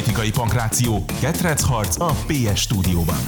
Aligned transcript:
Politikai 0.00 0.30
pankráció. 0.30 1.04
Ketrecharc 1.20 2.00
a 2.00 2.10
PS 2.26 2.60
stúdióban. 2.60 3.22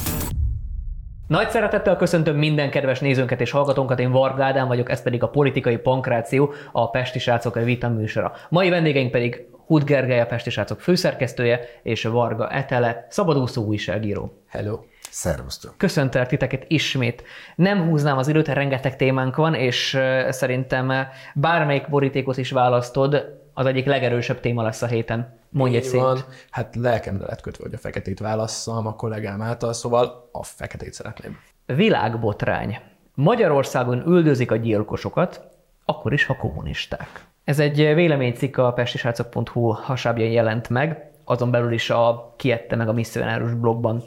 Nagy 1.26 1.50
szeretettel 1.50 1.96
köszöntöm 1.96 2.36
minden 2.36 2.70
kedves 2.70 3.00
nézőnket 3.00 3.40
és 3.40 3.50
hallgatónkat, 3.50 4.00
én 4.00 4.10
Varga 4.10 4.44
Ádám 4.44 4.66
vagyok, 4.66 4.90
ez 4.90 5.02
pedig 5.02 5.22
a 5.22 5.28
Politikai 5.28 5.76
Pankráció, 5.76 6.52
a 6.72 6.90
Pesti 6.90 7.18
Srácok 7.18 7.54
Vita 7.54 7.88
műsora. 7.88 8.32
Mai 8.48 8.70
vendégeink 8.70 9.10
pedig 9.10 9.46
Hud 9.66 9.84
Gergely, 9.84 10.20
a 10.20 10.26
Pesti 10.26 10.50
Srácok 10.50 10.80
főszerkesztője, 10.80 11.60
és 11.82 12.04
Varga 12.04 12.48
Etele, 12.48 13.06
szabadúszó 13.08 13.64
újságíró. 13.64 14.32
Hello. 14.48 14.78
Szervusztok. 15.10 15.74
Köszöntelek 15.76 16.28
titeket 16.28 16.64
ismét. 16.68 17.22
Nem 17.56 17.88
húznám 17.88 18.18
az 18.18 18.28
időt, 18.28 18.48
rengeteg 18.48 18.96
témánk 18.96 19.36
van, 19.36 19.54
és 19.54 19.98
szerintem 20.28 20.92
bármelyik 21.34 21.88
borítékot 21.88 22.36
is 22.36 22.50
választod, 22.50 23.40
az 23.54 23.66
egyik 23.66 23.86
legerősebb 23.86 24.40
téma 24.40 24.62
lesz 24.62 24.82
a 24.82 24.86
héten. 24.86 25.38
Mondj 25.48 25.76
egy 25.76 25.90
van. 25.90 26.18
Hát 26.50 26.74
lelkemre 26.76 27.26
lett 27.26 27.40
kötve, 27.40 27.64
hogy 27.64 27.74
a 27.74 27.78
feketét 27.78 28.18
válasszam 28.18 28.86
a 28.86 28.96
kollégám 28.96 29.42
által, 29.42 29.72
szóval 29.72 30.28
a 30.32 30.42
feketét 30.42 30.92
szeretném. 30.92 31.38
Világbotrány. 31.66 32.78
Magyarországon 33.14 34.06
üldözik 34.06 34.50
a 34.50 34.56
gyilkosokat, 34.56 35.50
akkor 35.84 36.12
is, 36.12 36.26
ha 36.26 36.36
kommunisták. 36.36 37.26
Ez 37.44 37.58
egy 37.58 37.76
véleménycikk 37.76 38.56
a 38.56 38.72
pestisrácok.hu 38.72 39.68
hasábján 39.68 40.30
jelent 40.30 40.68
meg, 40.68 41.10
azon 41.24 41.50
belül 41.50 41.72
is 41.72 41.90
a 41.90 42.34
kiette 42.36 42.76
meg 42.76 42.88
a 42.88 42.92
misszionárus 42.92 43.54
blogban 43.54 44.02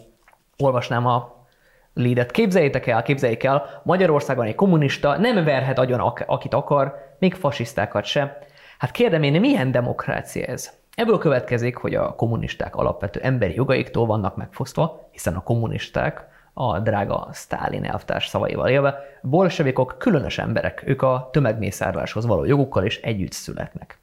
olvasnám 0.57 1.05
a 1.05 1.45
leadet. 1.93 2.31
Képzeljétek 2.31 2.87
el, 2.87 3.03
képzeljék 3.03 3.43
el, 3.43 3.81
Magyarországon 3.83 4.45
egy 4.45 4.55
kommunista 4.55 5.17
nem 5.17 5.43
verhet 5.43 5.79
agyon 5.79 5.99
akit 6.25 6.53
akar, 6.53 7.15
még 7.19 7.33
fasisztákat 7.33 8.03
se. 8.03 8.39
Hát 8.77 8.91
kérdem 8.91 9.23
én, 9.23 9.39
milyen 9.39 9.71
demokrácia 9.71 10.45
ez? 10.45 10.73
Ebből 10.95 11.17
következik, 11.17 11.75
hogy 11.75 11.95
a 11.95 12.15
kommunisták 12.15 12.75
alapvető 12.75 13.19
emberi 13.19 13.53
jogaiktól 13.55 14.05
vannak 14.05 14.35
megfosztva, 14.35 15.09
hiszen 15.11 15.35
a 15.35 15.43
kommunisták, 15.43 16.27
a 16.53 16.79
drága 16.79 17.27
Sztálin 17.31 17.83
elvtárs 17.83 18.27
szavaival 18.27 18.69
élve, 18.69 18.99
bolsevikok 19.21 19.95
különös 19.97 20.37
emberek, 20.37 20.83
ők 20.85 21.01
a 21.01 21.29
tömegmészárláshoz 21.31 22.25
való 22.25 22.45
jogukkal 22.45 22.85
is 22.85 22.97
együtt 22.97 23.31
születnek. 23.31 23.99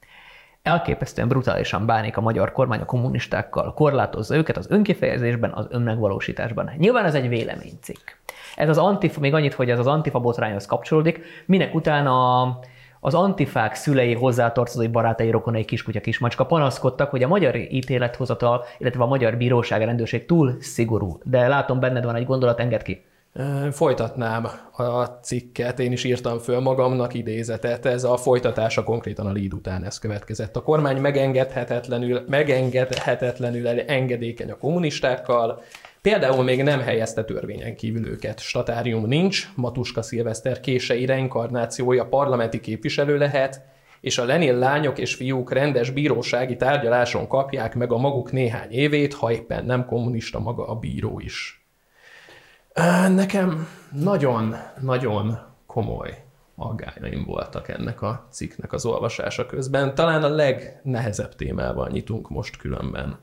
Elképesztően 0.62 1.28
brutálisan 1.28 1.86
bánik 1.86 2.16
a 2.16 2.20
magyar 2.20 2.52
kormány 2.52 2.80
a 2.80 2.84
kommunistákkal, 2.84 3.74
korlátozza 3.74 4.36
őket 4.36 4.56
az 4.56 4.70
önkifejezésben, 4.70 5.52
az 5.52 5.66
önmegvalósításban. 5.70 6.70
Nyilván 6.76 7.04
ez 7.04 7.14
egy 7.14 7.28
véleménycikk. 7.28 8.10
Ez 8.56 8.68
az 8.68 8.78
antifa, 8.78 9.20
még 9.20 9.34
annyit, 9.34 9.54
hogy 9.54 9.70
ez 9.70 9.78
az 9.78 9.86
antifa 9.86 10.20
botrányhoz 10.20 10.66
kapcsolódik, 10.66 11.20
minek 11.46 11.74
utána 11.74 12.40
a 12.40 12.58
az 13.04 13.14
antifák 13.14 13.74
szülei 13.74 14.14
hozzátartozói 14.14 14.86
barátai 14.86 15.30
rokonai 15.30 15.64
kiskutya 15.64 16.00
kismacska 16.00 16.46
panaszkodtak, 16.46 17.10
hogy 17.10 17.22
a 17.22 17.28
magyar 17.28 17.56
ítélethozatal, 17.56 18.64
illetve 18.78 19.02
a 19.02 19.06
magyar 19.06 19.36
bíróság 19.36 19.82
rendőrség 19.82 20.26
túl 20.26 20.56
szigorú. 20.60 21.18
De 21.24 21.48
látom, 21.48 21.80
benned 21.80 22.04
van 22.04 22.14
egy 22.14 22.26
gondolat, 22.26 22.60
enged 22.60 22.82
ki. 22.82 23.04
Folytatnám 23.70 24.48
a 24.76 25.04
cikket, 25.04 25.78
én 25.78 25.92
is 25.92 26.04
írtam 26.04 26.38
föl 26.38 26.60
magamnak 26.60 27.14
idézetet, 27.14 27.86
ez 27.86 28.04
a 28.04 28.16
folytatása 28.16 28.84
konkrétan 28.84 29.26
a 29.26 29.32
lead 29.32 29.54
után 29.54 29.84
ez 29.84 29.98
következett. 29.98 30.56
A 30.56 30.62
kormány 30.62 31.00
megengedhetetlenül, 31.00 32.24
megengedhetetlenül 32.28 33.68
engedékeny 33.68 34.50
a 34.50 34.56
kommunistákkal, 34.56 35.62
Például 36.02 36.44
még 36.44 36.62
nem 36.62 36.80
helyezte 36.80 37.24
törvényen 37.24 37.76
kívül 37.76 38.06
őket. 38.06 38.40
Statárium 38.40 39.06
nincs, 39.06 39.48
Matuska 39.54 40.02
Szilveszter 40.02 40.60
kései 40.60 41.04
reinkarnációja 41.04 42.04
parlamenti 42.04 42.60
képviselő 42.60 43.18
lehet, 43.18 43.62
és 44.00 44.18
a 44.18 44.24
Lenin 44.24 44.58
lányok 44.58 44.98
és 44.98 45.14
fiúk 45.14 45.52
rendes 45.52 45.90
bírósági 45.90 46.56
tárgyaláson 46.56 47.28
kapják 47.28 47.74
meg 47.74 47.92
a 47.92 47.96
maguk 47.96 48.32
néhány 48.32 48.70
évét, 48.70 49.14
ha 49.14 49.32
éppen 49.32 49.64
nem 49.64 49.86
kommunista 49.86 50.38
maga 50.38 50.66
a 50.66 50.74
bíró 50.74 51.20
is. 51.20 51.66
Nekem 53.08 53.68
nagyon-nagyon 53.92 55.38
komoly 55.66 56.24
aggájaim 56.56 57.24
voltak 57.24 57.68
ennek 57.68 58.02
a 58.02 58.26
cikknek 58.30 58.72
az 58.72 58.86
olvasása 58.86 59.46
közben. 59.46 59.94
Talán 59.94 60.22
a 60.22 60.28
legnehezebb 60.28 61.34
témával 61.34 61.88
nyitunk 61.88 62.28
most 62.28 62.56
különben. 62.56 63.18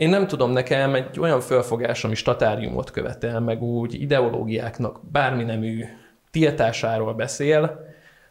Én 0.00 0.08
nem 0.08 0.26
tudom, 0.26 0.50
nekem 0.50 0.94
egy 0.94 1.20
olyan 1.20 1.40
fölfogás, 1.40 2.04
ami 2.04 2.14
statáriumot 2.14 2.90
követel, 2.90 3.40
meg 3.40 3.62
úgy 3.62 4.00
ideológiáknak 4.00 5.00
bármi 5.12 5.44
nemű 5.44 5.84
tiltásáról 6.30 7.14
beszél, 7.14 7.86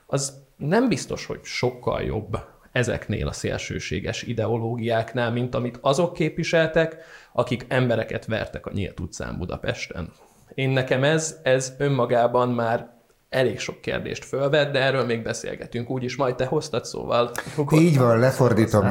az 0.06 0.41
nem 0.57 0.88
biztos, 0.88 1.25
hogy 1.25 1.40
sokkal 1.44 2.02
jobb 2.02 2.38
ezeknél 2.72 3.28
a 3.28 3.31
szélsőséges 3.31 4.24
ideológiáknál, 4.24 5.31
mint 5.31 5.56
amit 5.56 5.78
azok 5.81 6.13
képviseltek, 6.13 6.97
akik 7.34 7.66
embereket 7.68 8.25
vertek 8.25 8.66
a 8.66 8.72
nyílt 8.74 9.00
utcán 9.00 9.38
Budapesten. 9.38 10.12
Én 10.53 10.69
nekem 10.69 11.03
ez, 11.03 11.40
ez 11.44 11.75
önmagában 11.78 12.50
már 12.50 12.99
elég 13.29 13.59
sok 13.59 13.81
kérdést 13.81 14.25
fölvet, 14.25 14.72
de 14.72 14.79
erről 14.79 15.06
még 15.06 15.23
beszélgetünk. 15.23 15.90
Úgyis 15.90 16.16
majd 16.16 16.35
te 16.35 16.45
hoztad, 16.45 16.85
szóval... 16.85 17.31
Így 17.72 17.97
van, 17.97 18.19
lefordítom 18.19 18.88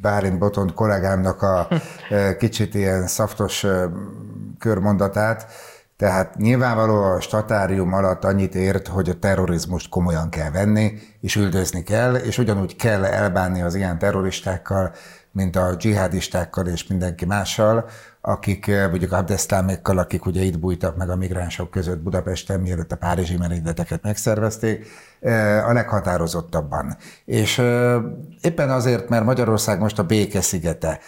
Bárint 0.00 0.38
Botont 0.38 0.74
kollégámnak 0.74 1.42
a 1.42 1.68
kicsit 2.38 2.74
ilyen 2.74 3.06
szaftos 3.06 3.66
körmondatát, 4.58 5.52
tehát 5.96 6.36
nyilvánvaló 6.36 7.02
a 7.02 7.20
statárium 7.20 7.92
alatt 7.92 8.24
annyit 8.24 8.54
ért, 8.54 8.88
hogy 8.88 9.08
a 9.08 9.18
terrorizmust 9.18 9.88
komolyan 9.88 10.30
kell 10.30 10.50
venni, 10.50 10.92
és 11.20 11.36
üldözni 11.36 11.82
kell, 11.82 12.14
és 12.14 12.38
ugyanúgy 12.38 12.76
kell 12.76 13.04
elbánni 13.04 13.62
az 13.62 13.74
ilyen 13.74 13.98
terroristákkal, 13.98 14.92
mint 15.38 15.56
a 15.56 15.74
dzsihadistákkal 15.74 16.66
és 16.66 16.86
mindenki 16.86 17.24
mással, 17.24 17.88
akik 18.20 18.66
eh, 18.66 18.88
mondjuk 18.88 19.12
abdesztámékkal, 19.12 19.98
akik 19.98 20.26
ugye 20.26 20.42
itt 20.42 20.58
bújtak 20.58 20.96
meg 20.96 21.10
a 21.10 21.16
migránsok 21.16 21.70
között 21.70 21.98
Budapesten, 21.98 22.60
mielőtt 22.60 22.92
a 22.92 22.96
párizsi 22.96 23.36
merényleteket 23.36 24.02
megszervezték, 24.02 24.86
eh, 25.20 25.68
a 25.68 25.72
leghatározottabban. 25.72 26.96
És 27.24 27.58
eh, 27.58 27.96
éppen 28.40 28.70
azért, 28.70 29.08
mert 29.08 29.24
Magyarország 29.24 29.78
most 29.78 29.98
a 29.98 30.02
béke 30.02 30.40
szigete. 30.40 30.98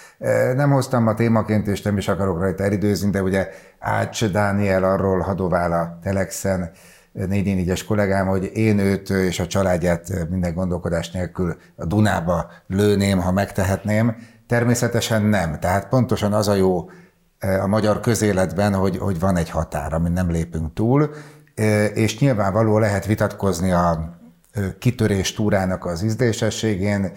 Nem 0.55 0.71
hoztam 0.71 1.07
a 1.07 1.15
témaként, 1.15 1.67
és 1.67 1.83
nem 1.83 1.97
is 1.97 2.09
akarok 2.09 2.39
rajta 2.39 2.65
elidőzni, 2.65 3.11
de 3.11 3.23
ugye 3.23 3.49
Ács 3.79 4.25
Dániel 4.25 4.85
arról 4.85 5.21
hadovál 5.21 5.73
a 5.73 5.99
Telexen, 6.03 6.71
4 7.13 7.85
kollégám, 7.85 8.27
hogy 8.27 8.51
én 8.55 8.79
őt 8.79 9.11
és 9.11 9.41
a 9.41 9.47
családját 9.47 10.29
minden 10.31 10.55
gondolkodás 10.55 11.11
nélkül 11.11 11.57
a 11.77 11.85
Dunába 11.85 12.51
lőném, 12.67 13.19
ha 13.21 13.33
megtehetném. 13.33 14.17
Természetesen 14.47 15.23
nem. 15.23 15.59
Tehát 15.59 15.89
pontosan 15.89 16.33
az 16.33 16.49
a 16.49 16.55
jó 16.55 16.91
a 17.63 17.67
magyar 17.67 18.01
közéletben, 18.01 18.75
hogy, 18.75 18.99
hogy 18.99 19.21
van 19.21 19.37
egy 19.37 19.51
határ, 19.51 19.93
amin 19.93 20.13
nem 20.13 20.31
lépünk 20.31 20.73
túl, 20.73 21.11
és 21.95 22.19
nyilvánvaló 22.19 22.79
lehet 22.79 23.07
vitatkozni 23.07 23.73
a 23.73 24.19
kitörés 24.79 25.35
túrának 25.35 25.85
az 25.85 26.03
ízdésességén, 26.03 27.13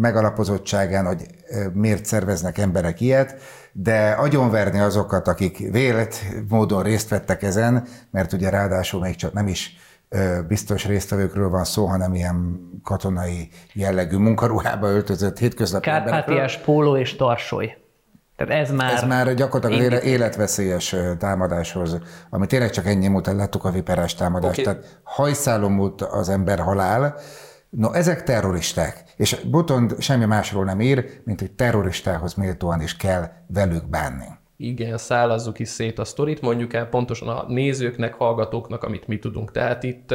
megalapozottságán, 0.00 1.06
hogy 1.06 1.26
miért 1.72 2.04
szerveznek 2.04 2.58
emberek 2.58 3.00
ilyet, 3.00 3.36
de 3.72 4.10
agyonverni 4.10 4.78
azokat, 4.78 5.28
akik 5.28 5.58
vélet 5.70 6.24
módon 6.48 6.82
részt 6.82 7.08
vettek 7.08 7.42
ezen, 7.42 7.86
mert 8.10 8.32
ugye 8.32 8.50
ráadásul 8.50 9.00
még 9.00 9.16
csak 9.16 9.32
nem 9.32 9.46
is 9.46 9.76
biztos 10.48 10.86
résztvevőkről 10.86 11.48
van 11.48 11.64
szó, 11.64 11.86
hanem 11.86 12.14
ilyen 12.14 12.60
katonai 12.82 13.48
jellegű 13.72 14.16
munkaruhába 14.16 14.88
öltözött 14.88 15.38
hétköznapi 15.38 15.84
Kárpátiás 15.84 16.56
póló 16.58 16.96
és 16.96 17.16
tarsoly. 17.16 17.76
Tehát 18.36 18.62
ez 18.62 18.70
már... 18.70 18.92
Ez 18.92 19.02
már 19.02 19.34
gyakorlatilag 19.34 19.84
indít... 19.84 20.02
életveszélyes 20.02 20.96
támadáshoz, 21.18 21.98
ami 22.30 22.46
tényleg 22.46 22.70
csak 22.70 22.86
ennyi 22.86 23.08
múlt, 23.08 23.26
láttuk 23.26 23.64
a 23.64 23.70
viperás 23.70 24.14
támadást, 24.14 24.58
okay. 24.58 24.64
tehát 24.64 25.00
hajszálom 25.02 25.72
múlt 25.72 26.02
az 26.02 26.28
ember 26.28 26.58
halál, 26.58 27.16
No, 27.76 27.92
ezek 27.92 28.22
terroristák, 28.22 29.04
és 29.16 29.40
Botond 29.50 30.00
semmi 30.00 30.24
másról 30.24 30.64
nem 30.64 30.80
ír, 30.80 31.04
mint 31.24 31.40
hogy 31.40 31.52
terroristához 31.52 32.34
méltóan 32.34 32.80
is 32.80 32.96
kell 32.96 33.24
velük 33.46 33.88
bánni. 33.88 34.26
Igen, 34.56 34.98
szállazzuk 34.98 35.58
is 35.58 35.68
szét 35.68 35.98
a 35.98 36.04
sztorit, 36.04 36.40
mondjuk 36.40 36.72
el 36.72 36.86
pontosan 36.86 37.28
a 37.28 37.44
nézőknek, 37.48 38.14
hallgatóknak, 38.14 38.82
amit 38.82 39.06
mi 39.06 39.18
tudunk. 39.18 39.50
Tehát 39.50 39.82
itt 39.82 40.14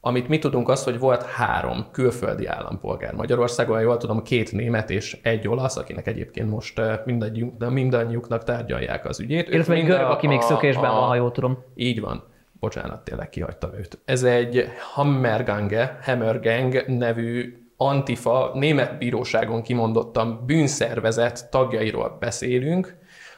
amit 0.00 0.28
mi 0.28 0.38
tudunk 0.38 0.68
az, 0.68 0.84
hogy 0.84 0.98
volt 0.98 1.22
három 1.22 1.86
külföldi 1.92 2.46
állampolgár 2.46 3.14
Magyarországon, 3.14 3.80
jól 3.80 3.96
tudom, 3.96 4.22
két 4.22 4.52
német 4.52 4.90
és 4.90 5.18
egy 5.22 5.48
olasz, 5.48 5.76
akinek 5.76 6.06
egyébként 6.06 6.50
most 6.50 6.80
mindannyiuk, 7.04 7.70
mindannyiuknak 7.70 8.44
tárgyalják 8.44 9.04
az 9.04 9.20
ügyét. 9.20 9.48
Illetve 9.48 9.74
egy 9.74 9.84
görög, 9.84 10.10
aki 10.10 10.26
még 10.26 10.40
szökésben 10.40 10.90
van, 10.90 11.08
ha 11.08 11.14
jól 11.14 11.32
tudom. 11.32 11.64
Így 11.74 12.00
van. 12.00 12.30
Bocsánat, 12.62 13.04
tényleg 13.04 13.28
kihagytam 13.28 13.70
őt. 13.74 13.98
Ez 14.04 14.22
egy 14.22 14.68
Hammergange, 14.92 15.98
Hammergang 16.02 16.84
nevű 16.86 17.56
antifa, 17.76 18.50
német 18.54 18.98
bíróságon 18.98 19.62
kimondottan 19.62 20.42
bűnszervezet 20.46 21.50
tagjairól 21.50 22.16
beszélünk, 22.20 22.96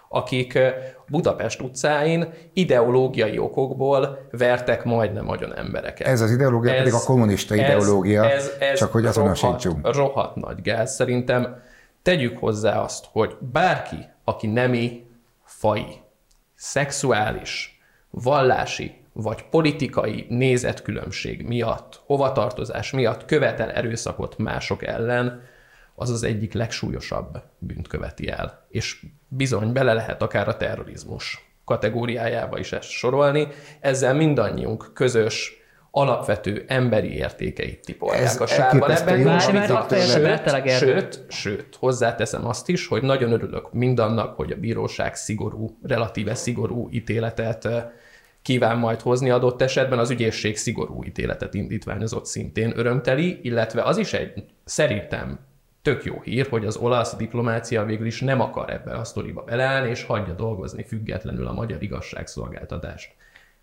akik 0.09 0.59
Budapest 1.09 1.61
utcáin 1.61 2.33
ideológiai 2.53 3.39
okokból 3.39 4.29
vertek 4.31 4.85
majdnem 4.85 5.25
nagyon 5.25 5.57
embereket. 5.57 6.07
Ez 6.07 6.21
az 6.21 6.31
ideológia 6.31 6.73
ez, 6.73 6.79
pedig 6.79 6.93
a 6.93 7.03
kommunista 7.05 7.55
ideológia, 7.55 8.25
ez, 8.25 8.53
ez, 8.59 8.69
ez 8.69 8.79
csak 8.79 8.93
hogy 8.93 9.07
azonosítsunk. 9.07 9.77
Rohadt, 9.83 9.97
rohadt 9.97 10.37
nagy 10.37 10.63
gáz. 10.63 10.95
Szerintem 10.95 11.63
Tegyük 12.05 12.39
hozzá 12.39 12.81
azt, 12.81 13.09
hogy 13.13 13.37
bárki, 13.53 13.97
aki 14.25 14.47
nemi, 14.47 15.07
fai, 15.45 15.87
szexuális, 16.55 17.81
vallási 18.11 19.04
vagy 19.17 19.45
politikai 19.51 20.27
nézetkülönbség 20.29 21.47
miatt, 21.47 22.03
hovatartozás 22.07 22.91
miatt 22.93 23.25
követel 23.25 23.71
erőszakot 23.71 24.39
mások 24.39 24.87
ellen, 24.87 25.43
az 25.95 26.11
az 26.11 26.23
egyik 26.23 26.53
legsúlyosabb 26.53 27.43
bűnt 27.59 27.89
követi 27.89 28.29
el. 28.29 28.67
És 28.69 29.07
bizony 29.29 29.73
bele 29.73 29.93
lehet 29.93 30.23
akár 30.23 30.49
a 30.49 30.57
terrorizmus 30.57 31.53
kategóriájába 31.65 32.59
is 32.59 32.73
ezt 32.73 32.89
sorolni. 32.89 33.49
Ezzel 33.81 34.15
mindannyiunk 34.15 34.91
közös 34.95 35.63
alapvető 35.91 36.65
emberi 36.67 37.17
értékeit 37.17 37.85
tipolják 37.85 38.23
Ez 38.23 38.41
a 38.41 38.47
sárban. 38.47 38.91
Ebben 38.91 39.19
jó, 39.19 39.29
nincs 39.29 39.51
vita. 39.51 39.87
sőt, 39.89 40.69
sőt, 40.69 41.25
sőt, 41.29 41.77
hozzáteszem 41.79 42.47
azt 42.47 42.69
is, 42.69 42.87
hogy 42.87 43.03
nagyon 43.03 43.33
örülök 43.33 43.73
mindannak, 43.73 44.37
hogy 44.37 44.53
a 44.53 44.57
bíróság 44.57 45.15
szigorú, 45.15 45.79
relatíve 45.83 46.35
szigorú 46.35 46.89
ítéletet 46.91 47.69
kíván 48.45 48.79
majd 48.79 49.01
hozni 49.01 49.31
adott 49.31 49.63
esetben, 49.63 49.99
az 49.99 50.11
ügyészség 50.11 50.57
szigorú 50.57 51.05
ítéletet 51.05 51.55
indítványozott 51.55 52.27
szintén 52.27 52.73
örömteli, 52.79 53.39
illetve 53.43 53.83
az 53.83 53.97
is 53.97 54.13
egy 54.13 54.45
szerintem 54.65 55.39
tök 55.83 56.05
jó 56.05 56.21
hír, 56.21 56.47
hogy 56.49 56.67
az 56.67 56.77
olasz 56.77 57.17
diplomácia 57.17 57.85
végül 57.85 58.07
is 58.07 58.21
nem 58.21 58.41
akar 58.41 58.71
ebbe 58.71 58.97
a 58.97 59.05
sztoriba 59.05 59.43
beleállni, 59.43 59.91
és 59.91 60.05
hagyja 60.05 60.35
dolgozni 60.35 60.85
függetlenül 60.85 61.47
a 61.47 61.53
magyar 61.53 61.83
igazságszolgáltatást. 61.83 63.15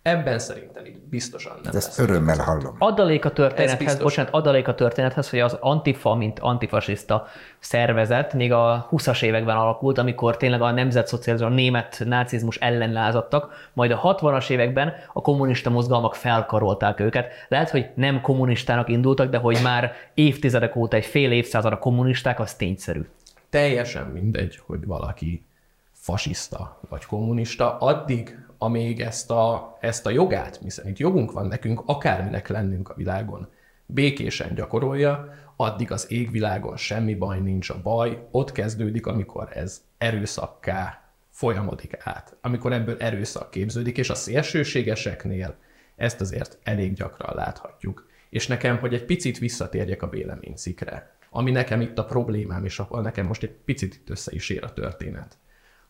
Ebben 0.02 0.38
szerintem 0.38 0.84
itt 0.84 1.08
biztosan 1.08 1.52
nem 1.62 1.76
Ezt 1.76 1.86
lesz. 1.86 1.98
örömmel 1.98 2.38
hallom. 2.38 2.76
Adalék 2.78 3.24
a 3.24 3.28
Ez 3.28 3.34
történethez, 3.34 3.98
bocsánat, 3.98 4.32
adalék 4.32 4.68
a 4.68 4.74
történethez, 4.74 5.30
hogy 5.30 5.38
az 5.38 5.56
Antifa, 5.60 6.14
mint 6.14 6.38
antifasiszta 6.38 7.26
szervezet 7.58 8.34
még 8.34 8.52
a 8.52 8.88
20-as 8.90 9.22
években 9.22 9.56
alakult, 9.56 9.98
amikor 9.98 10.36
tényleg 10.36 10.62
a 10.62 10.70
nemzetszocializmus, 10.70 11.50
a 11.50 11.54
német 11.54 12.02
nácizmus 12.04 12.56
ellen 12.56 12.92
lázadtak, 12.92 13.70
majd 13.72 13.90
a 13.90 14.00
60-as 14.00 14.50
években 14.50 14.92
a 15.12 15.20
kommunista 15.20 15.70
mozgalmak 15.70 16.14
felkarolták 16.14 17.00
őket. 17.00 17.32
Lehet, 17.48 17.70
hogy 17.70 17.90
nem 17.94 18.20
kommunistának 18.20 18.88
indultak, 18.88 19.30
de 19.30 19.38
hogy 19.38 19.58
már 19.62 19.92
évtizedek 20.14 20.76
óta, 20.76 20.96
egy 20.96 21.06
fél 21.06 21.32
évszázad 21.32 21.72
a 21.72 21.78
kommunisták, 21.78 22.40
az 22.40 22.54
tényszerű. 22.54 23.02
teljesen 23.50 24.06
mindegy, 24.06 24.60
hogy 24.66 24.86
valaki 24.86 25.44
fasiszta 25.92 26.80
vagy 26.88 27.04
kommunista, 27.04 27.78
addig, 27.78 28.38
amíg 28.62 29.00
ezt 29.00 29.30
a, 29.30 29.76
ezt 29.80 30.06
a 30.06 30.10
jogát, 30.10 30.56
hiszen 30.56 30.88
itt 30.88 30.98
jogunk 30.98 31.32
van 31.32 31.46
nekünk 31.46 31.82
akárminek 31.84 32.48
lennünk 32.48 32.88
a 32.88 32.94
világon, 32.94 33.48
békésen 33.86 34.54
gyakorolja, 34.54 35.34
addig 35.56 35.92
az 35.92 36.06
égvilágon 36.10 36.76
semmi 36.76 37.14
baj 37.14 37.40
nincs 37.40 37.70
a 37.70 37.82
baj, 37.82 38.26
ott 38.30 38.52
kezdődik, 38.52 39.06
amikor 39.06 39.48
ez 39.52 39.82
erőszakká 39.98 41.02
folyamodik 41.30 41.96
át, 41.98 42.36
amikor 42.40 42.72
ebből 42.72 42.96
erőszak 42.98 43.50
képződik, 43.50 43.98
és 43.98 44.10
a 44.10 44.14
szélsőségeseknél 44.14 45.54
ezt 45.96 46.20
azért 46.20 46.58
elég 46.62 46.92
gyakran 46.92 47.34
láthatjuk. 47.34 48.08
És 48.30 48.46
nekem, 48.46 48.78
hogy 48.78 48.94
egy 48.94 49.04
picit 49.04 49.38
visszatérjek 49.38 50.02
a 50.02 50.08
véleménycikre, 50.08 51.16
ami 51.30 51.50
nekem 51.50 51.80
itt 51.80 51.98
a 51.98 52.04
problémám, 52.04 52.64
és 52.64 52.78
ahol 52.78 53.02
nekem 53.02 53.26
most 53.26 53.42
egy 53.42 53.56
picit 53.64 53.94
itt 53.94 54.10
össze 54.10 54.32
is 54.32 54.48
ér 54.50 54.64
a 54.64 54.72
történet. 54.72 55.36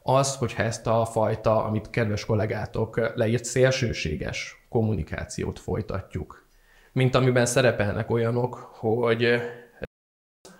Az, 0.02 0.36
hogyha 0.36 0.62
ezt 0.62 0.86
a 0.86 1.04
fajta, 1.04 1.64
amit 1.64 1.90
kedves 1.90 2.24
kollégátok 2.24 3.12
leírt, 3.14 3.44
szélsőséges 3.44 4.66
kommunikációt 4.68 5.58
folytatjuk, 5.58 6.46
mint 6.92 7.14
amiben 7.14 7.46
szerepelnek 7.46 8.10
olyanok, 8.10 8.54
hogy 8.54 9.40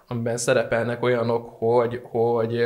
amiben 0.07 0.37
szerepelnek 0.37 1.03
olyanok, 1.03 1.49
hogy, 1.59 2.01
hogy 2.03 2.63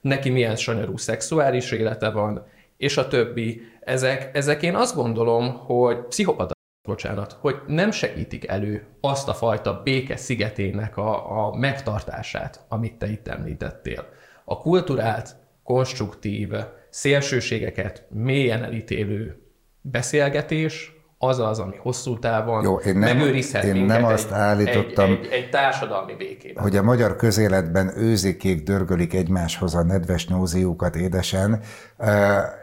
neki 0.00 0.30
milyen 0.30 0.56
sanyarú 0.56 0.96
szexuális 0.96 1.70
élete 1.70 2.10
van, 2.10 2.46
és 2.76 2.96
a 2.96 3.08
többi. 3.08 3.60
Ezek, 3.80 4.36
ezek 4.36 4.62
én 4.62 4.74
azt 4.74 4.94
gondolom, 4.94 5.54
hogy 5.54 6.00
pszichopata 6.06 6.52
bocsánat, 6.88 7.32
hogy 7.32 7.56
nem 7.66 7.90
segítik 7.90 8.48
elő 8.48 8.86
azt 9.00 9.28
a 9.28 9.34
fajta 9.34 9.80
béke 9.82 10.16
szigetének 10.16 10.96
a, 10.96 11.46
a 11.46 11.56
megtartását, 11.56 12.64
amit 12.68 12.98
te 12.98 13.10
itt 13.10 13.28
említettél. 13.28 14.08
A 14.44 14.58
kulturált, 14.58 15.36
konstruktív, 15.68 16.52
szélsőségeket 16.90 18.06
mélyen 18.10 18.64
elítélő 18.64 19.42
beszélgetés 19.80 20.92
az 21.18 21.38
az, 21.38 21.58
ami 21.58 21.76
hosszú 21.76 22.18
távon 22.18 22.62
Jó, 22.62 22.76
én 22.76 22.98
nem- 22.98 23.16
megőrizhet 23.16 23.64
én 23.64 23.84
nem 23.84 24.04
azt 24.04 24.30
egy, 24.30 24.36
állítottam- 24.38 25.10
egy, 25.10 25.24
egy, 25.26 25.32
egy 25.32 25.50
társadalmi 25.50 26.14
békében. 26.14 26.62
hogy 26.62 26.76
a 26.76 26.82
magyar 26.82 27.16
közéletben 27.16 27.92
őzikék 27.98 28.62
dörgölik 28.62 29.14
egymáshoz 29.14 29.74
a 29.74 29.82
nedves 29.82 30.26
nóziukat 30.26 30.96
édesen. 30.96 31.60
Uh, 31.98 32.08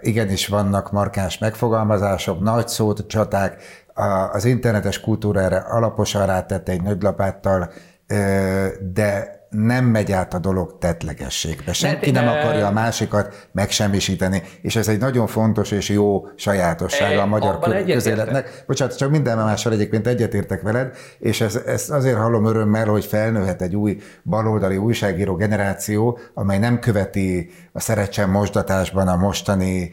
igenis 0.01 0.47
vannak 0.47 0.91
markáns 0.91 1.37
megfogalmazások, 1.37 2.39
nagy 2.39 2.67
szót, 2.67 3.07
csaták, 3.07 3.61
a- 3.93 4.29
az 4.33 4.45
internetes 4.45 4.99
kultúrára 4.99 5.57
alaposan 5.57 6.25
rátette 6.25 6.71
egy 6.71 6.81
nöglapáttal, 6.81 7.69
uh, 8.09 8.67
de 8.93 9.34
nem 9.55 9.85
megy 9.85 10.11
át 10.11 10.33
a 10.33 10.39
dolog 10.39 10.77
tetlegességbe. 10.79 11.73
Senki 11.73 12.11
nem 12.11 12.27
akarja 12.27 12.67
a 12.67 12.71
másikat 12.71 13.47
megsemmisíteni, 13.51 14.41
és 14.61 14.75
ez 14.75 14.87
egy 14.87 14.99
nagyon 14.99 15.27
fontos 15.27 15.71
és 15.71 15.89
jó 15.89 16.27
sajátossága 16.35 17.21
a 17.21 17.25
magyar 17.25 17.59
közéletnek. 17.85 18.63
Bocsánat, 18.67 18.97
csak 18.97 19.09
minden 19.09 19.37
mással 19.37 19.73
egyébként 19.73 20.07
egyetértek 20.07 20.61
veled, 20.61 20.95
és 21.19 21.41
ez, 21.41 21.55
ezt 21.55 21.91
azért 21.91 22.17
hallom 22.17 22.45
örömmel, 22.45 22.85
hogy 22.85 23.05
felnőhet 23.05 23.61
egy 23.61 23.75
új 23.75 23.97
baloldali 24.23 24.77
újságíró 24.77 25.35
generáció, 25.35 26.19
amely 26.33 26.57
nem 26.59 26.79
követi 26.79 27.49
a 27.71 27.79
szerecsen 27.79 28.29
mosdatásban 28.29 29.07
a 29.07 29.15
mostani 29.15 29.91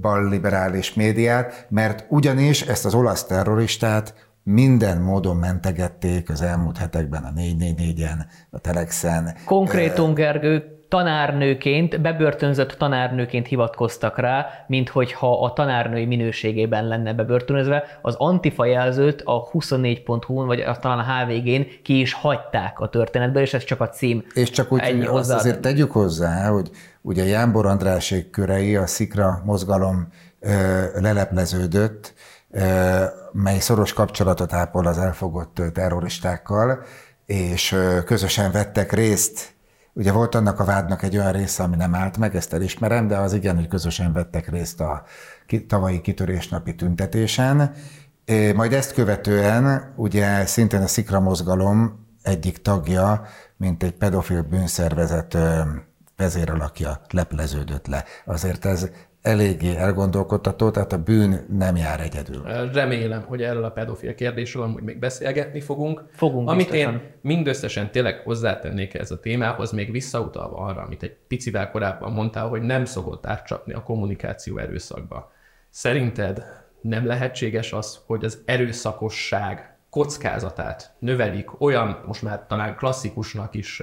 balliberális 0.00 0.94
médiát, 0.94 1.66
mert 1.68 2.04
ugyanis 2.08 2.62
ezt 2.62 2.84
az 2.84 2.94
olasz 2.94 3.24
terroristát 3.24 4.14
minden 4.52 5.00
módon 5.00 5.36
mentegették 5.36 6.30
az 6.30 6.42
elmúlt 6.42 6.76
hetekben 6.76 7.24
a 7.24 7.32
444-en, 7.36 8.18
a 8.50 8.58
Telexen. 8.58 9.34
Konkrétum, 9.44 10.14
Gergő, 10.14 10.78
tanárnőként, 10.88 12.00
bebörtönzött 12.00 12.70
tanárnőként 12.70 13.46
hivatkoztak 13.46 14.18
rá, 14.18 14.46
mint 14.66 14.88
hogyha 14.88 15.42
a 15.42 15.52
tanárnői 15.52 16.06
minőségében 16.06 16.88
lenne 16.88 17.12
bebörtönözve. 17.12 17.84
Az 18.02 18.14
antifa 18.18 18.64
jelzőt 18.64 19.22
a 19.24 19.48
24.hu-n, 19.52 20.46
vagy 20.46 20.64
talán 20.80 20.98
a 20.98 21.24
HVG-n 21.24 21.66
ki 21.82 22.00
is 22.00 22.12
hagyták 22.12 22.80
a 22.80 22.88
történetből, 22.88 23.42
és 23.42 23.54
ez 23.54 23.64
csak 23.64 23.80
a 23.80 23.88
cím. 23.88 24.24
És 24.34 24.50
csak 24.50 24.72
úgy 24.72 24.80
Ennyi 24.80 25.00
azt 25.00 25.10
hozzá. 25.10 25.36
azért 25.36 25.60
tegyük 25.60 25.90
hozzá, 25.92 26.48
hogy 26.48 26.70
ugye 27.00 27.24
Jánbor 27.24 27.66
Andrásék 27.66 28.30
körei, 28.30 28.76
a 28.76 28.86
Szikra 28.86 29.42
mozgalom 29.44 30.08
ö, 30.40 30.50
lelepleződött, 31.00 32.14
mely 33.32 33.58
szoros 33.58 33.92
kapcsolatot 33.92 34.52
ápol 34.52 34.86
az 34.86 34.98
elfogott 34.98 35.62
terroristákkal, 35.72 36.82
és 37.26 37.76
közösen 38.04 38.50
vettek 38.50 38.92
részt 38.92 39.56
Ugye 39.98 40.12
volt 40.12 40.34
annak 40.34 40.60
a 40.60 40.64
vádnak 40.64 41.02
egy 41.02 41.16
olyan 41.16 41.32
része, 41.32 41.62
ami 41.62 41.76
nem 41.76 41.94
állt 41.94 42.16
meg, 42.16 42.36
ezt 42.36 42.52
elismerem, 42.52 43.06
de 43.06 43.16
az 43.16 43.32
igen, 43.32 43.56
hogy 43.56 43.68
közösen 43.68 44.12
vettek 44.12 44.48
részt 44.48 44.80
a 44.80 45.02
tavalyi 45.68 46.00
kitörésnapi 46.00 46.74
tüntetésen. 46.74 47.72
Majd 48.54 48.72
ezt 48.72 48.92
követően 48.92 49.92
ugye 49.96 50.46
szintén 50.46 50.82
a 50.82 50.86
Szikra 50.86 51.20
mozgalom 51.20 52.06
egyik 52.22 52.62
tagja, 52.62 53.26
mint 53.56 53.82
egy 53.82 53.92
pedofil 53.92 54.42
bűnszervezet 54.42 55.36
vezéralakja 56.16 57.00
lepleződött 57.10 57.86
le. 57.86 58.04
Azért 58.24 58.64
ez 58.64 58.88
eléggé 59.22 59.76
elgondolkodtató, 59.76 60.70
tehát 60.70 60.92
a 60.92 61.02
bűn 61.02 61.46
nem 61.58 61.76
jár 61.76 62.00
egyedül. 62.00 62.42
Remélem, 62.72 63.22
hogy 63.22 63.42
erről 63.42 63.64
a 63.64 63.70
pedofil 63.70 64.14
kérdésről 64.14 64.62
amúgy 64.62 64.82
még 64.82 64.98
beszélgetni 64.98 65.60
fogunk. 65.60 66.04
Fogunk 66.12 66.48
Amit 66.48 66.70
biztosan. 66.70 66.92
én 66.92 67.00
mindösszesen 67.20 67.90
tényleg 67.90 68.20
hozzátennék 68.24 68.94
ez 68.94 69.10
a 69.10 69.20
témához, 69.20 69.70
még 69.70 69.90
visszautalva 69.90 70.56
arra, 70.56 70.82
amit 70.82 71.02
egy 71.02 71.16
picivel 71.28 71.70
korábban 71.70 72.12
mondtál, 72.12 72.48
hogy 72.48 72.62
nem 72.62 72.84
szokott 72.84 73.26
átcsapni 73.26 73.72
a 73.72 73.82
kommunikáció 73.82 74.58
erőszakba. 74.58 75.32
Szerinted 75.70 76.42
nem 76.80 77.06
lehetséges 77.06 77.72
az, 77.72 77.98
hogy 78.06 78.24
az 78.24 78.42
erőszakosság 78.44 79.76
kockázatát 79.90 80.94
növelik 80.98 81.60
olyan, 81.60 82.02
most 82.06 82.22
már 82.22 82.46
talán 82.46 82.76
klasszikusnak 82.76 83.54
is 83.54 83.82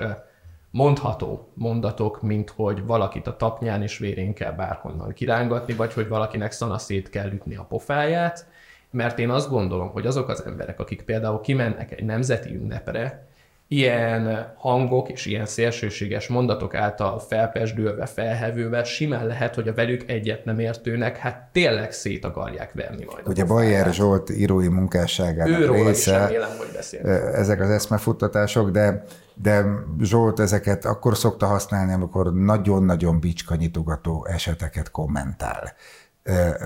mondható 0.75 1.47
mondatok, 1.53 2.21
mint 2.21 2.49
hogy 2.49 2.85
valakit 2.85 3.27
a 3.27 3.35
tapnyán 3.35 3.81
és 3.81 3.97
vérén 3.97 4.33
kell 4.33 4.51
bárhonnan 4.51 5.13
kirángatni, 5.13 5.73
vagy 5.73 5.93
hogy 5.93 6.07
valakinek 6.07 6.51
szanaszét 6.51 7.09
kell 7.09 7.31
ütni 7.31 7.55
a 7.55 7.63
pofáját, 7.63 8.47
mert 8.91 9.19
én 9.19 9.29
azt 9.29 9.49
gondolom, 9.49 9.89
hogy 9.89 10.05
azok 10.05 10.29
az 10.29 10.45
emberek, 10.45 10.79
akik 10.79 11.01
például 11.01 11.41
kimennek 11.41 11.91
egy 11.91 12.03
nemzeti 12.03 12.55
ünnepre, 12.55 13.27
ilyen 13.67 14.53
hangok 14.57 15.09
és 15.09 15.25
ilyen 15.25 15.45
szélsőséges 15.45 16.27
mondatok 16.27 16.75
által 16.75 17.19
felpesdülve, 17.19 18.05
felhevőve 18.05 18.83
simán 18.83 19.27
lehet, 19.27 19.55
hogy 19.55 19.67
a 19.67 19.73
velük 19.73 20.09
egyet 20.09 20.45
nem 20.45 20.59
értőnek, 20.59 21.17
hát 21.17 21.49
tényleg 21.51 21.91
szét 21.91 22.25
akarják 22.25 22.73
verni 22.73 23.05
majd. 23.05 23.27
Ugye 23.27 23.45
Bajer 23.45 23.93
Zsolt 23.93 24.29
írói 24.29 24.67
munkásságának 24.67 25.71
része, 25.71 26.17
remélem, 26.17 26.57
hogy 26.57 26.69
beszél. 26.73 27.07
ezek 27.11 27.61
az 27.61 27.69
eszmefuttatások, 27.69 28.69
de, 28.69 29.03
de 29.33 29.65
Zsolt 30.01 30.39
ezeket 30.39 30.85
akkor 30.85 31.17
szokta 31.17 31.45
használni, 31.45 31.93
amikor 31.93 32.33
nagyon-nagyon 32.33 33.19
bicskanyitogató 33.19 34.25
eseteket 34.25 34.91
kommentál. 34.91 35.73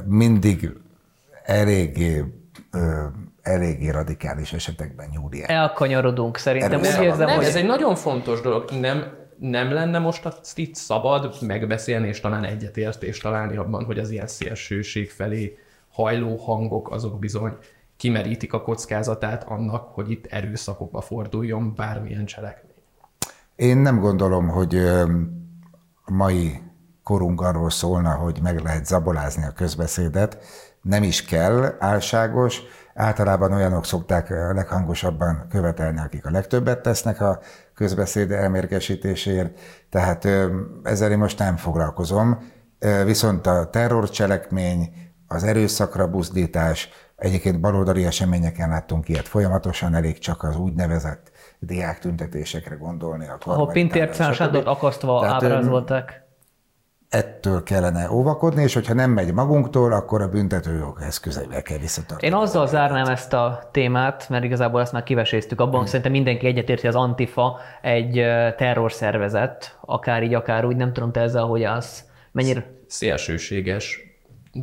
Mindig 0.05 0.69
eléggé 1.43 2.23
eléggé 3.41 3.89
radikális 3.89 4.53
esetekben 4.53 5.09
nyúli 5.11 5.43
el. 5.43 5.49
Elkanyarodunk 5.49 6.37
szerintem. 6.37 6.79
Úgy 6.79 6.85
érzem, 6.85 7.27
nem, 7.27 7.35
hogy 7.35 7.45
ez 7.45 7.55
egy 7.55 7.65
nagyon 7.65 7.95
fontos 7.95 8.41
dolog. 8.41 8.69
Nem, 8.79 9.03
nem 9.37 9.71
lenne 9.71 9.99
most 9.99 10.25
azt 10.25 10.57
itt 10.57 10.75
szabad 10.75 11.35
megbeszélni, 11.41 12.07
és 12.07 12.19
talán 12.19 12.43
egyetértést 12.43 13.21
találni 13.21 13.57
abban, 13.57 13.85
hogy 13.85 13.99
az 13.99 14.09
ilyen 14.09 14.27
szélsőség 14.27 15.09
felé 15.09 15.57
hajló 15.91 16.35
hangok 16.35 16.91
azok 16.91 17.19
bizony 17.19 17.57
kimerítik 17.97 18.53
a 18.53 18.61
kockázatát 18.61 19.43
annak, 19.43 19.93
hogy 19.93 20.11
itt 20.11 20.25
erőszakokba 20.25 21.01
forduljon 21.01 21.73
bármilyen 21.75 22.25
cselekmény. 22.25 22.73
Én 23.55 23.77
nem 23.77 23.99
gondolom, 23.99 24.47
hogy 24.47 24.75
ö, 24.75 25.01
a 26.05 26.11
mai 26.11 26.61
korunk 27.03 27.41
arról 27.41 27.69
szólna, 27.69 28.15
hogy 28.15 28.39
meg 28.41 28.59
lehet 28.59 28.85
zabolázni 28.85 29.45
a 29.45 29.51
közbeszédet. 29.51 30.37
Nem 30.81 31.03
is 31.03 31.25
kell, 31.25 31.75
álságos. 31.79 32.61
Általában 32.93 33.53
olyanok 33.53 33.85
szokták 33.85 34.29
a 34.29 34.53
leghangosabban 34.53 35.45
követelni, 35.49 35.99
akik 35.99 36.25
a 36.25 36.31
legtöbbet 36.31 36.81
tesznek 36.81 37.21
a 37.21 37.39
közbeszéd 37.73 38.31
elmérgesítéséért. 38.31 39.59
Tehát 39.89 40.27
ezzel 40.83 41.11
én 41.11 41.17
most 41.17 41.39
nem 41.39 41.57
foglalkozom. 41.57 42.37
Viszont 43.05 43.47
a 43.47 43.69
terrorcselekmény, 43.69 44.93
az 45.27 45.43
erőszakra 45.43 46.07
buzdítás, 46.07 46.89
egyébként 47.15 47.59
baloldali 47.59 48.05
eseményeken 48.05 48.69
láttunk 48.69 49.09
ilyet 49.09 49.27
folyamatosan, 49.27 49.95
elég 49.95 50.17
csak 50.17 50.43
az 50.43 50.57
úgynevezett 50.57 51.31
diák 51.59 51.99
tüntetésekre 51.99 52.75
gondolni. 52.75 53.27
A 53.27 53.37
ahol 53.39 53.67
Pintér 53.67 54.13
stb. 54.13 54.33
Sándort 54.33 54.67
akasztva 54.67 55.19
Tehát, 55.19 55.43
ábrázolták. 55.43 56.27
Ettől 57.09 57.63
kellene 57.63 58.11
óvakodni, 58.11 58.63
és 58.63 58.73
hogyha 58.73 58.93
nem 58.93 59.11
megy 59.11 59.33
magunktól, 59.33 59.93
akkor 59.93 60.21
a 60.21 60.27
büntetőjog 60.27 60.97
eszközeivel 61.01 61.61
kell 61.61 61.77
visszatartani. 61.77 62.31
Én 62.31 62.33
azzal 62.33 62.67
zárnám 62.67 63.07
ezt 63.07 63.33
a 63.33 63.69
témát, 63.71 64.29
mert 64.29 64.43
igazából 64.43 64.81
ezt 64.81 64.91
már 64.91 65.03
kiveséztük. 65.03 65.61
Abban 65.61 65.85
szerintem 65.85 66.11
mindenki 66.11 66.47
egyetérti, 66.47 66.85
hogy 66.85 66.95
az 66.95 67.01
Antifa 67.01 67.59
egy 67.81 68.13
terrorszervezet, 68.57 69.77
akár 69.81 70.23
így, 70.23 70.33
akár 70.33 70.65
úgy. 70.65 70.75
Nem 70.75 70.93
tudom, 70.93 71.11
te 71.11 71.19
ezzel 71.19 71.43
hogy 71.43 71.63
állsz. 71.63 72.03
Mennyire... 72.31 72.65
Szélsőséges 72.87 73.99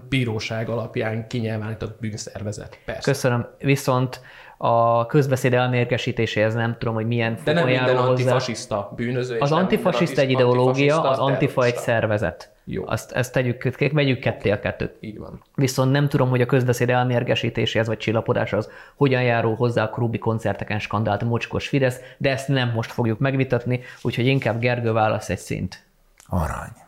bíróság 0.09 0.69
alapján 0.69 1.27
kinyilvánított 1.27 2.01
bűnszervezet. 2.01 2.79
Persze. 2.85 3.11
Köszönöm. 3.11 3.47
Viszont 3.59 4.21
a 4.57 5.07
közbeszéd 5.07 5.55
elmérgesítéséhez 5.55 6.55
nem 6.55 6.77
tudom, 6.79 6.95
hogy 6.95 7.07
milyen 7.07 7.39
De 7.45 7.53
nem 7.53 7.65
minden 7.65 7.85
járul 7.85 8.01
hozzá. 8.01 8.11
antifasiszta 8.11 8.93
bűnöző. 8.97 9.39
Az 9.39 9.53
antifasiszta 9.53 10.21
egy 10.21 10.31
ideológia, 10.31 10.67
antifasiszta 10.67 11.09
az 11.09 11.19
antifa 11.19 11.65
egy 11.65 11.77
szervezet. 11.77 12.51
Jó. 12.65 12.85
Azt, 12.87 13.13
ezt 13.13 13.33
tegyük, 13.33 13.93
vegyük 13.93 14.19
ketté 14.19 14.51
a 14.51 14.61
kettőt. 14.61 14.97
Így 15.01 15.19
van. 15.19 15.43
Viszont 15.55 15.93
nem 15.93 16.09
tudom, 16.09 16.29
hogy 16.29 16.41
a 16.41 16.47
közbeszéd 16.47 16.91
elmérgesítéséhez 16.91 17.87
vagy 17.87 17.99
csillapodáshoz 17.99 18.71
hogyan 18.95 19.23
járul 19.23 19.55
hozzá 19.55 19.85
a 19.85 19.91
Krubi 19.91 20.19
koncerteken 20.19 20.79
skandált 20.79 21.23
mocskos 21.23 21.69
Fidesz, 21.69 22.01
de 22.19 22.31
ezt 22.31 22.49
nem 22.49 22.71
most 22.75 22.93
fogjuk 22.93 23.19
megvitatni, 23.19 23.81
úgyhogy 24.03 24.27
inkább 24.27 24.61
Gergő 24.61 24.93
válasz 24.93 25.29
egy 25.29 25.39
szint. 25.39 25.85
Arany. 26.29 26.86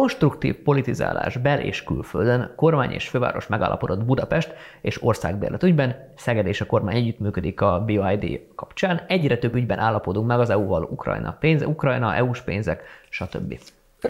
Konstruktív 0.00 0.54
politizálás 0.54 1.36
bel- 1.36 1.62
és 1.62 1.84
külföldön, 1.84 2.52
kormány 2.56 2.90
és 2.90 3.08
főváros 3.08 3.46
megállapodott 3.46 4.04
Budapest 4.04 4.54
és 4.80 5.02
országbérlet 5.02 5.62
ügyben, 5.62 6.12
Szeged 6.16 6.46
és 6.46 6.60
a 6.60 6.66
kormány 6.66 6.96
együttműködik 6.96 7.60
a 7.60 7.82
BioID 7.86 8.40
kapcsán, 8.54 9.00
egyre 9.06 9.38
több 9.38 9.54
ügyben 9.54 9.78
állapodunk 9.78 10.26
meg 10.26 10.40
az 10.40 10.50
EU-val, 10.50 10.82
Ukrajna 10.82 11.36
pénze, 11.40 11.66
Ukrajna, 11.66 12.14
EU-s 12.14 12.40
pénzek, 12.40 12.82
stb. 13.08 13.58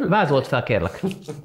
Vázolt 0.09 0.47
fel, 0.47 0.63
kérlek. 0.63 1.01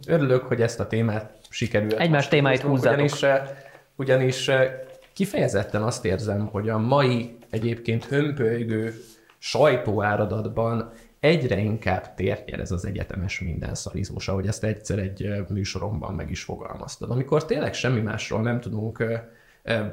Örülök, 0.08 0.44
hogy 0.44 0.62
ezt 0.62 0.80
a 0.80 0.88
témát 0.88 1.34
sikerült. 1.50 1.94
Egymás 1.94 2.28
témáit 2.28 2.62
húzzátok. 2.62 3.00
Ugyanis, 3.00 3.24
eh, 3.24 3.50
ugyanis 3.96 4.48
eh, 4.48 4.80
kifejezetten 5.14 5.84
azt 5.84 6.06
érzem, 6.06 6.46
hogy 6.46 6.70
a 6.70 6.78
mai 6.78 7.38
egyébként 7.50 8.06
hömpölygő 8.06 8.94
sajtóáradatban 9.38 10.92
egyre 11.25 11.58
inkább 11.58 12.13
tért 12.13 12.46
nyer 12.46 12.60
ez 12.60 12.72
az 12.72 12.86
egyetemes 12.86 13.39
minden 13.39 13.75
szarizmus, 13.75 14.27
ahogy 14.27 14.48
ezt 14.48 14.63
egyszer 14.63 15.00
egy 15.00 15.46
műsoromban 15.50 16.13
meg 16.13 16.29
is 16.32 16.44
fogalmaztad. 16.44 17.12
Amikor 17.12 17.46
tényleg 17.46 17.74
semmi 17.74 18.01
másról 18.01 18.41
nem 18.41 18.60
tudunk 18.60 19.03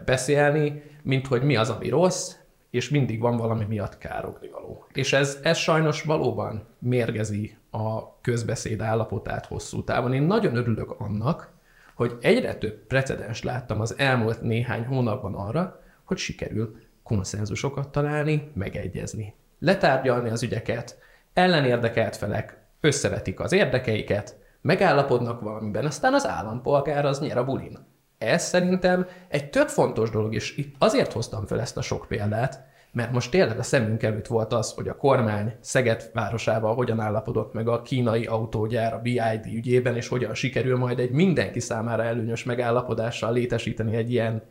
beszélni, 0.04 0.82
mint 1.02 1.26
hogy 1.26 1.42
mi 1.42 1.56
az, 1.56 1.70
ami 1.70 1.88
rossz, 1.88 2.34
és 2.70 2.88
mindig 2.88 3.20
van 3.20 3.36
valami 3.36 3.64
miatt 3.64 3.98
károgni 3.98 4.48
való. 4.48 4.86
És 4.92 5.12
ez, 5.12 5.38
ez 5.42 5.56
sajnos 5.56 6.02
valóban 6.02 6.66
mérgezi 6.78 7.56
a 7.70 8.20
közbeszéd 8.20 8.80
állapotát 8.80 9.46
hosszú 9.46 9.84
távon. 9.84 10.12
Én 10.12 10.22
nagyon 10.22 10.56
örülök 10.56 11.00
annak, 11.00 11.50
hogy 11.94 12.16
egyre 12.20 12.54
több 12.54 12.86
precedens 12.86 13.42
láttam 13.42 13.80
az 13.80 13.98
elmúlt 13.98 14.42
néhány 14.42 14.84
hónapban 14.84 15.34
arra, 15.34 15.82
hogy 16.04 16.16
sikerül 16.16 16.76
konszenzusokat 17.02 17.88
találni, 17.88 18.50
megegyezni. 18.54 19.34
Letárgyalni 19.58 20.30
az 20.30 20.42
ügyeket, 20.42 20.98
ellenérdekelt 21.34 22.16
felek 22.16 22.56
összevetik 22.80 23.40
az 23.40 23.52
érdekeiket, 23.52 24.36
megállapodnak 24.60 25.40
valamiben, 25.40 25.84
aztán 25.84 26.14
az 26.14 26.26
állampolgár 26.26 27.04
az 27.04 27.20
nyer 27.20 27.38
a 27.38 27.44
bulin. 27.44 27.78
Ez 28.18 28.42
szerintem 28.42 29.06
egy 29.28 29.50
tök 29.50 29.68
fontos 29.68 30.10
dolog, 30.10 30.34
és 30.34 30.56
itt 30.56 30.74
azért 30.78 31.12
hoztam 31.12 31.46
fel 31.46 31.60
ezt 31.60 31.76
a 31.76 31.82
sok 31.82 32.06
példát, 32.08 32.70
mert 32.92 33.12
most 33.12 33.30
tényleg 33.30 33.58
a 33.58 33.62
szemünk 33.62 34.02
előtt 34.02 34.26
volt 34.26 34.52
az, 34.52 34.72
hogy 34.72 34.88
a 34.88 34.96
kormány 34.96 35.52
Szeged 35.60 36.10
városával 36.12 36.74
hogyan 36.74 37.00
állapodott 37.00 37.52
meg 37.52 37.68
a 37.68 37.82
kínai 37.82 38.24
autógyár 38.24 38.94
a 38.94 39.00
BID 39.00 39.46
ügyében, 39.54 39.96
és 39.96 40.08
hogyan 40.08 40.34
sikerül 40.34 40.76
majd 40.76 40.98
egy 40.98 41.10
mindenki 41.10 41.60
számára 41.60 42.04
előnyös 42.04 42.44
megállapodással 42.44 43.32
létesíteni 43.32 43.96
egy 43.96 44.12
ilyen, 44.12 44.42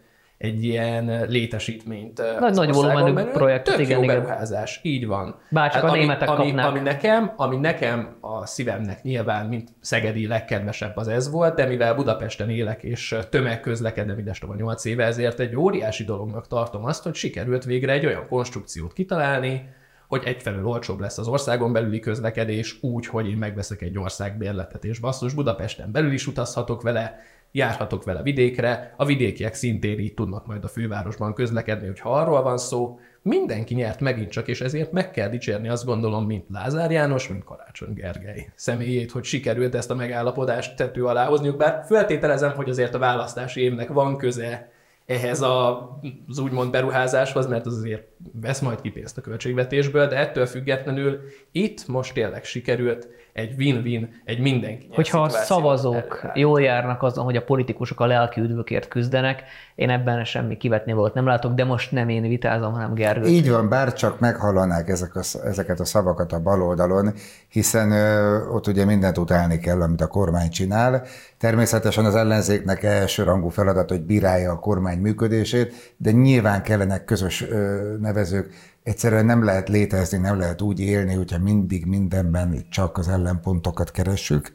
egy 0.42 0.64
ilyen 0.64 1.26
létesítményt. 1.28 2.20
eh, 2.20 2.40
Nagy- 2.40 2.54
nagy 2.56 2.74
volumenű 2.74 3.14
belül. 3.14 3.32
projektet, 3.32 3.76
Tök 3.76 3.86
igen, 3.86 3.98
jó 3.98 4.04
igen. 4.04 4.16
beruházás, 4.22 4.80
így 4.84 5.08
van. 5.08 5.36
Bárcsak 5.50 5.84
a 5.84 5.88
ami, 5.90 5.98
németek 6.00 6.30
ami, 6.30 6.46
kapnák. 6.46 6.66
ami 6.66 6.80
nekem, 6.80 7.34
ami 7.36 7.58
nekem 7.58 8.16
a 8.22 8.46
szívemnek 8.46 9.04
nyilván, 9.04 9.46
mint 9.46 9.70
szegedi 9.80 10.28
legkedvesebb 10.28 10.98
az 10.98 11.08
ez 11.08 11.32
volt, 11.32 11.56
de 11.56 11.66
mivel 11.66 11.96
Budapesten 11.96 12.50
élek 12.50 12.84
és 12.84 13.16
tömegközlekedem 13.30 14.18
idestova 14.18 14.56
8 14.56 14.86
éve, 14.86 15.06
ezért 15.06 15.40
egy 15.40 15.56
óriási 15.56 16.04
dolognak 16.04 16.48
tartom 16.48 16.86
azt, 16.86 17.04
hogy 17.04 17.14
sikerült 17.16 17.64
végre 17.64 17.92
egy 17.92 18.06
olyan 18.06 18.28
konstrukciót 18.28 18.94
kitalálni, 18.94 19.70
hogy 20.08 20.22
egyfelől 20.26 20.66
olcsóbb 20.68 21.00
lesz 21.00 21.18
az 21.18 21.28
országon 21.28 21.74
belüli 21.74 22.00
közlekedés 22.00 22.78
úgy, 22.82 23.06
hogy 23.06 23.30
én 23.30 23.38
megveszek 23.38 23.82
egy 23.82 23.98
országbérletet, 23.98 24.84
és 24.86 25.00
basszus, 25.00 25.34
Budapesten 25.34 25.92
belül 25.92 26.12
is 26.12 26.28
utazhatok 26.28 26.82
vele, 26.82 27.20
járhatok 27.52 28.04
vele 28.04 28.22
vidékre, 28.22 28.94
a 28.98 29.06
vidékiek 29.06 29.54
szintén 29.54 30.00
így 30.00 30.14
tudnak 30.14 30.46
majd 30.46 30.64
a 30.64 30.68
fővárosban 30.68 31.34
közlekedni, 31.34 31.88
hogyha 31.88 32.14
arról 32.14 32.42
van 32.42 32.58
szó, 32.58 33.00
mindenki 33.22 33.74
nyert 33.74 34.00
megint 34.00 34.30
csak, 34.30 34.48
és 34.48 34.62
ezért 34.62 34.92
meg 34.92 35.12
kell 35.12 35.30
dicsérni 35.30 35.70
azt 35.70 35.86
gondolom, 35.86 36.26
mint 36.26 36.46
Lázár 36.50 36.92
János, 36.92 37.28
mint 37.28 37.44
Karácsony 37.44 37.94
Gergely 37.94 38.52
személyét, 38.56 39.12
hogy 39.12 39.24
sikerült 39.24 39.76
ezt 39.76 39.92
a 39.92 39.96
megállapodást 39.96 40.76
tető 40.76 41.06
alá 41.06 41.26
hozniuk, 41.26 41.58
bár 41.58 41.84
feltételezem, 41.86 42.54
hogy 42.56 42.70
azért 42.70 42.94
a 42.94 43.00
választási 43.00 43.62
évnek 43.62 43.90
van 43.90 44.18
köze 44.18 44.72
ehhez 45.06 45.42
a, 45.42 45.90
az 46.28 46.40
úgymond 46.40 46.72
beruházáshoz, 46.72 47.48
mert 47.48 47.66
az 47.66 47.78
azért 47.78 48.08
vesz 48.42 48.60
majd 48.60 48.82
ki 48.82 48.90
pénzt 48.90 49.18
a 49.18 49.22
költségvetésből, 49.22 50.08
de 50.08 50.16
ettől 50.16 50.46
függetlenül 50.46 51.20
itt 51.52 51.88
most 51.88 52.14
tényleg 52.14 52.44
sikerült 52.44 53.08
egy 53.34 53.54
win-win, 53.58 54.22
egy 54.26 54.40
mindenki 54.40 54.88
Hogyha 54.94 55.22
a 55.22 55.30
szavazók 55.30 55.96
előállítani. 55.96 56.40
jól 56.40 56.62
járnak 56.62 57.04
azon, 57.04 57.24
hogy 57.24 57.36
a 57.36 57.44
politikusok 57.44 58.00
a 58.00 58.06
lelki 58.06 58.42
üdvökért 58.42 58.88
küzdenek, 58.88 59.44
én 59.76 59.90
ebben 59.90 60.24
semmi 60.24 60.58
kivetni 60.58 60.94
volt 60.94 61.14
nem 61.14 61.26
látok, 61.26 61.54
de 61.54 61.66
most 61.66 61.92
nem 61.92 62.10
én 62.10 62.22
vitázom, 62.22 62.74
hanem 62.74 62.94
Gergő. 62.94 63.28
Így 63.28 63.50
van, 63.50 63.70
bár 63.70 63.94
csak 63.94 64.20
meghallanák 64.20 64.88
ezek 64.88 65.16
a, 65.16 65.22
ezeket 65.44 65.80
a 65.80 65.86
szavakat 65.86 66.32
a 66.34 66.40
baloldalon, 66.40 67.14
hiszen 67.48 67.92
ö, 67.92 68.38
ott 68.48 68.68
ugye 68.68 68.86
mindent 68.86 69.18
utálni 69.18 69.60
kell, 69.60 69.82
amit 69.82 70.02
a 70.02 70.08
kormány 70.08 70.50
csinál. 70.50 71.04
Természetesen 71.38 72.06
az 72.06 72.16
ellenzéknek 72.16 72.84
első 72.84 73.24
rangú 73.24 73.50
feladat, 73.50 73.90
hogy 73.90 74.02
bírálja 74.02 74.52
a 74.52 74.60
kormány 74.60 74.98
működését, 74.98 75.94
de 75.98 76.12
nyilván 76.12 76.62
kellenek 76.64 77.06
közös 77.06 77.50
ö, 77.50 77.96
nevezők. 78.00 78.54
Egyszerűen 78.84 79.26
nem 79.26 79.44
lehet 79.44 79.70
létezni, 79.70 80.18
nem 80.18 80.40
lehet 80.40 80.62
úgy 80.62 80.80
élni, 80.80 81.14
hogyha 81.14 81.40
mindig 81.40 81.86
mindenben 81.86 82.66
csak 82.70 82.98
az 82.98 83.08
ellenpontokat 83.08 83.92
keressük. 83.92 84.52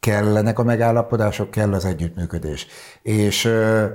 kellenek 0.00 0.58
a 0.58 0.62
megállapodások, 0.62 1.50
kell 1.50 1.72
az 1.72 1.84
együttműködés. 1.84 2.66
És 3.02 3.52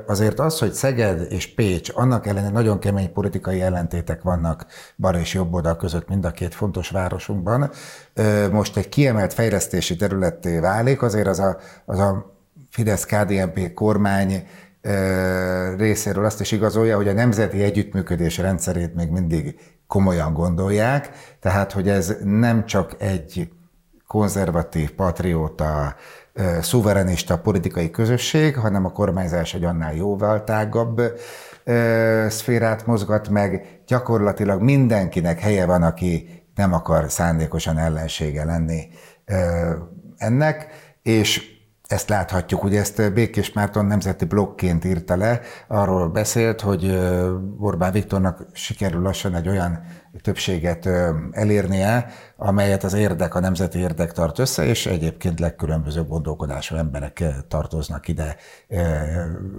azért 0.07 0.39
az, 0.39 0.59
hogy 0.59 0.73
Szeged 0.73 1.31
és 1.31 1.53
Pécs, 1.53 1.91
annak 1.93 2.27
ellenére 2.27 2.51
nagyon 2.51 2.79
kemény 2.79 3.13
politikai 3.13 3.61
ellentétek 3.61 4.21
vannak 4.21 4.65
bal 4.97 5.15
és 5.15 5.33
jobb 5.33 5.53
oldal 5.53 5.75
között 5.75 6.07
mind 6.07 6.25
a 6.25 6.31
két 6.31 6.53
fontos 6.53 6.89
városunkban, 6.89 7.71
most 8.51 8.77
egy 8.77 8.89
kiemelt 8.89 9.33
fejlesztési 9.33 9.95
területté 9.95 10.59
válik, 10.59 11.01
azért 11.01 11.27
az 11.27 11.39
a, 11.39 11.57
az 11.85 11.99
a 11.99 12.35
Fidesz-KDNP 12.69 13.73
kormány 13.73 14.47
részéről 15.77 16.25
azt 16.25 16.41
is 16.41 16.51
igazolja, 16.51 16.95
hogy 16.95 17.07
a 17.07 17.13
nemzeti 17.13 17.63
együttműködés 17.63 18.38
rendszerét 18.38 18.95
még 18.95 19.09
mindig 19.09 19.59
komolyan 19.88 20.33
gondolják, 20.33 21.09
tehát 21.39 21.71
hogy 21.71 21.89
ez 21.89 22.15
nem 22.23 22.65
csak 22.65 22.95
egy 23.00 23.51
konzervatív, 24.07 24.91
patrióta, 24.91 25.95
szuverenista 26.61 27.38
politikai 27.38 27.91
közösség, 27.91 28.57
hanem 28.57 28.85
a 28.85 28.91
kormányzás 28.91 29.53
egy 29.53 29.63
annál 29.63 29.95
jóval 29.95 30.43
tágabb 30.43 31.01
szférát 32.27 32.85
mozgat 32.85 33.29
meg. 33.29 33.81
Gyakorlatilag 33.88 34.61
mindenkinek 34.61 35.39
helye 35.39 35.65
van, 35.65 35.83
aki 35.83 36.43
nem 36.55 36.73
akar 36.73 37.11
szándékosan 37.11 37.77
ellensége 37.77 38.45
lenni 38.45 38.88
ennek, 40.17 40.67
és 41.01 41.50
ezt 41.91 42.10
láthatjuk, 42.10 42.63
ugye 42.63 42.79
ezt 42.79 43.13
Békés 43.13 43.53
Márton 43.53 43.86
nemzeti 43.86 44.25
blokként 44.25 44.86
írta 44.86 45.15
le, 45.15 45.41
arról 45.67 46.10
beszélt, 46.10 46.62
hogy 46.62 47.00
Orbán 47.60 47.91
Viktornak 47.91 48.45
sikerül 48.53 49.01
lassan 49.01 49.36
egy 49.36 49.48
olyan 49.48 49.83
többséget 50.21 50.89
elérnie, 51.31 52.07
amelyet 52.38 52.83
az 52.83 52.93
érdek, 52.93 53.36
a 53.36 53.39
nemzeti 53.39 53.79
érdek 53.79 54.12
tart 54.12 54.39
össze, 54.39 54.65
és 54.65 54.86
egyébként 54.86 55.39
legkülönbözőbb 55.39 56.07
gondolkodású 56.07 56.75
emberek 56.75 57.24
tartoznak 57.48 58.07
ide 58.07 58.36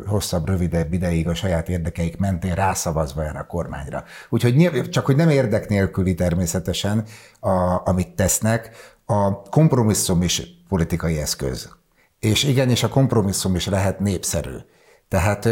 hosszabb, 0.07 0.49
rövidebb 0.49 0.93
ideig 0.93 1.29
a 1.29 1.35
saját 1.35 1.69
érdekeik 1.69 2.19
mentén 2.19 2.55
rászavazva 2.55 3.25
erre 3.25 3.39
a 3.39 3.47
kormányra. 3.47 4.05
Úgyhogy 4.29 4.89
csak 4.91 5.07
hogy 5.07 5.17
nem 5.17 5.29
érdek 5.29 5.69
nélküli 5.69 6.15
természetesen, 6.15 7.05
a, 7.41 7.89
amit 7.89 8.15
tesznek, 8.15 8.71
a 9.05 9.43
kompromisszum 9.43 10.23
is 10.23 10.43
politikai 10.69 11.19
eszköz 11.19 11.81
és 12.23 12.45
igenis 12.45 12.83
a 12.83 12.89
kompromisszum 12.89 13.55
is 13.55 13.67
lehet 13.67 14.01
népszerű. 14.01 14.57
Tehát 15.09 15.49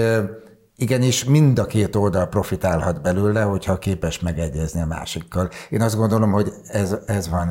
igenis 0.77 1.25
mind 1.25 1.59
a 1.59 1.67
két 1.67 1.97
oldal 1.97 2.27
profitálhat 2.27 3.03
belőle, 3.03 3.43
hogyha 3.43 3.79
képes 3.79 4.21
megegyezni 4.21 4.81
a 4.81 4.87
másikkal. 4.87 5.49
Én 5.71 5.83
azt 5.83 5.97
gondolom, 5.97 6.33
hogy 6.33 6.49
ez, 6.67 6.97
ez 7.07 7.29
van 7.29 7.49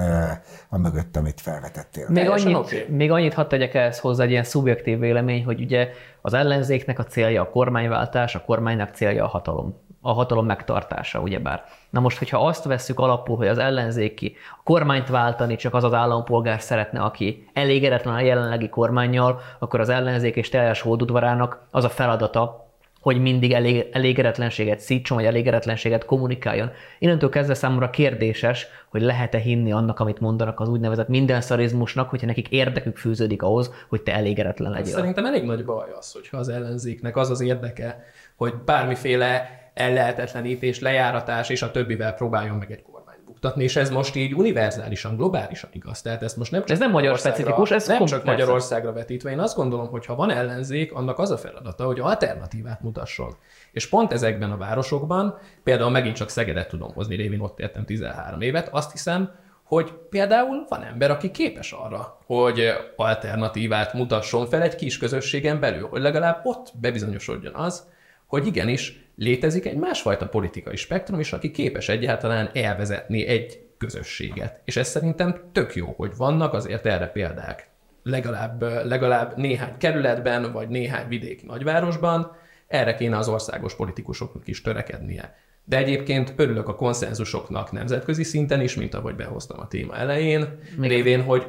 a 0.70 0.78
mögött, 0.78 1.18
amit 1.18 1.42
felvetettél. 1.42 2.06
Még 2.10 2.30
annyit, 2.30 2.56
okay. 2.56 2.86
még 2.90 3.12
annyit 3.12 3.34
hadd 3.34 3.48
tegyek 3.48 3.74
ehhez 3.74 4.00
hozzá 4.00 4.24
egy 4.24 4.30
ilyen 4.30 4.44
szubjektív 4.44 5.00
vélemény, 5.00 5.44
hogy 5.46 5.62
ugye 5.62 5.90
az 6.22 6.34
ellenzéknek 6.34 7.00
a 7.00 7.04
célja 7.04 7.42
a 7.42 7.50
kormányváltás, 7.50 8.36
a 8.36 8.42
kormánynak 8.46 8.90
célja 8.90 9.24
a 9.24 9.28
hatalom 9.28 9.88
a 10.10 10.14
hatalom 10.14 10.46
megtartása, 10.46 11.20
ugyebár. 11.20 11.64
Na 11.90 12.00
most, 12.00 12.18
hogyha 12.18 12.46
azt 12.46 12.64
vesszük 12.64 13.00
alapul, 13.00 13.38
hogy 13.38 13.48
az 13.48 13.58
ellenzéki 13.58 14.36
a 14.58 14.62
kormányt 14.64 15.10
váltani 15.10 15.56
csak 15.56 15.74
az 15.74 15.84
az 15.84 15.94
állampolgár 15.94 16.62
szeretne, 16.62 17.00
aki 17.00 17.48
elégedetlen 17.54 18.14
a 18.14 18.20
jelenlegi 18.20 18.70
kormányjal, 18.70 19.42
akkor 19.60 19.80
az 19.80 19.90
ellenzék 19.90 20.36
és 20.36 20.50
teljes 20.50 20.82
hódudvarának 20.82 21.66
az 21.72 21.84
a 21.84 21.90
feladata, 21.90 22.68
hogy 23.02 23.22
mindig 23.22 23.52
elég, 23.52 23.86
elégedetlenséget 23.92 24.80
szítson, 24.80 25.18
vagy 25.18 25.26
elégedetlenséget 25.26 26.06
kommunikáljon. 26.06 26.72
Innentől 27.00 27.30
kezdve 27.30 27.54
számomra 27.54 27.90
kérdéses, 27.90 28.68
hogy 28.90 29.02
lehet-e 29.02 29.38
hinni 29.38 29.72
annak, 29.72 30.00
amit 30.00 30.20
mondanak 30.20 30.60
az 30.60 30.70
úgynevezett 30.70 31.08
minden 31.08 31.42
szarizmusnak, 31.42 32.10
hogyha 32.10 32.26
nekik 32.26 32.50
érdekük 32.50 32.98
fűződik 32.98 33.42
ahhoz, 33.42 33.74
hogy 33.90 34.02
te 34.02 34.14
elégedetlen 34.14 34.72
legyél. 34.72 34.94
Szerintem 34.94 35.26
elég 35.26 35.44
nagy 35.44 35.66
baj 35.66 35.90
az, 35.98 36.12
hogyha 36.12 36.38
az 36.38 36.50
ellenzéknek 36.50 37.18
az 37.18 37.30
az 37.30 37.42
érdeke, 37.42 38.04
hogy 38.36 38.54
bármiféle 38.66 39.59
ellehetetlenítés, 39.74 40.80
lejáratás 40.80 41.50
és 41.50 41.62
a 41.62 41.72
többivel 41.72 42.14
próbáljon 42.14 42.56
meg 42.56 42.72
egy 42.72 42.82
kormányt 42.82 43.24
buktatni, 43.26 43.64
és 43.64 43.76
ez 43.76 43.90
most 43.90 44.16
így 44.16 44.34
univerzálisan, 44.34 45.16
globálisan 45.16 45.70
igaz. 45.74 46.02
Tehát 46.02 46.24
ezt 46.24 46.38
most 46.38 46.52
nem 46.52 46.62
csak 46.62 46.70
ez 46.70 46.80
nem 46.80 46.92
magyar 46.92 47.18
specifikus, 47.18 47.72
ez 47.72 47.88
nem 47.88 48.06
csak 48.06 48.24
Magyarországra 48.24 48.94
vetítve. 48.94 49.32
Én 49.32 49.40
azt 49.40 49.56
gondolom, 49.56 49.88
hogy 49.88 50.06
ha 50.06 50.16
van 50.16 50.32
ellenzék, 50.32 50.94
annak 50.94 51.20
az 51.20 51.32
a 51.32 51.38
feladata, 51.38 51.86
hogy 51.86 52.00
alternatívát 52.00 52.82
mutasson. 52.82 53.36
És 53.72 53.90
pont 53.90 54.14
ezekben 54.14 54.52
a 54.52 54.58
városokban, 54.58 55.38
például 55.64 55.90
megint 55.90 56.16
csak 56.16 56.30
Szegedet 56.30 56.70
tudom 56.70 56.94
hozni, 56.94 57.16
révén 57.16 57.40
ott 57.40 57.60
értem 57.60 57.86
13 57.86 58.42
évet, 58.42 58.70
azt 58.72 58.92
hiszem, 58.92 59.32
hogy 59.70 59.94
például 60.10 60.66
van 60.70 60.84
ember, 60.84 61.12
aki 61.12 61.32
képes 61.32 61.72
arra, 61.72 62.18
hogy 62.26 62.74
alternatívát 62.96 63.94
mutasson 63.94 64.46
fel 64.48 64.62
egy 64.62 64.76
kis 64.76 64.98
közösségen 64.98 65.60
belül, 65.60 65.88
hogy 65.88 66.02
legalább 66.02 66.40
ott 66.44 66.72
bebizonyosodjon 66.82 67.56
az, 67.56 67.88
hogy 68.28 68.48
igenis 68.48 69.09
létezik 69.20 69.66
egy 69.66 69.78
másfajta 69.78 70.28
politikai 70.28 70.76
spektrum 70.76 71.20
is, 71.20 71.34
aki 71.34 71.52
képes 71.52 71.90
egyáltalán 71.90 72.50
elvezetni 72.54 73.28
egy 73.28 73.60
közösséget. 73.78 74.62
És 74.66 74.78
ez 74.78 74.88
szerintem 74.88 75.50
tök 75.52 75.76
jó, 75.76 75.94
hogy 75.98 76.12
vannak 76.18 76.54
azért 76.54 76.86
erre 76.86 77.08
példák. 77.08 77.70
Legalább, 78.04 78.62
legalább 78.62 79.38
néhány 79.38 79.78
kerületben, 79.78 80.52
vagy 80.52 80.70
néhány 80.70 81.08
vidéki 81.08 81.46
nagyvárosban, 81.46 82.36
erre 82.68 82.96
kéne 82.96 83.18
az 83.18 83.28
országos 83.28 83.76
politikusoknak 83.76 84.48
is 84.48 84.62
törekednie. 84.62 85.36
De 85.64 85.78
egyébként 85.78 86.34
örülök 86.36 86.68
a 86.68 86.76
konszenzusoknak 86.76 87.72
nemzetközi 87.72 88.24
szinten 88.24 88.62
is, 88.62 88.76
mint 88.76 88.94
ahogy 88.94 89.16
behoztam 89.16 89.60
a 89.60 89.68
téma 89.68 89.96
elején, 89.96 90.60
Még 90.78 90.90
révén, 90.90 91.24
hogy 91.24 91.48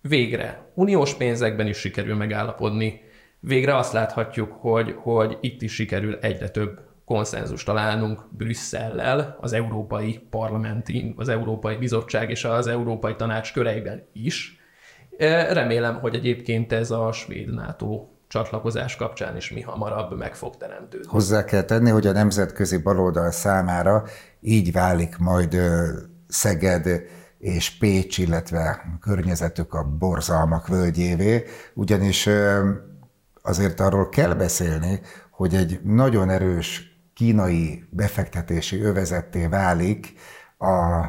végre 0.00 0.70
uniós 0.74 1.14
pénzekben 1.14 1.66
is 1.66 1.76
sikerül 1.76 2.14
megállapodni, 2.14 3.00
végre 3.40 3.76
azt 3.76 3.92
láthatjuk, 3.92 4.52
hogy, 4.52 4.94
hogy 4.98 5.38
itt 5.40 5.62
is 5.62 5.74
sikerül 5.74 6.18
egyre 6.20 6.48
több 6.48 6.88
konszenzus 7.10 7.62
találnunk 7.62 8.22
Brüsszellel, 8.30 9.36
az 9.40 9.52
Európai 9.52 10.26
Parlamenti, 10.30 11.14
az 11.16 11.28
Európai 11.28 11.76
Bizottság 11.76 12.30
és 12.30 12.44
az 12.44 12.66
Európai 12.66 13.16
Tanács 13.16 13.52
köreiben 13.52 14.06
is. 14.12 14.58
E, 15.18 15.52
remélem, 15.52 16.00
hogy 16.00 16.14
egyébként 16.14 16.72
ez 16.72 16.90
a 16.90 17.12
svéd 17.12 17.54
NATO 17.54 18.06
csatlakozás 18.28 18.96
kapcsán 18.96 19.36
is 19.36 19.50
mi 19.50 19.60
hamarabb 19.60 20.16
meg 20.18 20.34
fog 20.34 20.56
teremtődni. 20.56 21.06
Hozzá 21.08 21.44
kell 21.44 21.62
tenni, 21.62 21.90
hogy 21.90 22.06
a 22.06 22.12
nemzetközi 22.12 22.76
baloldal 22.76 23.30
számára 23.30 24.04
így 24.40 24.72
válik 24.72 25.16
majd 25.18 25.56
Szeged 26.28 26.88
és 27.38 27.78
Pécs, 27.78 28.18
illetve 28.18 28.98
környezetük 29.00 29.74
a 29.74 29.84
borzalmak 29.98 30.68
völgyévé, 30.68 31.44
ugyanis 31.74 32.28
azért 33.42 33.80
arról 33.80 34.08
kell 34.08 34.34
beszélni, 34.34 35.00
hogy 35.30 35.54
egy 35.54 35.80
nagyon 35.82 36.30
erős 36.30 36.89
kínai 37.20 37.84
befektetési 37.90 38.80
övezetté 38.82 39.46
válik 39.46 40.14
a 40.58 41.04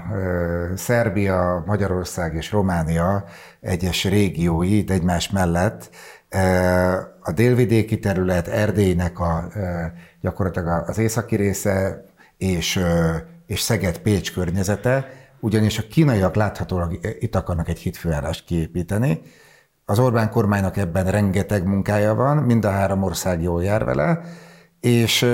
Szerbia, 0.76 1.64
Magyarország 1.66 2.36
és 2.36 2.52
Románia 2.52 3.24
egyes 3.62 4.04
régiói 4.04 4.84
egymás 4.88 5.30
mellett, 5.30 5.90
a 7.22 7.32
délvidéki 7.32 8.00
terület, 8.00 8.48
Erdélynek 8.48 9.20
a, 9.20 9.48
gyakorlatilag 10.22 10.90
az 10.90 10.98
északi 10.98 11.36
része 11.36 12.06
és, 12.38 12.80
és 13.48 13.60
Szeged-Pécs 13.60 14.34
környezete, 14.34 15.10
ugyanis 15.40 15.78
a 15.78 15.88
kínaiak 15.90 16.36
láthatólag 16.36 17.00
itt 17.20 17.36
akarnak 17.36 17.68
egy 17.68 17.80
hitfőállást 17.80 18.46
kiépíteni. 18.46 19.22
Az 19.86 20.00
Orbán 20.00 20.30
kormánynak 20.30 20.78
ebben 20.78 21.12
rengeteg 21.12 21.66
munkája 21.66 22.16
van, 22.16 22.38
mind 22.38 22.66
a 22.66 22.72
három 22.72 23.04
ország 23.04 23.42
jól 23.42 23.64
jár 23.64 23.86
vele, 23.86 24.22
és 24.82 25.26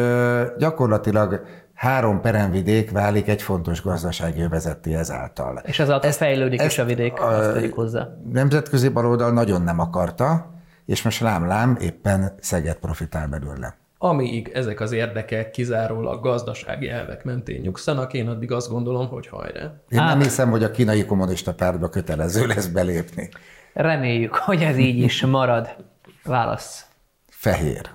gyakorlatilag 0.58 1.46
három 1.74 2.22
peremvidék 2.22 2.92
válik 2.92 3.28
egy 3.28 3.42
fontos 3.42 3.82
gazdasági 3.82 4.42
övezetté 4.42 4.96
ezáltal. 4.96 5.62
És 5.66 5.80
ezáltal 5.80 6.10
ezt, 6.10 6.18
fejlődik 6.18 6.60
ezt, 6.60 6.72
is 6.72 6.78
a 6.78 6.86
vidék, 6.86 7.22
a, 7.22 7.28
azt 7.28 7.54
tegyük 7.54 7.74
hozzá. 7.74 8.08
Nemzetközi 8.32 8.90
baloldal 8.90 9.32
nagyon 9.32 9.62
nem 9.62 9.80
akarta, 9.80 10.54
és 10.86 11.02
most 11.02 11.20
lám-lám 11.20 11.78
éppen 11.82 12.36
Szeged 12.40 12.76
profitál 12.76 13.28
belőle. 13.28 13.78
Amíg 13.98 14.52
ezek 14.54 14.80
az 14.80 14.92
érdekek 14.92 15.52
kizárólag 15.52 16.24
gazdasági 16.24 16.90
elvek 16.90 17.24
mentén 17.24 17.62
nyugszanak, 17.62 18.14
én 18.14 18.28
addig 18.28 18.52
azt 18.52 18.70
gondolom, 18.70 19.08
hogy 19.08 19.28
hajrá. 19.28 19.62
Én 19.90 20.04
nem 20.04 20.22
hiszem, 20.22 20.50
hogy 20.50 20.64
a 20.64 20.72
kínai 20.72 21.06
kommunista 21.06 21.54
pártba 21.54 21.90
kötelező 21.90 22.46
lesz 22.46 22.68
belépni. 22.68 23.30
Reméljük, 23.74 24.36
hogy 24.36 24.62
ez 24.62 24.78
így 24.78 25.00
is 25.00 25.26
marad. 25.26 25.76
Válasz. 26.24 26.86
Fehér. 27.30 27.90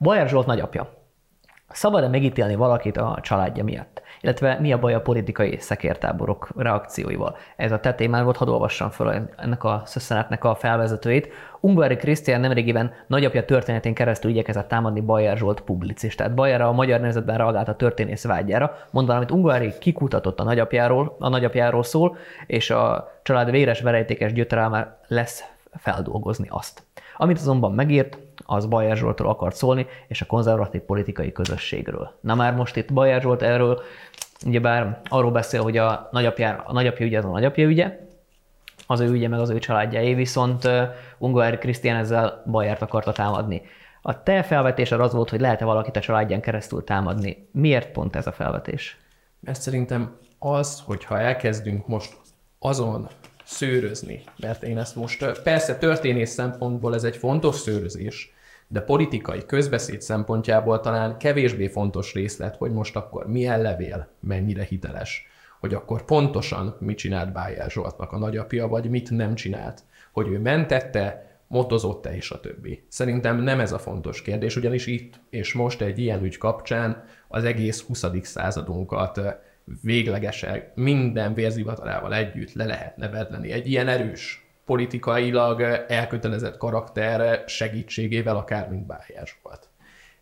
Bajer 0.00 0.28
Zsolt 0.28 0.46
nagyapja. 0.46 0.96
Szabad-e 1.68 2.08
megítélni 2.08 2.54
valakit 2.54 2.96
a 2.96 3.18
családja 3.22 3.64
miatt? 3.64 4.02
Illetve 4.20 4.58
mi 4.60 4.72
a 4.72 4.78
baj 4.78 4.94
a 4.94 5.00
politikai 5.00 5.56
szekértáborok 5.60 6.48
reakcióival? 6.56 7.36
Ez 7.56 7.72
a 7.72 7.80
te 7.80 7.94
témán 7.94 8.24
volt, 8.24 8.36
hadd 8.36 8.48
olvassam 8.48 8.90
fel 8.90 9.28
ennek 9.36 9.64
a 9.64 9.82
szösszenetnek 9.84 10.44
a 10.44 10.54
felvezetőit. 10.54 11.28
Ungvári 11.60 11.96
Krisztián 11.96 12.40
nemrégiben 12.40 12.92
nagyapja 13.06 13.44
történetén 13.44 13.94
keresztül 13.94 14.30
igyekezett 14.30 14.68
támadni 14.68 15.00
Bajer 15.00 15.36
Zsolt 15.36 15.60
publicistát. 15.60 16.34
Bajer 16.34 16.60
a 16.60 16.72
magyar 16.72 17.00
nemzetben 17.00 17.36
reagált 17.36 17.68
a 17.68 17.76
történész 17.76 18.24
vágyára, 18.24 18.76
mondva, 18.90 19.14
amit 19.14 19.30
Ungvári 19.30 19.72
kikutatott 19.78 20.40
a 20.40 20.44
nagyapjáról, 20.44 21.16
a 21.18 21.28
nagyapjáról 21.28 21.82
szól, 21.82 22.16
és 22.46 22.70
a 22.70 23.12
család 23.22 23.50
véres 23.50 23.80
verejtékes 23.80 24.32
gyötrelme 24.32 24.98
lesz 25.06 25.44
feldolgozni 25.76 26.46
azt. 26.50 26.82
Amit 27.16 27.38
azonban 27.38 27.72
megírt, 27.72 28.18
az 28.50 28.66
Bajer 28.66 28.96
Zsoltról 28.96 29.30
akart 29.30 29.56
szólni, 29.56 29.86
és 30.06 30.20
a 30.20 30.26
konzervatív 30.26 30.80
politikai 30.80 31.32
közösségről. 31.32 32.18
Na 32.20 32.34
már 32.34 32.54
most 32.54 32.76
itt 32.76 32.92
Bajer 32.92 33.20
Zsolt 33.20 33.42
erről, 33.42 33.80
ugyebár 34.46 35.00
arról 35.08 35.30
beszél, 35.30 35.62
hogy 35.62 35.76
a 35.76 36.08
nagyapja, 36.12 36.62
a 36.66 36.72
nagyapja 36.72 37.06
ügye 37.06 37.18
az 37.18 37.24
a 37.24 37.28
nagyapja 37.28 37.66
ügye, 37.66 37.98
az 38.86 39.00
ő 39.00 39.10
ügye 39.10 39.28
meg 39.28 39.40
az 39.40 39.50
ő 39.50 39.58
családjáé, 39.58 40.14
viszont 40.14 40.68
Ungár 41.18 41.58
Krisztián 41.58 41.96
ezzel 41.96 42.42
Bajert 42.50 42.82
akarta 42.82 43.12
támadni. 43.12 43.62
A 44.02 44.22
te 44.22 44.42
felvetésed 44.42 45.00
az 45.00 45.12
volt, 45.12 45.30
hogy 45.30 45.40
lehet-e 45.40 45.64
valakit 45.64 45.96
a 45.96 46.00
családján 46.00 46.40
keresztül 46.40 46.84
támadni. 46.84 47.48
Miért 47.52 47.92
pont 47.92 48.16
ez 48.16 48.26
a 48.26 48.32
felvetés? 48.32 48.96
Mert 49.40 49.60
szerintem 49.60 50.16
az, 50.38 50.82
hogyha 50.86 51.20
elkezdünk 51.20 51.86
most 51.86 52.16
azon 52.58 53.08
szőrözni, 53.44 54.22
mert 54.36 54.62
én 54.62 54.78
ezt 54.78 54.96
most, 54.96 55.40
persze 55.42 55.76
történész 55.76 56.30
szempontból 56.30 56.94
ez 56.94 57.04
egy 57.04 57.16
fontos 57.16 57.54
szőrözés, 57.54 58.32
de 58.68 58.80
politikai 58.80 59.46
közbeszéd 59.46 60.02
szempontjából 60.02 60.80
talán 60.80 61.18
kevésbé 61.18 61.68
fontos 61.68 62.14
részlet, 62.14 62.56
hogy 62.56 62.72
most 62.72 62.96
akkor 62.96 63.26
milyen 63.26 63.62
levél, 63.62 64.08
mennyire 64.20 64.62
hiteles, 64.62 65.26
hogy 65.60 65.74
akkor 65.74 66.04
pontosan 66.04 66.76
mit 66.80 66.96
csinált 66.96 67.32
Bájár 67.32 67.70
Zsoltnak 67.70 68.12
a 68.12 68.18
nagyapja, 68.18 68.68
vagy 68.68 68.90
mit 68.90 69.10
nem 69.10 69.34
csinált, 69.34 69.82
hogy 70.12 70.28
ő 70.28 70.38
mentette, 70.38 71.26
motozott-e 71.46 72.16
és 72.16 72.30
a 72.30 72.40
többi. 72.40 72.84
Szerintem 72.88 73.42
nem 73.42 73.60
ez 73.60 73.72
a 73.72 73.78
fontos 73.78 74.22
kérdés, 74.22 74.56
ugyanis 74.56 74.86
itt 74.86 75.20
és 75.30 75.52
most 75.52 75.80
egy 75.80 75.98
ilyen 75.98 76.24
ügy 76.24 76.38
kapcsán 76.38 77.04
az 77.28 77.44
egész 77.44 77.80
20. 77.80 78.04
századunkat 78.22 79.20
véglegesen 79.82 80.62
minden 80.74 81.34
vérzivatarával 81.34 82.14
együtt 82.14 82.52
le 82.52 82.64
lehetne 82.64 83.08
vedleni. 83.08 83.52
Egy 83.52 83.70
ilyen 83.70 83.88
erős 83.88 84.47
politikailag 84.68 85.60
elkötelezett 85.88 86.56
karakter 86.56 87.48
segítségével, 87.48 88.36
akár 88.36 88.68
mint 88.68 88.86
Bájás 88.86 89.38
volt. 89.42 89.68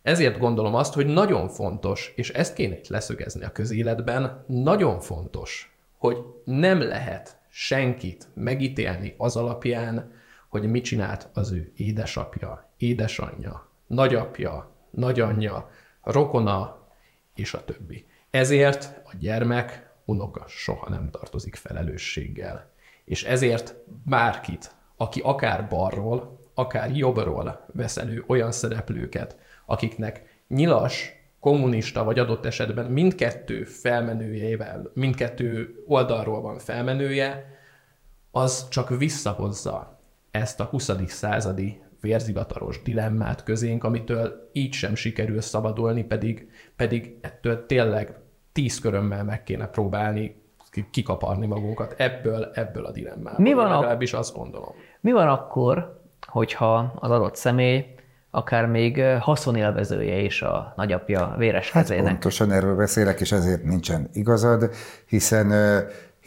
Ezért 0.01 0.37
gondolom 0.37 0.75
azt, 0.75 0.93
hogy 0.93 1.05
nagyon 1.05 1.47
fontos, 1.49 2.13
és 2.15 2.29
ezt 2.29 2.53
kéne 2.53 2.75
leszögezni 2.87 3.43
a 3.43 3.51
közéletben, 3.51 4.43
nagyon 4.47 4.99
fontos, 4.99 5.77
hogy 5.97 6.17
nem 6.43 6.81
lehet 6.81 7.37
senkit 7.49 8.27
megítélni 8.33 9.15
az 9.17 9.35
alapján, 9.35 10.11
hogy 10.49 10.69
mit 10.69 10.83
csinált 10.83 11.29
az 11.33 11.51
ő 11.51 11.71
édesapja, 11.75 12.69
édesanyja, 12.77 13.69
nagyapja, 13.87 14.71
nagyanyja, 14.89 15.69
rokona, 16.03 16.87
és 17.35 17.53
a 17.53 17.65
többi. 17.65 18.05
Ezért 18.29 19.01
a 19.05 19.11
gyermek, 19.19 19.89
unoka 20.05 20.43
soha 20.47 20.89
nem 20.89 21.09
tartozik 21.09 21.55
felelősséggel. 21.55 22.75
És 23.07 23.23
ezért 23.23 23.75
bárkit, 24.05 24.71
aki 24.97 25.21
akár 25.23 25.67
balról, 25.67 26.49
akár 26.53 26.95
jobbról 26.95 27.65
vesz 27.73 27.97
elő 27.97 28.23
olyan 28.27 28.51
szereplőket, 28.51 29.37
akiknek 29.65 30.43
nyilas, 30.47 31.11
kommunista, 31.39 32.03
vagy 32.03 32.19
adott 32.19 32.45
esetben 32.45 32.91
mindkettő 32.91 33.63
felmenőjével, 33.63 34.91
mindkettő 34.93 35.83
oldalról 35.85 36.41
van 36.41 36.59
felmenője, 36.59 37.45
az 38.31 38.67
csak 38.69 38.97
visszahozza 38.97 39.99
ezt 40.31 40.59
a 40.59 40.63
20. 40.63 40.91
századi 41.05 41.81
vérzivataros 42.01 42.81
dilemmát 42.81 43.43
közénk, 43.43 43.83
amitől 43.83 44.49
így 44.53 44.73
sem 44.73 44.95
sikerül 44.95 45.41
szabadulni, 45.41 46.03
pedig, 46.03 46.49
pedig 46.75 47.17
ettől 47.21 47.65
tényleg 47.65 48.15
tíz 48.51 48.79
körömmel 48.79 49.23
meg 49.23 49.43
kéne 49.43 49.67
próbálni 49.67 50.45
kikaparni 50.91 51.47
magunkat 51.47 51.93
ebből, 51.97 52.51
ebből 52.53 52.85
a 52.85 52.91
dilemmából. 52.91 53.43
Mi 53.43 53.53
van 53.53 53.69
legalábbis 53.69 54.13
azt 54.13 54.35
gondolom. 54.35 54.73
Mi 55.01 55.11
van 55.11 55.27
akkor, 55.27 56.01
hogyha 56.27 56.93
az 56.99 57.11
adott 57.11 57.35
személy 57.35 57.85
akár 58.31 58.65
még 58.65 59.03
haszonélvezője 59.19 60.17
is 60.17 60.41
a 60.41 60.73
nagyapja 60.75 61.35
véres 61.37 61.71
hát 61.71 61.83
kezének? 61.83 62.11
pontosan 62.11 62.51
erről 62.51 62.75
beszélek, 62.75 63.19
és 63.19 63.31
ezért 63.31 63.63
nincsen 63.63 64.09
igazad, 64.13 64.69
hiszen 65.05 65.51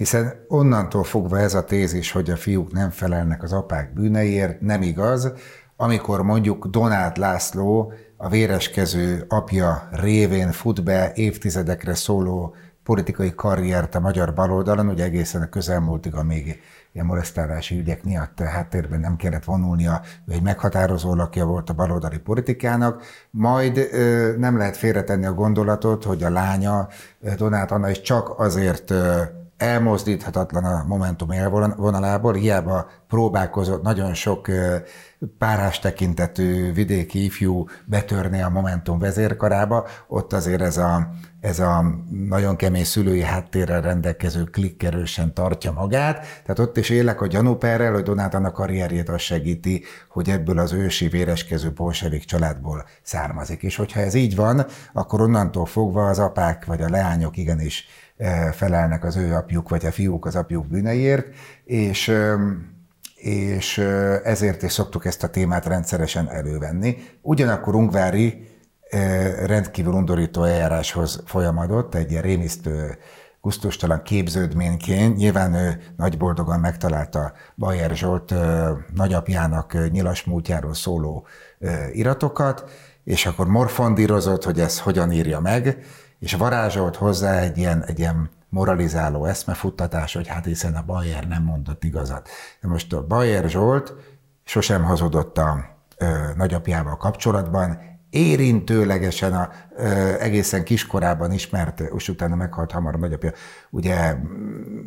hiszen 0.01 0.45
onnantól 0.49 1.05
fogva 1.05 1.39
ez 1.39 1.55
a 1.55 1.65
tézis, 1.65 2.13
hogy 2.13 2.31
a 2.31 2.37
fiúk 2.37 2.73
nem 2.73 2.91
felelnek 2.91 3.43
az 3.43 3.53
apák 3.53 3.93
bűneiért, 3.95 4.61
nem 4.61 4.83
igaz, 4.83 5.33
amikor 5.77 6.23
mondjuk 6.23 6.67
Donát 6.67 7.19
László 7.19 7.93
a 8.17 8.29
véreskező 8.29 9.25
apja 9.29 9.89
révén 9.93 10.53
fut 10.53 10.85
be 10.85 11.13
évtizedekre 11.15 11.95
szóló 11.95 12.55
politikai 12.85 13.35
karriert 13.35 13.95
a 13.95 14.01
magyar 14.01 14.35
baloldalon, 14.35 14.89
ugye 14.89 15.05
egészen 15.05 15.43
a 15.43 15.49
közelmúltig, 15.49 16.15
amíg 16.15 16.61
ilyen 16.93 17.07
molesztálási 17.07 17.79
ügyek 17.79 18.05
miatt 18.05 18.41
háttérben 18.41 19.01
nem 19.01 19.17
kellett 19.17 19.45
vonulnia, 19.45 20.01
ő 20.27 20.33
egy 20.33 20.43
meghatározó 20.43 21.15
lakja 21.15 21.45
volt 21.45 21.71
a 21.71 21.75
baloldali 21.75 22.19
politikának, 22.19 23.03
majd 23.31 23.89
nem 24.39 24.57
lehet 24.57 24.77
félretenni 24.77 25.27
a 25.27 25.35
gondolatot, 25.35 26.05
hogy 26.05 26.23
a 26.23 26.31
lánya 26.31 26.89
Donát 27.37 27.71
Anna 27.71 27.91
is 27.91 28.01
csak 28.01 28.39
azért 28.39 28.93
elmozdíthatatlan 29.61 30.65
a 30.65 30.85
Momentum 30.87 31.31
élvonalából, 31.31 32.35
hiába 32.35 32.91
próbálkozott 33.09 33.83
nagyon 33.83 34.15
sok 34.15 34.49
párás 35.39 35.79
tekintetű 35.79 36.73
vidéki 36.73 37.25
ifjú 37.25 37.67
betörni 37.85 38.43
a 38.43 38.49
Momentum 38.49 38.99
vezérkarába, 38.99 39.87
ott 40.09 40.33
azért 40.33 40.61
ez 40.61 40.77
a, 40.77 41.11
ez 41.41 41.59
a 41.59 41.85
nagyon 42.29 42.57
kemény 42.57 42.85
szülői 42.85 43.23
háttérrel 43.23 43.81
rendelkező 43.81 44.45
klik 44.45 44.83
erősen 44.83 45.35
tartja 45.35 45.73
magát, 45.73 46.19
tehát 46.19 46.59
ott 46.59 46.77
is 46.77 46.89
élek 46.89 47.21
a 47.21 47.27
gyanúperrel, 47.27 47.93
hogy 47.93 48.03
Donátának 48.03 48.53
karrierjét 48.53 49.09
az 49.09 49.21
segíti, 49.21 49.85
hogy 50.09 50.31
ebből 50.31 50.59
az 50.59 50.73
ősi 50.73 51.09
véreskező 51.09 51.73
bolsevik 51.73 52.25
családból 52.25 52.85
származik. 53.03 53.63
És 53.63 53.77
hogyha 53.77 54.01
ez 54.01 54.15
így 54.15 54.37
van, 54.37 54.67
akkor 54.93 55.21
onnantól 55.21 55.67
fogva 55.67 56.09
az 56.09 56.19
apák 56.19 56.65
vagy 56.65 56.83
a 56.83 56.89
leányok 56.89 57.37
igenis 57.37 57.87
felelnek 58.53 59.05
az 59.05 59.17
ő 59.17 59.35
apjuk, 59.35 59.69
vagy 59.69 59.87
a 59.87 59.91
fiúk 59.91 60.27
az 60.27 60.37
apjuk 60.37 60.67
bűneiért, 60.67 61.27
és 61.65 62.13
és 63.15 63.79
ezért 64.25 64.63
is 64.63 64.73
szoktuk 64.73 65.05
ezt 65.05 65.23
a 65.23 65.29
témát 65.29 65.67
rendszeresen 65.67 66.31
elővenni. 66.31 66.97
Ugyanakkor 67.23 67.75
Ungvári 67.75 68.49
rendkívül 69.47 69.93
undorító 69.93 70.43
eljáráshoz 70.43 71.23
folyamodott, 71.27 71.95
egy 71.95 72.11
ilyen 72.11 72.23
rémisztő, 72.23 72.99
gusztustalan 73.41 74.03
képződményként. 74.03 75.17
Nyilván 75.17 75.55
ő 75.55 75.83
nagy 75.97 76.19
boldogan 76.19 76.61
megtalálta 76.61 77.33
Bajer 77.57 77.97
Zsolt 77.97 78.35
nagyapjának 78.95 79.91
nyilas 79.91 80.25
múltjáról 80.25 80.75
szóló 80.75 81.27
iratokat, 81.93 82.71
és 83.05 83.27
akkor 83.27 83.47
morfondírozott, 83.47 84.45
hogy 84.45 84.61
ez 84.61 84.81
hogyan 84.81 85.13
írja 85.13 85.41
meg, 85.41 85.79
és 86.21 86.35
varázsolt 86.35 86.97
hozzá 86.97 87.39
egy 87.39 87.59
ilyen, 87.59 87.85
egy 87.85 87.99
ilyen 87.99 88.31
moralizáló 88.49 89.25
eszmefuttatás, 89.25 90.15
hogy 90.15 90.27
hát 90.27 90.45
hiszen 90.45 90.75
a 90.75 90.85
Bayer 90.87 91.29
nem 91.29 91.43
mondott 91.43 91.85
igazat. 91.85 92.29
De 92.61 92.69
most 92.69 92.93
a 92.93 93.07
Bayer 93.07 93.49
Zsolt 93.49 93.95
sosem 94.45 94.85
hazudott 94.85 95.39
a 95.39 95.65
ö, 95.97 96.07
nagyapjával 96.37 96.97
kapcsolatban, 96.97 97.79
érintőlegesen 98.11 99.33
a, 99.35 99.51
ö, 99.77 100.15
egészen 100.21 100.65
kiskorában 100.65 101.33
ismert, 101.33 101.81
és 101.81 102.09
utána 102.09 102.35
meghalt 102.35 102.73
hamar 102.73 102.95
a 102.95 102.99
nagyapja, 102.99 103.33
ugye 103.71 104.15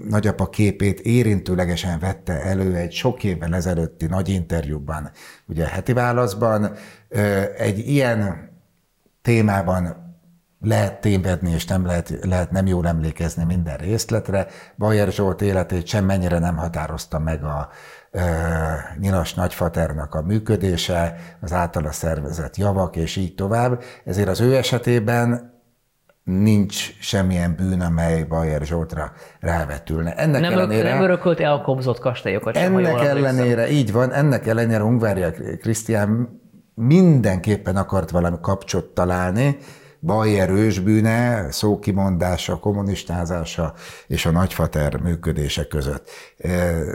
nagyapa 0.09 0.49
képét 0.49 0.99
érintőlegesen 0.99 1.99
vette 1.99 2.41
elő 2.41 2.75
egy 2.75 2.91
sok 2.91 3.23
évvel 3.23 3.55
ezelőtti 3.55 4.05
nagy 4.05 4.29
interjúban, 4.29 5.11
ugye 5.45 5.67
heti 5.67 5.93
válaszban, 5.93 6.73
ö, 7.09 7.41
egy 7.57 7.79
ilyen 7.79 8.51
témában 9.21 10.02
lehet 10.63 11.01
tévedni, 11.01 11.51
és 11.51 11.65
nem 11.65 11.85
lehet, 11.85 12.17
lehet 12.21 12.51
nem 12.51 12.65
jól 12.65 12.87
emlékezni 12.87 13.43
minden 13.43 13.77
részletre. 13.77 14.47
Bajer 14.77 15.11
Zsolt 15.11 15.41
életét 15.41 15.87
sem 15.87 16.05
mennyire 16.05 16.39
nem 16.39 16.57
határozta 16.57 17.19
meg 17.19 17.43
a 17.43 17.69
e, 18.11 18.23
nyilas 18.99 19.33
nagyfaternak 19.33 20.15
a 20.15 20.21
működése, 20.21 21.15
az 21.41 21.53
általa 21.53 21.91
szervezett 21.91 22.57
javak, 22.57 22.95
és 22.95 23.15
így 23.15 23.35
tovább. 23.35 23.83
Ezért 24.05 24.27
az 24.27 24.41
ő 24.41 24.55
esetében 24.55 25.51
nincs 26.23 26.99
semmilyen 26.99 27.55
bűn, 27.55 27.81
amely 27.81 28.23
Bajer 28.23 28.61
Zsoltra 28.61 29.11
rávetülne. 29.39 30.15
Ennek 30.15 30.41
nem, 30.41 30.51
ellenére, 30.51 30.89
nem 30.89 31.03
örökölt 31.03 31.39
elkobzott 31.39 31.99
kastélyokat 31.99 32.57
sem, 32.57 32.77
Ennek 32.77 33.01
ellenére, 33.01 33.69
így 33.69 33.91
van, 33.91 34.13
ennek 34.13 34.47
ellenére 34.47 34.83
Ungvária 34.83 35.31
Krisztián 35.61 36.41
mindenképpen 36.75 37.75
akart 37.75 38.09
valami 38.09 38.37
kapcsot 38.41 38.85
találni, 38.85 39.57
Bayer 40.05 40.49
ősbűne, 40.49 41.51
szókimondása, 41.51 42.59
kommunistázása 42.59 43.73
és 44.07 44.25
a 44.25 44.31
nagyfater 44.31 45.01
működése 45.01 45.67
között. 45.67 46.09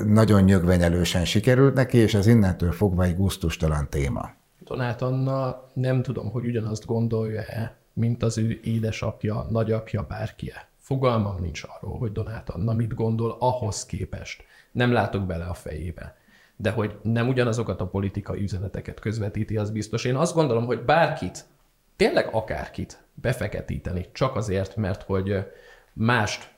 Nagyon 0.06 0.42
nyögvenyelősen 0.42 1.24
sikerült 1.24 1.74
neki, 1.74 1.98
és 1.98 2.14
ez 2.14 2.26
innentől 2.26 2.72
fogva 2.72 3.04
egy 3.04 3.16
gusztustalan 3.16 3.88
téma. 3.90 4.30
Donát 4.64 5.02
Anna 5.02 5.68
nem 5.72 6.02
tudom, 6.02 6.30
hogy 6.30 6.44
ugyanazt 6.44 6.86
gondolja-e, 6.86 7.76
mint 7.92 8.22
az 8.22 8.38
ő 8.38 8.60
édesapja, 8.62 9.46
nagyapja, 9.50 10.06
bárkie. 10.08 10.68
Fogalmam 10.78 11.36
nincs 11.40 11.62
arról, 11.78 11.98
hogy 11.98 12.12
Donát 12.12 12.50
Anna 12.50 12.72
mit 12.72 12.94
gondol 12.94 13.36
ahhoz 13.38 13.86
képest. 13.86 14.44
Nem 14.72 14.92
látok 14.92 15.26
bele 15.26 15.44
a 15.44 15.54
fejébe. 15.54 16.16
De 16.56 16.70
hogy 16.70 16.98
nem 17.02 17.28
ugyanazokat 17.28 17.80
a 17.80 17.86
politikai 17.86 18.42
üzeneteket 18.42 19.00
közvetíti, 19.00 19.56
az 19.56 19.70
biztos. 19.70 20.04
Én 20.04 20.16
azt 20.16 20.34
gondolom, 20.34 20.64
hogy 20.64 20.84
bárkit, 20.84 21.44
tényleg 21.98 22.28
akárkit 22.32 23.02
befeketíteni, 23.14 24.06
csak 24.12 24.36
azért, 24.36 24.76
mert 24.76 25.02
hogy 25.02 25.46
mást, 25.92 26.50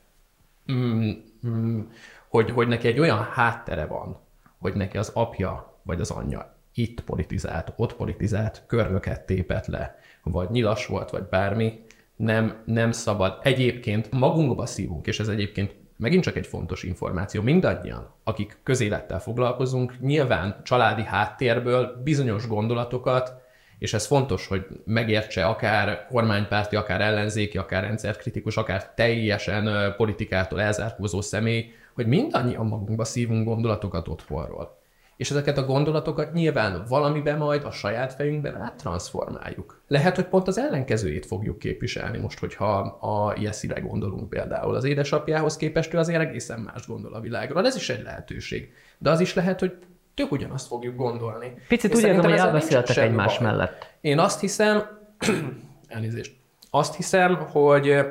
mm, 0.71 1.09
mm, 1.47 1.81
hogy, 2.27 2.51
hogy 2.51 2.67
neki 2.67 2.87
egy 2.87 2.99
olyan 2.99 3.23
háttere 3.23 3.85
van, 3.85 4.19
hogy 4.59 4.73
neki 4.73 4.97
az 4.97 5.11
apja 5.13 5.79
vagy 5.83 6.01
az 6.01 6.11
anyja 6.11 6.55
itt 6.73 7.01
politizált, 7.01 7.73
ott 7.75 7.95
politizált, 7.95 8.63
körmöket 8.67 9.25
tépett 9.25 9.65
le, 9.65 9.99
vagy 10.23 10.49
nyilas 10.49 10.85
volt, 10.85 11.09
vagy 11.09 11.23
bármi, 11.23 11.85
nem, 12.15 12.61
nem 12.65 12.91
szabad. 12.91 13.39
Egyébként 13.43 14.11
magunkba 14.11 14.65
szívunk, 14.65 15.07
és 15.07 15.19
ez 15.19 15.27
egyébként 15.27 15.75
megint 15.97 16.23
csak 16.23 16.35
egy 16.35 16.47
fontos 16.47 16.83
információ, 16.83 17.41
mindannyian, 17.41 18.13
akik 18.23 18.59
közélettel 18.63 19.19
foglalkozunk, 19.19 19.99
nyilván 19.99 20.61
családi 20.63 21.03
háttérből 21.03 22.01
bizonyos 22.03 22.47
gondolatokat, 22.47 23.40
és 23.81 23.93
ez 23.93 24.05
fontos, 24.05 24.47
hogy 24.47 24.65
megértse 24.85 25.45
akár 25.45 26.07
kormánypárti, 26.09 26.75
akár 26.75 27.01
ellenzéki, 27.01 27.57
akár 27.57 27.83
rendszerkritikus, 27.83 28.57
akár 28.57 28.93
teljesen 28.93 29.93
politikától 29.97 30.61
elzárkózó 30.61 31.21
személy, 31.21 31.71
hogy 31.93 32.07
mindannyian 32.07 32.65
magunkba 32.65 33.03
szívunk 33.03 33.45
gondolatokat 33.45 34.07
otthonról 34.07 34.79
és 35.21 35.31
ezeket 35.31 35.57
a 35.57 35.65
gondolatokat 35.65 36.33
nyilván 36.33 36.85
valamiben 36.87 37.37
majd 37.37 37.63
a 37.63 37.71
saját 37.71 38.13
fejünkben 38.13 38.55
áttranszformáljuk. 38.55 39.81
Lehet, 39.87 40.15
hogy 40.15 40.25
pont 40.25 40.47
az 40.47 40.57
ellenkezőjét 40.57 41.25
fogjuk 41.25 41.59
képviselni 41.59 42.17
most, 42.17 42.39
hogyha 42.39 42.77
a 42.79 43.33
ilyeszire 43.37 43.79
gondolunk 43.79 44.29
például. 44.29 44.75
Az 44.75 44.83
édesapjához 44.83 45.57
képest 45.57 45.93
ő 45.93 45.97
azért 45.97 46.21
egészen 46.21 46.59
más 46.59 46.87
gondol 46.87 47.13
a 47.13 47.19
világról. 47.19 47.65
Ez 47.65 47.75
is 47.75 47.89
egy 47.89 48.03
lehetőség. 48.03 48.73
De 48.97 49.09
az 49.09 49.19
is 49.19 49.33
lehet, 49.33 49.59
hogy 49.59 49.77
tök 50.21 50.31
ugyanazt 50.31 50.67
fogjuk 50.67 50.95
gondolni. 50.95 51.53
Picit 51.67 51.95
úgy 51.95 52.03
érzem, 52.03 52.23
hogy 52.23 52.39
elbeszéltek 52.39 52.97
egymás 52.97 53.37
baj. 53.37 53.47
mellett. 53.47 53.89
Én 54.01 54.19
azt 54.19 54.39
hiszem, 54.39 54.83
elnézést, 55.87 56.35
azt 56.69 56.95
hiszem, 56.95 57.35
hogy 57.35 58.05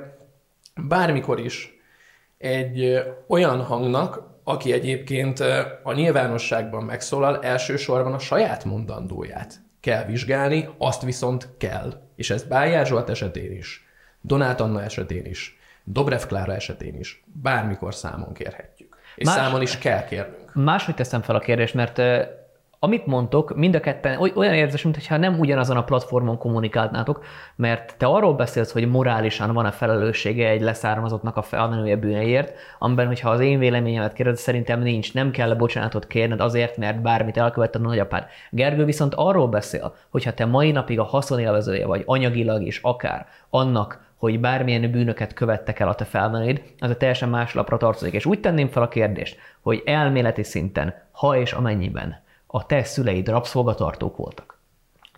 bármikor 0.88 1.40
is 1.40 1.78
egy 2.38 3.02
olyan 3.26 3.62
hangnak, 3.62 4.28
aki 4.44 4.72
egyébként 4.72 5.40
a 5.82 5.92
nyilvánosságban 5.92 6.84
megszólal, 6.84 7.42
elsősorban 7.42 8.12
a 8.12 8.18
saját 8.18 8.64
mondandóját 8.64 9.60
kell 9.80 10.04
vizsgálni, 10.04 10.68
azt 10.78 11.02
viszont 11.02 11.48
kell. 11.58 12.00
És 12.16 12.30
ez 12.30 12.42
Bájár 12.42 12.86
Zsolt 12.86 13.08
esetén 13.08 13.52
is, 13.52 13.86
Donát 14.20 14.60
Anna 14.60 14.82
esetén 14.82 15.24
is, 15.24 15.58
Dobrev 15.84 16.22
Klára 16.22 16.54
esetén 16.54 16.98
is, 16.98 17.24
bármikor 17.42 17.94
számon 17.94 18.32
kérhetjük. 18.32 18.96
És 19.16 19.26
Más, 19.26 19.34
számon 19.34 19.62
is 19.62 19.78
kell 19.78 20.04
kérnünk. 20.04 20.39
Máshogy 20.52 20.94
teszem 20.94 21.22
fel 21.22 21.34
a 21.34 21.38
kérdést, 21.38 21.74
mert 21.74 22.00
amit 22.82 23.06
mondtok, 23.06 23.56
mind 23.56 23.74
a 23.74 23.80
ketten 23.80 24.18
olyan 24.34 24.54
érzés, 24.54 24.82
mintha 24.82 25.16
nem 25.16 25.38
ugyanazon 25.38 25.76
a 25.76 25.84
platformon 25.84 26.38
kommunikálnátok, 26.38 27.24
mert 27.56 27.94
te 27.98 28.06
arról 28.06 28.34
beszélsz, 28.34 28.72
hogy 28.72 28.88
morálisan 28.88 29.52
van 29.52 29.64
a 29.64 29.72
felelőssége 29.72 30.48
egy 30.48 30.60
leszármazottnak 30.60 31.36
a 31.36 31.42
felmenője 31.42 31.96
bűneiért, 31.96 32.52
amiben, 32.78 33.06
hogyha 33.06 33.30
az 33.30 33.40
én 33.40 33.58
véleményemet 33.58 34.12
kérdez, 34.12 34.40
szerintem 34.40 34.80
nincs, 34.80 35.14
nem 35.14 35.30
kell 35.30 35.54
bocsánatot 35.54 36.06
kérned 36.06 36.40
azért, 36.40 36.76
mert 36.76 37.02
bármit 37.02 37.36
elkövetted 37.36 37.84
a 37.84 37.88
nagyapád. 37.88 38.26
Gergő 38.50 38.84
viszont 38.84 39.14
arról 39.14 39.48
beszél, 39.48 39.94
hogyha 40.10 40.34
te 40.34 40.44
mai 40.44 40.70
napig 40.70 40.98
a 40.98 41.04
haszonélvezője 41.04 41.86
vagy 41.86 42.02
anyagilag 42.06 42.62
is 42.62 42.80
akár 42.82 43.26
annak, 43.50 44.08
hogy 44.16 44.40
bármilyen 44.40 44.90
bűnöket 44.90 45.32
követtek 45.32 45.80
el 45.80 45.88
a 45.88 45.94
te 45.94 46.04
felmenőid, 46.04 46.62
az 46.78 46.90
a 46.90 46.96
teljesen 46.96 47.28
más 47.28 47.54
lapra 47.54 47.76
tartozik. 47.76 48.12
És 48.12 48.26
úgy 48.26 48.40
tenném 48.40 48.68
fel 48.68 48.82
a 48.82 48.88
kérdést, 48.88 49.38
hogy 49.60 49.82
elméleti 49.84 50.42
szinten, 50.42 50.94
ha 51.10 51.36
és 51.36 51.52
amennyiben 51.52 52.28
a 52.52 52.66
te 52.66 52.82
szüleid 52.84 53.28
rabszolgatartók 53.28 54.16
voltak. 54.16 54.58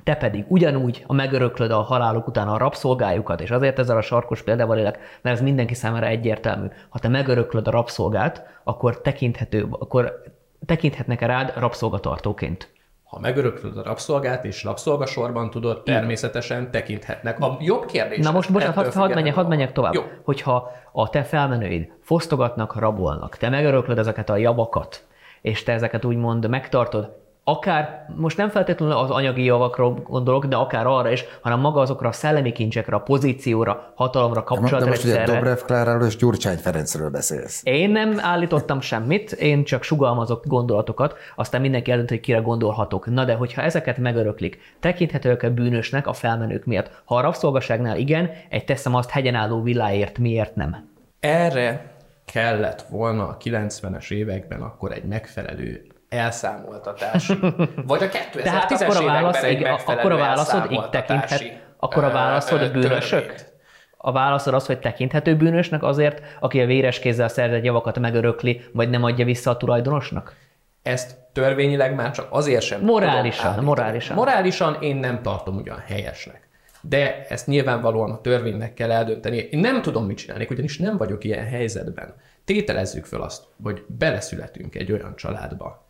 Te 0.05 0.15
pedig 0.15 0.45
ugyanúgy 0.49 1.05
a 1.07 1.13
megöröklöd 1.13 1.71
a 1.71 1.81
haláluk 1.81 2.27
után 2.27 2.49
a 2.49 2.59
rabszolgájukat, 2.59 3.41
és 3.41 3.51
azért 3.51 3.79
ezzel 3.79 3.97
a 3.97 4.03
sarkos 4.03 4.43
példával 4.43 4.79
élek, 4.79 4.99
mert 5.21 5.37
ez 5.37 5.43
mindenki 5.43 5.75
számára 5.75 6.07
egyértelmű. 6.07 6.67
Ha 6.89 6.99
te 6.99 7.09
megöröklöd 7.09 7.69
a 7.69 7.71
rabszolgát, 7.71 8.61
akkor 8.65 9.01
tekinthető, 9.01 9.67
akkor 9.71 10.23
tekinthetnek 10.67 11.21
rád 11.21 11.53
rabszolgatartóként. 11.57 12.73
Ha 13.05 13.19
megöröklöd 13.19 13.77
a 13.77 13.83
rabszolgát, 13.83 14.45
és 14.45 14.65
rabszolgasorban 14.65 15.51
tudod, 15.51 15.83
természetesen 15.83 16.71
tekinthetnek. 16.71 17.41
A 17.41 17.57
jobb 17.61 17.87
kérdés. 17.87 18.25
Na 18.25 18.31
most 18.31 18.53
bocsánat, 18.53 18.75
hadd 18.75 18.93
had 18.93 19.15
menjek, 19.15 19.35
had 19.35 19.49
menjek 19.49 19.73
tovább. 19.73 19.95
Jó. 19.95 20.03
Hogyha 20.23 20.71
a 20.93 21.09
te 21.09 21.23
felmenőid 21.23 21.93
fosztogatnak, 22.01 22.79
rabolnak, 22.79 23.37
te 23.37 23.49
megöröklöd 23.49 23.99
ezeket 23.99 24.31
a 24.31 24.37
javakat, 24.37 25.07
és 25.41 25.63
te 25.63 25.73
ezeket 25.73 26.05
úgymond 26.05 26.49
megtartod, 26.49 27.22
akár, 27.45 28.07
most 28.17 28.37
nem 28.37 28.49
feltétlenül 28.49 28.97
az 28.97 29.11
anyagi 29.11 29.45
javakról 29.45 29.95
gondolok, 29.95 30.47
de 30.47 30.57
akár 30.57 30.87
arra 30.87 31.11
is, 31.11 31.25
hanem 31.41 31.61
maga 31.61 31.81
azokra 31.81 32.09
a 32.09 32.13
szellemi 32.13 32.53
kincsekre, 32.53 32.97
a 32.97 33.01
pozícióra, 33.01 33.93
hatalomra. 33.95 34.45
De 34.79 34.85
most 34.87 35.05
ugye 35.05 35.25
Dobrev 35.25 35.59
Kláráról 35.59 36.07
és 36.07 36.17
Gyurcsány 36.17 36.57
Ferencről 36.57 37.11
beszélsz. 37.11 37.61
Én 37.65 37.91
nem 37.91 38.19
állítottam 38.21 38.81
semmit, 38.81 39.33
én 39.33 39.65
csak 39.65 39.83
sugalmazok 39.83 40.47
gondolatokat, 40.47 41.15
aztán 41.37 41.61
mindenki 41.61 41.91
eldönt, 41.91 42.09
hogy 42.09 42.21
kire 42.21 42.39
gondolhatok. 42.39 43.07
Na 43.07 43.25
de 43.25 43.35
hogyha 43.35 43.63
ezeket 43.63 43.99
megöröklik, 43.99 44.59
tekinthetőek 44.81 45.43
a 45.43 45.51
bűnösnek 45.51 46.07
a 46.07 46.13
felmenők 46.13 46.65
miatt. 46.65 46.91
Ha 47.05 47.17
a 47.17 47.21
rabszolgaságnál 47.21 47.97
igen, 47.97 48.31
egy 48.49 48.65
teszem 48.65 48.95
azt 48.95 49.11
hegyen 49.11 49.35
álló 49.35 49.63
villáért, 49.63 50.19
miért 50.19 50.55
nem? 50.55 50.89
Erre 51.21 51.91
kellett 52.25 52.83
volna 52.83 53.29
a 53.29 53.37
90-es 53.45 54.11
években 54.11 54.61
akkor 54.61 54.93
egy 54.93 55.05
megfelelő 55.05 55.92
elszámoltatás. 56.13 57.27
Vagy 57.87 58.03
a 58.03 58.07
2010-es 58.07 58.43
Tehát 58.43 58.71
akkor 58.71 58.97
a 58.97 59.05
válasz, 59.05 59.43
egy 59.43 59.63
akkor 59.85 60.13
a 60.13 60.17
válaszod 60.17 60.71
így 60.71 60.89
tekinthet, 60.91 61.43
akkor 61.77 62.05
a 62.05 62.11
válaszod 62.11 62.63
a 62.63 62.71
bűnösök? 62.71 63.35
A 63.97 64.13
válaszod 64.13 64.55
az, 64.55 64.67
hogy 64.67 64.79
tekinthető 64.79 65.37
bűnösnek 65.37 65.83
azért, 65.83 66.23
aki 66.41 66.61
a 66.61 66.67
véres 66.67 66.99
kézzel 66.99 67.29
szerzett 67.29 67.65
javakat 67.65 67.99
megörökli, 67.99 68.65
vagy 68.73 68.91
nem 68.91 69.05
adja 69.05 69.25
vissza 69.25 69.51
a 69.51 69.57
tulajdonosnak? 69.57 70.35
Ezt 70.83 71.17
törvényileg 71.33 71.95
már 71.95 72.11
csak 72.11 72.27
azért 72.31 72.63
sem 72.63 72.81
Morálisan, 72.81 73.65
morálisan. 73.65 74.17
Morálisan 74.17 74.77
én 74.81 74.97
nem 74.97 75.23
tartom 75.23 75.57
ugyan 75.57 75.83
helyesnek. 75.87 76.49
De 76.81 77.27
ezt 77.29 77.47
nyilvánvalóan 77.47 78.11
a 78.11 78.21
törvénynek 78.21 78.75
kell 78.75 78.91
eldönteni. 78.91 79.37
Én 79.37 79.61
nem 79.61 79.83
tudom, 79.83 80.05
mit 80.07 80.17
csinálni, 80.17 80.47
ugyanis 80.51 80.79
nem 80.79 80.97
vagyok 80.97 81.25
ilyen 81.25 81.47
helyzetben. 81.47 82.15
Tételezzük 82.45 83.05
föl 83.05 83.23
azt, 83.23 83.45
hogy 83.63 83.85
beleszületünk 83.87 84.75
egy 84.75 84.93
olyan 84.93 85.17
családba, 85.17 85.82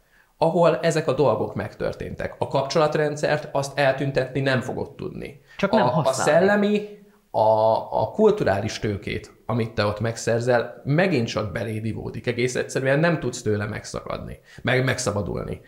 ahol 0.43 0.79
ezek 0.83 1.09
a 1.09 1.13
dolgok 1.13 1.55
megtörténtek. 1.55 2.35
A 2.39 2.49
kapcsolatrendszert 2.49 3.49
azt 3.53 3.79
eltüntetni 3.79 4.41
nem 4.41 4.61
fogod 4.61 4.95
tudni. 4.95 5.41
Csak 5.57 5.71
nem 5.71 5.87
a, 5.87 6.01
a 6.05 6.13
szellemi, 6.13 6.89
a, 7.31 7.41
a 8.01 8.11
kulturális 8.11 8.79
tőkét, 8.79 9.33
amit 9.47 9.71
te 9.71 9.85
ott 9.85 10.01
megszerzel, 10.01 10.83
megint 10.85 11.29
csak 11.29 11.53
beléd 11.53 11.85
ivódik. 11.85 12.27
Egész 12.27 12.55
egyszerűen 12.55 12.99
nem 12.99 13.21
tudsz 13.21 13.43
tőle 13.43 13.67
megszakadni, 13.67 14.41
meg 14.63 14.85
megszabadulni. 14.85 15.61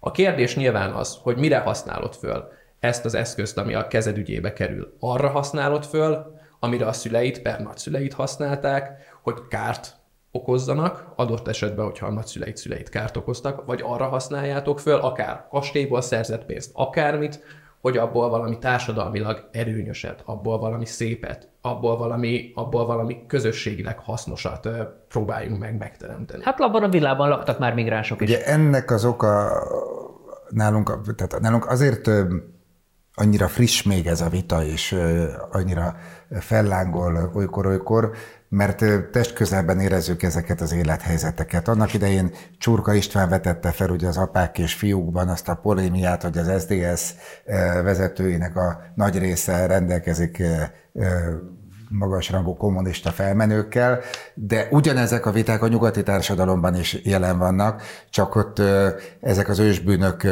A 0.00 0.10
kérdés 0.10 0.56
nyilván 0.56 0.90
az, 0.90 1.18
hogy 1.22 1.36
mire 1.36 1.58
használod 1.58 2.14
föl 2.14 2.48
ezt 2.80 3.04
az 3.04 3.14
eszközt, 3.14 3.58
ami 3.58 3.74
a 3.74 3.86
kezed 3.86 4.16
ügyébe 4.16 4.52
kerül. 4.52 4.96
Arra 5.00 5.28
használod 5.28 5.84
föl, 5.84 6.38
amire 6.60 6.86
a 6.86 6.92
szüleit, 6.92 7.42
per 7.42 7.60
nagyszüleit 7.60 8.12
használták, 8.12 8.90
hogy 9.22 9.34
kárt 9.48 9.99
okozzanak, 10.32 11.12
adott 11.16 11.48
esetben, 11.48 11.84
hogyha 11.84 12.06
a 12.06 12.12
nagyszüleit 12.12 12.56
szüleit 12.56 12.88
kárt 12.88 13.16
okoztak, 13.16 13.64
vagy 13.66 13.80
arra 13.84 14.04
használjátok 14.04 14.80
föl, 14.80 14.98
akár 14.98 15.46
kastélyból 15.50 16.00
szerzett 16.00 16.44
pénzt, 16.44 16.70
akármit, 16.74 17.44
hogy 17.80 17.96
abból 17.96 18.28
valami 18.28 18.58
társadalmilag 18.58 19.48
erőnyöset, 19.52 20.22
abból 20.24 20.58
valami 20.58 20.86
szépet, 20.86 21.48
abból 21.60 21.96
valami, 21.96 22.52
abból 22.54 22.86
valami 22.86 23.26
közösségileg 23.26 23.98
hasznosat 23.98 24.68
próbáljunk 25.08 25.58
meg 25.58 25.78
megteremteni. 25.78 26.42
Hát 26.44 26.60
abban 26.60 26.82
a 26.82 26.88
világban 26.88 27.28
laktak 27.28 27.58
már 27.58 27.74
migránsok 27.74 28.20
is. 28.20 28.28
Ugye 28.28 28.44
ennek 28.44 28.90
az 28.90 29.04
oka 29.04 29.50
nálunk, 30.48 31.14
tehát 31.16 31.40
nálunk 31.40 31.66
azért 31.66 32.10
annyira 33.20 33.48
friss 33.48 33.82
még 33.82 34.06
ez 34.06 34.20
a 34.20 34.28
vita, 34.28 34.64
és 34.64 34.96
annyira 35.50 35.96
fellángol 36.40 37.30
olykor-olykor, 37.34 38.10
mert 38.48 38.84
testközelben 39.10 39.80
érezzük 39.80 40.22
ezeket 40.22 40.60
az 40.60 40.72
élethelyzeteket. 40.72 41.68
Annak 41.68 41.94
idején 41.94 42.30
Csurka 42.58 42.94
István 42.94 43.28
vetette 43.28 43.70
fel 43.70 43.90
ugye 43.90 44.08
az 44.08 44.16
apák 44.16 44.58
és 44.58 44.74
fiúkban 44.74 45.28
azt 45.28 45.48
a 45.48 45.54
polémiát, 45.54 46.22
hogy 46.22 46.38
az 46.38 46.62
SDS 46.62 47.14
vezetőinek 47.82 48.56
a 48.56 48.80
nagy 48.94 49.18
része 49.18 49.66
rendelkezik 49.66 50.42
magasrangú 51.90 52.56
kommunista 52.56 53.10
felmenőkkel, 53.10 54.00
de 54.34 54.68
ugyanezek 54.70 55.26
a 55.26 55.30
viták 55.30 55.62
a 55.62 55.68
nyugati 55.68 56.02
társadalomban 56.02 56.74
is 56.74 57.00
jelen 57.02 57.38
vannak, 57.38 57.82
csak 58.10 58.36
ott 58.36 58.62
ezek 59.20 59.48
az 59.48 59.58
ősbűnök 59.58 60.26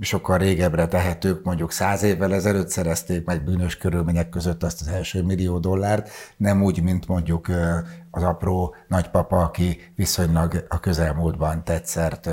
sokkal 0.00 0.38
régebbre 0.38 0.86
tehetők, 0.86 1.44
mondjuk 1.44 1.72
száz 1.72 2.02
évvel 2.02 2.34
ezelőtt 2.34 2.68
szerezték 2.68 3.24
meg 3.24 3.44
bűnös 3.44 3.76
körülmények 3.76 4.28
között 4.28 4.62
azt 4.62 4.80
az 4.80 4.88
első 4.88 5.22
millió 5.22 5.58
dollárt, 5.58 6.10
nem 6.36 6.62
úgy, 6.62 6.82
mint 6.82 7.08
mondjuk 7.08 7.48
az 8.10 8.22
apró 8.22 8.74
nagypapa, 8.88 9.36
aki 9.36 9.92
viszonylag 9.96 10.64
a 10.68 10.80
közelmúltban 10.80 11.64
tetszert 11.64 12.30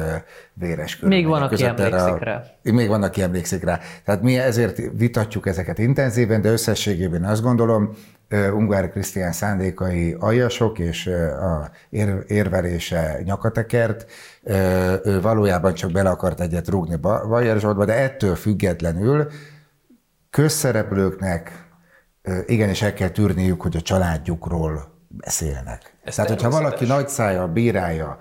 véres 0.53 0.99
Még 0.99 1.27
van, 1.27 1.41
aki 1.41 1.63
emlékszik 1.63 2.19
rá. 2.19 2.43
Még 2.61 2.87
van, 2.87 3.03
aki 3.03 3.21
emlékszik 3.21 3.63
rá. 3.63 3.79
Tehát 4.05 4.21
mi 4.21 4.37
ezért 4.37 4.79
vitatjuk 4.93 5.47
ezeket 5.47 5.77
intenzíven, 5.77 6.41
de 6.41 6.49
összességében 6.51 7.23
azt 7.23 7.41
gondolom, 7.41 7.95
Ungvár 8.31 8.91
Krisztián 8.91 9.31
szándékai 9.31 10.15
aljasok, 10.19 10.79
és 10.79 11.07
a 11.41 11.71
érvelése 12.27 13.21
nyakatekert. 13.23 14.11
Ő 15.03 15.21
valójában 15.21 15.73
csak 15.73 15.91
bele 15.91 16.09
akart 16.09 16.39
egyet 16.39 16.67
rúgni 16.67 16.95
Bajer 16.95 17.59
Zsoltba, 17.59 17.85
de 17.85 17.93
ettől 17.93 18.35
függetlenül 18.35 19.27
közszereplőknek 20.29 21.69
igenis 22.45 22.81
el 22.81 22.93
kell 22.93 23.09
tűrniük, 23.09 23.61
hogy 23.61 23.75
a 23.75 23.81
családjukról 23.81 24.91
beszélnek. 25.07 25.95
Ez 26.03 26.15
Tehát, 26.15 26.31
hogyha 26.31 26.49
valaki 26.49 26.85
nagy 26.85 27.07
szája 27.07 27.47
bírálja 27.47 28.17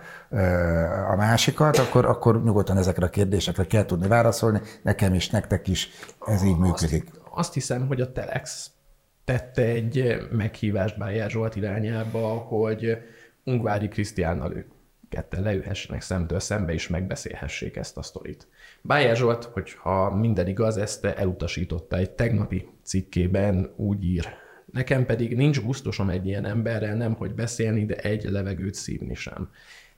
a 1.10 1.16
másikat, 1.16 1.78
akkor, 1.78 2.04
akkor 2.04 2.42
nyugodtan 2.42 2.76
ezekre 2.76 3.06
a 3.06 3.10
kérdésekre 3.10 3.64
kell 3.64 3.84
tudni 3.84 4.08
válaszolni. 4.08 4.60
Nekem 4.82 5.14
is, 5.14 5.30
nektek 5.30 5.68
is 5.68 5.88
ez 6.26 6.42
így 6.42 6.56
működik. 6.56 7.08
Azt, 7.12 7.20
azt 7.32 7.52
hiszem, 7.52 7.86
hogy 7.86 8.00
a 8.00 8.12
Telex 8.12 8.70
tette 9.30 9.62
egy 9.62 10.16
meghívást 10.30 10.98
Bájár 10.98 11.30
Zsolt 11.30 11.56
irányába, 11.56 12.28
hogy 12.28 12.98
Ungvári 13.44 13.88
Krisztiánnal 13.88 14.52
ők 14.52 14.66
ketten 15.08 15.42
leülhessenek 15.42 16.00
szemtől 16.00 16.40
szembe, 16.40 16.72
és 16.72 16.88
megbeszélhessék 16.88 17.76
ezt 17.76 17.96
a 17.96 18.02
sztorit. 18.02 18.46
Bájár 18.82 19.16
Zsolt, 19.16 19.44
hogyha 19.44 20.16
minden 20.16 20.46
igaz, 20.46 20.76
ezt 20.76 21.04
elutasította 21.04 21.96
egy 21.96 22.10
tegnapi 22.10 22.68
cikkében, 22.82 23.72
úgy 23.76 24.04
ír. 24.04 24.26
Nekem 24.72 25.06
pedig 25.06 25.36
nincs 25.36 25.60
gusztusom 25.60 26.08
egy 26.08 26.26
ilyen 26.26 26.44
emberrel 26.44 26.96
nem 26.96 27.14
hogy 27.14 27.34
beszélni, 27.34 27.84
de 27.84 27.96
egy 27.96 28.24
levegőt 28.24 28.74
szívni 28.74 29.14
sem. 29.14 29.50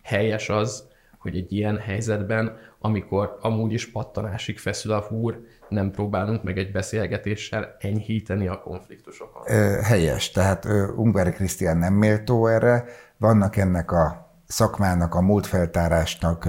Helyes 0.03 0.49
az, 0.49 0.89
hogy 1.23 1.37
egy 1.37 1.53
ilyen 1.53 1.79
helyzetben, 1.79 2.57
amikor 2.79 3.39
amúgy 3.41 3.73
is 3.73 3.91
pattanásig 3.91 4.59
feszül 4.59 4.93
a 4.93 5.01
húr, 5.01 5.41
nem 5.69 5.91
próbálunk 5.91 6.43
meg 6.43 6.59
egy 6.59 6.73
beszélgetéssel 6.73 7.77
enyhíteni 7.79 8.49
a 8.49 8.61
konfliktusokat. 8.61 9.49
Helyes, 9.83 10.31
tehát 10.31 10.65
Ungvári 10.97 11.31
Krisztián 11.31 11.77
nem 11.77 11.95
méltó 11.95 12.47
erre, 12.47 12.85
vannak 13.17 13.57
ennek 13.57 13.93
a 13.93 14.35
szakmának, 14.47 15.15
a 15.15 15.21
múltfeltárásnak 15.21 16.49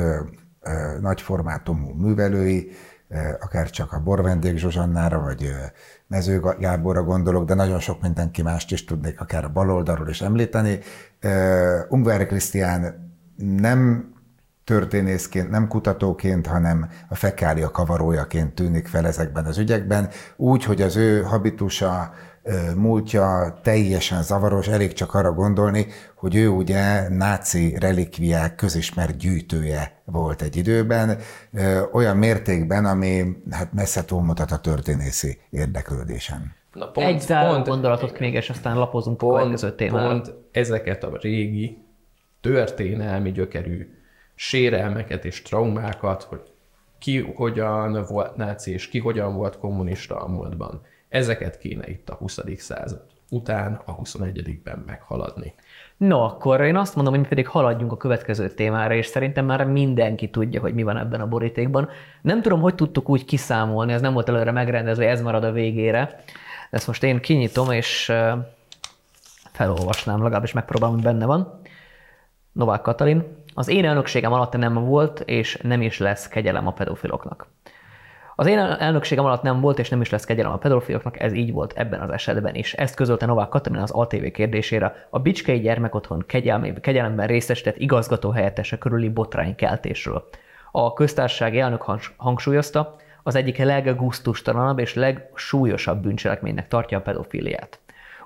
nagy 1.02 1.22
formátumú 1.22 1.94
művelői, 1.94 2.72
akár 3.40 3.70
csak 3.70 3.94
a 3.94 4.00
Borvendék 4.00 4.58
Zsuzsannára, 4.58 5.20
vagy 5.20 5.50
Mező 6.08 6.40
Gáborra 6.60 7.04
gondolok, 7.04 7.46
de 7.46 7.54
nagyon 7.54 7.80
sok 7.80 8.02
mindenki 8.02 8.42
mást 8.42 8.72
is 8.72 8.86
tudnék 8.86 9.22
akár 9.22 9.46
a 9.46 9.50
baloldalról 9.50 10.10
is 10.10 10.22
említeni. 10.22 10.80
Ungvári 11.90 12.26
Krisztián 12.26 13.12
nem 13.38 14.13
történészként, 14.64 15.50
nem 15.50 15.68
kutatóként, 15.68 16.48
hanem 16.48 16.90
a 17.10 17.16
fekália 17.16 17.72
kavarójaként 17.72 18.54
tűnik 18.54 18.88
fel 18.88 19.06
ezekben 19.06 19.46
az 19.46 19.58
ügyekben, 19.58 20.10
úgy, 20.36 20.64
hogy 20.64 20.82
az 20.82 20.96
ő 20.96 21.22
habitusa, 21.22 22.14
múltja 22.76 23.60
teljesen 23.62 24.24
zavaros, 24.24 24.68
elég 24.68 24.94
csak 24.94 25.14
arra 25.14 25.34
gondolni, 25.34 25.88
hogy 26.16 26.36
ő 26.36 26.48
ugye 26.48 27.10
náci 27.10 27.78
relikviák 27.80 28.56
közismert 28.56 29.18
gyűjtője 29.18 30.02
volt 30.06 30.42
egy 30.42 30.56
időben, 30.56 31.18
olyan 31.92 32.18
mértékben, 32.18 32.86
ami 32.86 33.38
hát 33.52 33.74
messze 33.74 34.06
túlmutat 34.06 34.52
a 34.52 34.58
történészi 34.58 35.38
érdeklődésen. 35.50 36.56
Na 36.74 36.92
pont, 36.92 37.08
egy 37.08 37.22
záró 37.22 37.52
pont, 37.52 37.68
gondolatot 37.68 38.20
még, 38.20 38.34
és 38.34 38.50
aztán 38.50 38.78
lapozunk 38.78 39.18
pont, 39.18 39.34
a 39.34 39.38
következő 39.38 39.76
témára. 39.76 40.08
Pont 40.08 40.34
ezeket 40.52 41.04
a 41.04 41.18
régi 41.22 41.78
történelmi 42.42 43.32
gyökerű 43.32 43.88
sérelmeket 44.36 45.26
és 45.26 45.42
traumákat, 45.42 46.24
hogy 46.24 46.42
ki 47.00 47.20
hogyan 47.36 48.06
volt 48.10 48.36
náci, 48.36 48.72
és 48.72 48.90
ki 48.90 49.00
hogyan 49.00 49.36
volt 49.36 49.58
kommunista 49.58 50.22
a 50.22 50.28
múltban. 50.28 50.82
Ezeket 51.10 51.58
kéne 51.58 51.88
itt 51.88 52.10
a 52.10 52.14
20. 52.14 52.40
század 52.58 53.06
után 53.30 53.82
a 53.86 53.96
21-ben 53.96 54.84
meghaladni. 54.86 55.54
No, 55.98 56.24
akkor 56.24 56.62
én 56.62 56.76
azt 56.76 56.96
mondom, 56.96 57.14
hogy 57.14 57.22
mi 57.22 57.28
pedig 57.30 57.48
haladjunk 57.48 57.92
a 57.92 57.98
következő 57.98 58.50
témára, 58.50 58.94
és 58.94 59.06
szerintem 59.06 59.46
már 59.46 59.66
mindenki 59.66 60.30
tudja, 60.30 60.62
hogy 60.62 60.74
mi 60.74 60.84
van 60.84 60.98
ebben 60.98 61.22
a 61.22 61.28
borítékban. 61.28 61.90
Nem 62.22 62.42
tudom, 62.42 62.62
hogy 62.62 62.76
tudtuk 62.76 63.10
úgy 63.10 63.26
kiszámolni, 63.26 63.94
ez 63.94 64.02
nem 64.02 64.14
volt 64.14 64.30
előre 64.30 64.52
megrendezve, 64.52 65.10
ez 65.10 65.22
marad 65.22 65.44
a 65.44 65.52
végére. 65.52 66.24
Ezt 66.70 66.88
most 66.88 67.04
én 67.04 67.20
kinyitom, 67.20 67.72
és 67.72 68.12
felolvasnám, 69.52 70.22
legalábbis 70.22 70.54
megpróbálom, 70.54 70.96
hogy 70.96 71.04
benne 71.04 71.26
van. 71.26 71.62
Novák 72.52 72.82
Katalin, 72.82 73.43
az 73.54 73.68
én 73.68 73.86
elnökségem 73.86 74.34
alatt 74.34 74.58
nem 74.58 74.74
volt, 74.74 75.20
és 75.20 75.60
nem 75.62 75.82
is 75.82 75.98
lesz 75.98 76.28
kegyelem 76.28 76.68
a 76.68 76.72
pedofiloknak. 76.72 77.48
Az 78.36 78.48
én 78.48 78.60
elnökségem 78.60 79.26
alatt 79.26 79.42
nem 79.42 79.62
volt, 79.62 79.80
és 79.80 79.90
nem 79.90 80.02
is 80.02 80.10
lesz 80.10 80.26
kegyelem 80.26 80.52
a 80.52 80.58
pedofiloknak, 80.58 81.20
ez 81.20 81.34
így 81.34 81.52
volt 81.52 81.74
ebben 81.76 82.00
az 82.02 82.10
esetben 82.10 82.56
is. 82.56 82.74
Ezt 82.74 82.96
közölte 82.96 83.26
Novák 83.26 83.50
Katalin 83.50 83.80
az 83.80 83.92
ATV 83.92 84.26
kérdésére 84.26 85.08
a 85.10 85.20
Bicskei 85.20 85.60
Gyermekotthon 85.60 86.24
kegyelmi, 86.28 86.74
kegyelemben 86.82 87.28
részesített 87.28 87.78
igazgató 87.78 88.30
helyettese 88.30 88.78
körüli 88.78 89.10
botránykeltésről. 89.10 90.30
A 90.72 90.94
köztársasági 90.94 91.60
elnök 91.60 91.86
hangsúlyozta, 92.16 92.96
az 93.24 93.36
egyik 93.36 93.58
leggusztustalanabb 93.58 94.80
és 94.80 94.94
legsúlyosabb 94.94 96.02
bűncselekménynek 96.02 96.68
tartja 96.68 96.98
a 96.98 97.02
pedofiliát. 97.02 97.80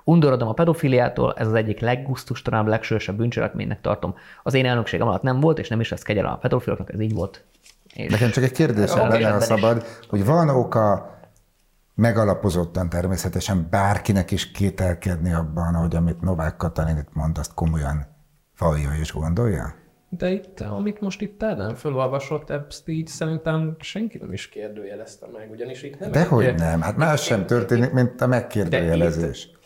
Undorodom 0.08 0.48
a 0.48 0.52
pedofiliától, 0.52 1.34
ez 1.36 1.46
az 1.46 1.54
egyik 1.54 1.80
leggusztustalanabb, 1.80 2.66
legsősebb 2.66 3.16
bűncselekménynek 3.16 3.80
tartom. 3.80 4.14
Az 4.42 4.54
én 4.54 4.66
elnökségem 4.66 5.08
alatt 5.08 5.22
nem 5.22 5.40
volt, 5.40 5.58
és 5.58 5.68
nem 5.68 5.80
is 5.80 5.90
lesz 5.90 6.02
kegyelem 6.02 6.32
a 6.32 6.36
pedofiloknak, 6.36 6.92
ez 6.92 7.00
így 7.00 7.14
volt. 7.14 7.44
És 7.94 8.10
Nekem 8.10 8.30
csak 8.30 8.44
egy 8.44 8.52
kérdésem 8.52 9.08
lenne, 9.08 9.34
a 9.34 9.40
szabad, 9.40 9.84
hogy 10.08 10.24
van 10.24 10.48
oka 10.48 11.14
megalapozottan 11.94 12.88
természetesen 12.88 13.66
bárkinek 13.70 14.30
is 14.30 14.50
kételkedni 14.50 15.32
abban, 15.32 15.74
hogy 15.74 15.96
amit 15.96 16.20
Novák 16.20 16.56
Katalin 16.56 16.96
itt 16.96 17.12
mond, 17.12 17.38
azt 17.38 17.54
komolyan 17.54 18.06
vallja 18.58 18.90
és 19.00 19.12
gondolja? 19.12 19.74
De 20.08 20.30
itt, 20.30 20.60
amit 20.60 21.00
most 21.00 21.20
itt 21.20 21.42
Ádám 21.42 21.74
fölolvasott, 21.74 22.50
ezt 22.50 22.88
így 22.88 23.06
szerintem 23.06 23.76
senki 23.78 24.18
nem 24.18 24.32
is 24.32 24.48
kérdőjelezte 24.48 25.26
meg, 25.32 25.50
ugyanis 25.50 25.82
itt 25.82 25.98
nem... 25.98 26.10
Dehogy 26.10 26.44
egy... 26.44 26.58
nem, 26.58 26.80
hát 26.80 26.96
más 26.96 27.22
sem 27.22 27.46
történik, 27.46 27.92
mint 27.92 28.20
a 28.20 28.26
megkérdőjelezés 28.26 29.56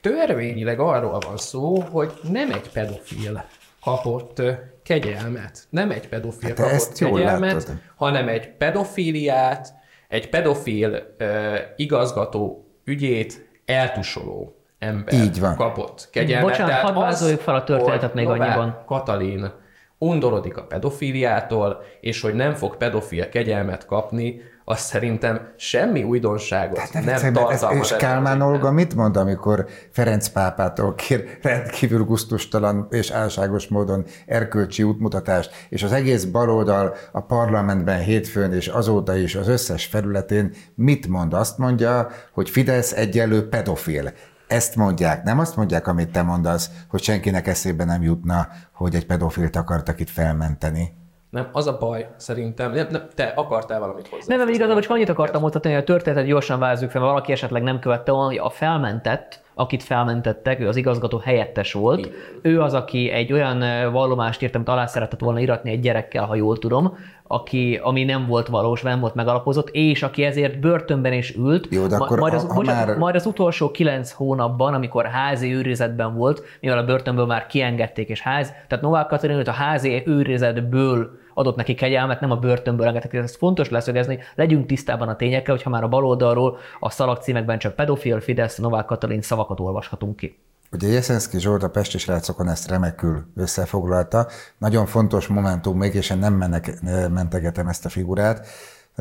törvényileg 0.00 0.80
arról 0.80 1.18
van 1.18 1.36
szó, 1.36 1.80
hogy 1.80 2.12
nem 2.30 2.50
egy 2.52 2.70
pedofil 2.72 3.44
kapott 3.82 4.42
kegyelmet. 4.82 5.66
Nem 5.70 5.90
egy 5.90 6.08
pedofil 6.08 6.48
hát 6.48 6.58
kapott 6.58 6.92
kegyelmet, 6.98 7.72
hanem 7.96 8.28
egy 8.28 8.50
pedofíliát, 8.50 9.72
egy 10.08 10.28
pedofil 10.28 11.14
uh, 11.18 11.56
igazgató 11.76 12.64
ügyét 12.84 13.48
eltusoló 13.64 14.54
ember 14.78 15.14
Így 15.14 15.40
van. 15.40 15.56
kapott 15.56 16.08
kegyelmet. 16.12 16.48
Bocsánat, 16.48 16.74
hadd 16.74 16.94
vázoljuk 16.94 17.40
fel 17.40 17.54
a 17.54 17.64
történetet 17.64 18.14
még 18.14 18.26
annyiban. 18.28 18.82
Katalin 18.86 19.52
undorodik 19.98 20.56
a 20.56 20.62
pedofiliától, 20.62 21.82
és 22.00 22.20
hogy 22.20 22.34
nem 22.34 22.54
fog 22.54 22.76
pedofil 22.76 23.28
kegyelmet 23.28 23.86
kapni, 23.86 24.40
az 24.70 24.78
szerintem 24.78 25.40
semmi 25.56 26.02
újdonságot 26.02 26.90
Tehát 26.90 27.22
nem 27.22 27.32
tartalmaz. 27.32 27.90
És 27.90 27.96
Kálmán 27.96 28.40
Olga 28.40 28.70
mit 28.70 28.94
mond, 28.94 29.16
amikor 29.16 29.66
Ferenc 29.90 30.28
pápától 30.28 30.94
kér 30.94 31.38
rendkívül 31.42 32.04
gusztustalan 32.04 32.86
és 32.90 33.10
álságos 33.10 33.68
módon 33.68 34.04
erkölcsi 34.26 34.82
útmutatást, 34.82 35.50
és 35.68 35.82
az 35.82 35.92
egész 35.92 36.24
baloldal 36.24 36.94
a 37.12 37.20
parlamentben 37.20 38.00
hétfőn 38.00 38.52
és 38.52 38.66
azóta 38.66 39.16
is 39.16 39.34
az 39.34 39.48
összes 39.48 39.86
felületén 39.86 40.54
mit 40.74 41.06
mond? 41.06 41.34
Azt 41.34 41.58
mondja, 41.58 42.08
hogy 42.32 42.50
Fidesz 42.50 42.92
egyelő 42.92 43.48
pedofil. 43.48 44.12
Ezt 44.46 44.76
mondják, 44.76 45.22
nem 45.22 45.38
azt 45.38 45.56
mondják, 45.56 45.86
amit 45.86 46.10
te 46.10 46.22
mondasz, 46.22 46.70
hogy 46.88 47.02
senkinek 47.02 47.46
eszébe 47.46 47.84
nem 47.84 48.02
jutna, 48.02 48.48
hogy 48.72 48.94
egy 48.94 49.06
pedofilt 49.06 49.56
akartak 49.56 50.00
itt 50.00 50.10
felmenteni. 50.10 50.99
Nem, 51.30 51.48
az 51.52 51.66
a 51.66 51.76
baj, 51.78 52.08
szerintem. 52.16 52.72
Nem, 52.72 52.86
nem, 52.90 53.02
te 53.14 53.32
akartál 53.36 53.80
valamit 53.80 54.08
hozzá. 54.08 54.24
Nem, 54.26 54.38
nem, 54.38 54.54
igazából 54.54 54.82
csak 54.82 54.90
annyit 54.90 55.08
akartam 55.08 55.40
mondani, 55.40 55.74
hogy 55.74 55.82
a 55.82 55.84
történetet 55.84 56.26
gyorsan 56.26 56.58
vázzuk 56.58 56.90
fel, 56.90 57.00
mert 57.00 57.12
valaki 57.12 57.32
esetleg 57.32 57.62
nem 57.62 57.78
követte 57.78 58.12
volna, 58.12 58.26
hogy 58.26 58.38
a 58.38 58.50
felmentett 58.50 59.40
akit 59.54 59.82
felmentettek, 59.82 60.60
ő 60.60 60.68
az 60.68 60.76
igazgató 60.76 61.18
helyettes 61.18 61.72
volt. 61.72 62.10
Ő 62.42 62.60
az, 62.60 62.74
aki 62.74 63.10
egy 63.10 63.32
olyan 63.32 63.92
vallomást 63.92 64.42
írt, 64.42 64.54
amit 64.54 64.68
alá 64.68 64.86
szeretett 64.86 65.20
volna 65.20 65.40
iratni 65.40 65.70
egy 65.70 65.80
gyerekkel, 65.80 66.24
ha 66.24 66.34
jól 66.34 66.58
tudom, 66.58 66.96
aki, 67.26 67.80
ami 67.82 68.04
nem 68.04 68.26
volt 68.26 68.48
valós, 68.48 68.82
nem 68.82 69.00
volt 69.00 69.14
megalapozott, 69.14 69.68
és 69.68 70.02
aki 70.02 70.24
ezért 70.24 70.60
börtönben 70.60 71.12
is 71.12 71.36
ült. 71.36 71.66
Jó, 71.70 71.86
de 71.86 71.96
akkor 71.96 72.18
majd, 72.18 72.34
az, 72.34 72.42
ha- 72.42 72.48
ha 72.48 72.54
bocsánat, 72.54 72.86
már- 72.86 72.98
majd 72.98 73.14
az 73.14 73.26
utolsó 73.26 73.70
kilenc 73.70 74.10
hónapban, 74.12 74.74
amikor 74.74 75.04
házi 75.06 75.54
őrizetben 75.54 76.16
volt, 76.16 76.42
mivel 76.60 76.78
a 76.78 76.84
börtönből 76.84 77.26
már 77.26 77.46
kiengedték 77.46 78.08
és 78.08 78.20
ház, 78.20 78.52
tehát 78.68 78.84
Novák 78.84 79.06
Katalin 79.06 79.40
a 79.40 79.50
házi 79.50 80.02
őrizetből 80.06 81.18
adott 81.34 81.56
neki 81.56 81.74
kegyelmet, 81.74 82.20
nem 82.20 82.30
a 82.30 82.36
börtönből 82.36 82.86
engedtek. 82.86 83.14
Ez 83.14 83.36
fontos 83.36 83.68
leszögezni, 83.68 84.18
legyünk 84.34 84.66
tisztában 84.66 85.08
a 85.08 85.16
tényekkel, 85.16 85.54
hogyha 85.54 85.70
már 85.70 85.82
a 85.82 85.88
baloldalról 85.88 86.58
a 86.80 86.90
szalagcímekben 86.90 87.58
csak 87.58 87.74
pedofil, 87.74 88.20
Fidesz, 88.20 88.56
Novák 88.56 88.84
Katalin 88.86 89.22
szavakat 89.22 89.60
olvashatunk 89.60 90.16
ki. 90.16 90.38
Ugye 90.72 90.88
Jeszenszki 90.88 91.40
Zsolt 91.40 91.62
a 91.62 91.68
Pesti 91.68 91.98
srácokon 91.98 92.48
ezt 92.48 92.68
remekül 92.68 93.24
összefoglalta. 93.36 94.26
Nagyon 94.58 94.86
fontos 94.86 95.26
momentum, 95.26 95.78
még 95.78 95.94
és 95.94 96.10
én 96.10 96.18
nem 96.18 96.34
menek, 96.34 96.80
mentegetem 97.10 97.68
ezt 97.68 97.84
a 97.84 97.88
figurát, 97.88 98.46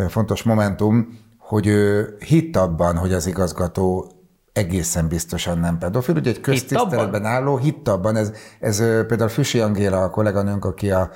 fontos 0.08 0.44
momentum, 0.44 1.20
hogy 1.38 1.68
ő 1.68 2.16
hitt 2.26 2.56
abban, 2.56 2.98
hogy 2.98 3.14
az 3.14 3.28
igazgató 3.28 4.12
egészen 4.54 5.08
biztosan 5.08 5.60
nem 5.60 5.78
pedofil. 5.78 6.16
Ugye 6.16 6.30
egy 6.30 6.42
köztiszteletben 6.42 7.26
álló, 7.26 7.58
hitt 7.58 7.88
abban, 7.88 8.16
ez, 8.16 8.32
ez 8.60 8.78
például 8.78 9.30
Füsi 9.30 9.60
Angéla, 9.60 10.04
a 10.04 10.10
kolléganőnk, 10.10 10.66
aki 10.66 10.92
a 10.92 11.10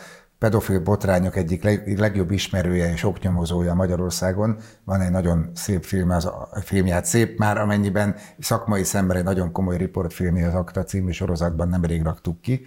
pedofil 0.43 0.79
botrányok 0.79 1.35
egyik 1.35 1.63
leg, 1.63 1.99
legjobb 1.99 2.31
ismerője 2.31 2.91
és 2.91 3.03
oknyomozója 3.03 3.73
Magyarországon. 3.73 4.57
Van 4.83 5.01
egy 5.01 5.11
nagyon 5.11 5.51
szép 5.53 5.83
film, 5.83 6.09
az 6.09 6.25
a 6.25 6.49
filmját 6.61 7.05
szép 7.05 7.37
már, 7.37 7.57
amennyiben 7.57 8.15
szakmai 8.39 8.83
szemben 8.83 9.17
egy 9.17 9.23
nagyon 9.23 9.51
komoly 9.51 9.77
riportfilmje 9.77 10.47
az 10.47 10.53
Akta 10.53 10.83
című 10.83 11.11
sorozatban 11.11 11.69
nemrég 11.69 12.01
raktuk 12.01 12.41
ki 12.41 12.65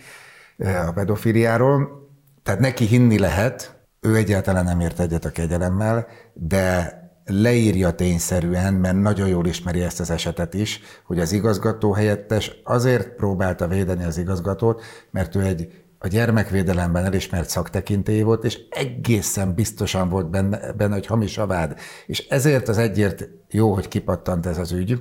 a 0.86 0.92
pedofiliáról. 0.94 2.08
Tehát 2.42 2.60
neki 2.60 2.84
hinni 2.84 3.18
lehet, 3.18 3.80
ő 4.00 4.16
egyáltalán 4.16 4.64
nem 4.64 4.80
ért 4.80 5.00
egyet 5.00 5.24
a 5.24 5.30
kegyelemmel, 5.30 6.06
de 6.34 6.94
leírja 7.24 7.90
tényszerűen, 7.90 8.74
mert 8.74 9.00
nagyon 9.00 9.28
jól 9.28 9.46
ismeri 9.46 9.82
ezt 9.82 10.00
az 10.00 10.10
esetet 10.10 10.54
is, 10.54 10.80
hogy 11.06 11.18
az 11.18 11.32
igazgató 11.32 11.92
helyettes 11.92 12.60
azért 12.64 13.08
próbálta 13.08 13.68
védeni 13.68 14.04
az 14.04 14.18
igazgatót, 14.18 14.82
mert 15.10 15.34
ő 15.34 15.40
egy 15.40 15.85
a 15.98 16.06
gyermekvédelemben 16.08 17.04
elismert 17.04 17.48
szaktekintély 17.48 18.22
volt, 18.22 18.44
és 18.44 18.58
egészen 18.70 19.54
biztosan 19.54 20.08
volt 20.08 20.30
benne, 20.30 20.72
benne, 20.72 20.94
hogy 20.94 21.06
hamis 21.06 21.38
a 21.38 21.46
vád. 21.46 21.78
És 22.06 22.26
ezért 22.28 22.68
az 22.68 22.78
egyért 22.78 23.28
jó, 23.50 23.74
hogy 23.74 23.88
kipattant 23.88 24.46
ez 24.46 24.58
az 24.58 24.72
ügy, 24.72 25.00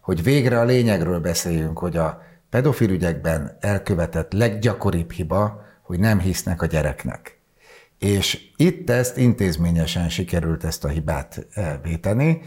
hogy 0.00 0.22
végre 0.22 0.60
a 0.60 0.64
lényegről 0.64 1.20
beszéljünk, 1.20 1.78
hogy 1.78 1.96
a 1.96 2.22
pedofil 2.50 2.90
ügyekben 2.90 3.56
elkövetett 3.60 4.32
leggyakoribb 4.32 5.10
hiba, 5.12 5.62
hogy 5.82 5.98
nem 5.98 6.20
hisznek 6.20 6.62
a 6.62 6.66
gyereknek. 6.66 7.38
És 7.98 8.50
itt 8.56 8.90
ezt 8.90 9.16
intézményesen 9.16 10.08
sikerült 10.08 10.64
ezt 10.64 10.84
a 10.84 10.88
hibát 10.88 11.46
elvéteni. 11.52 12.40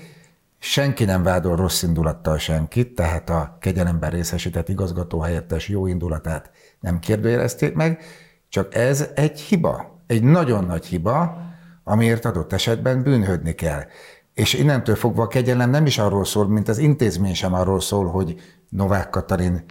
Senki 0.60 1.05
nem 1.05 1.24
vádol 1.24 1.55
rossz 1.55 1.84
indulattal 1.84 2.38
senkit, 2.38 2.95
tehát 2.95 3.30
a 3.30 3.58
kegyelemben 3.60 4.10
részesített 4.10 4.70
igazgató 4.70 5.20
helyettes 5.20 5.68
jó 5.68 5.88
indulatát 5.88 6.51
nem 6.80 6.99
kérdőjelezték 6.99 7.74
meg, 7.74 8.01
csak 8.49 8.76
ez 8.76 9.10
egy 9.16 9.39
hiba, 9.39 10.01
egy 10.08 10.24
nagyon 10.24 10.66
nagy 10.66 10.86
hiba, 10.86 11.38
amiért 11.84 12.26
adott 12.26 12.53
esetben 12.53 13.03
bűnhődni 13.03 13.53
kell. 13.55 13.84
És 14.34 14.53
innentől 14.53 14.95
fogva 14.95 15.24
a 15.24 15.28
kegyelem 15.28 15.70
nem 15.70 15.86
is 15.86 15.97
arról 15.97 16.26
szól, 16.26 16.47
mint 16.47 16.68
az 16.68 16.78
intézmény 16.78 17.36
sem 17.36 17.53
arról 17.53 17.80
szól, 17.80 18.08
hogy 18.08 18.36
Novák 18.70 19.10
Katalin 19.10 19.66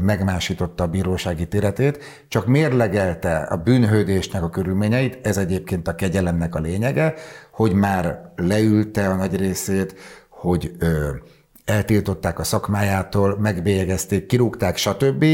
megmásította 0.00 0.84
a 0.84 0.86
bírósági 0.86 1.48
téretét, 1.48 1.98
csak 2.28 2.46
mérlegelte 2.46 3.36
a 3.36 3.56
bűnhődésnek 3.56 4.42
a 4.42 4.50
körülményeit, 4.50 5.26
ez 5.26 5.36
egyébként 5.36 5.88
a 5.88 5.94
kegyelemnek 5.94 6.54
a 6.54 6.60
lényege, 6.60 7.14
hogy 7.52 7.72
már 7.72 8.32
leülte 8.36 9.08
a 9.08 9.14
nagy 9.14 9.36
részét, 9.36 9.94
hogy 10.28 10.72
ö, 10.78 11.10
eltiltották 11.64 12.38
a 12.38 12.44
szakmájától, 12.44 13.38
megbélyegezték, 13.38 14.26
kirúgták, 14.26 14.76
stb. 14.76 15.24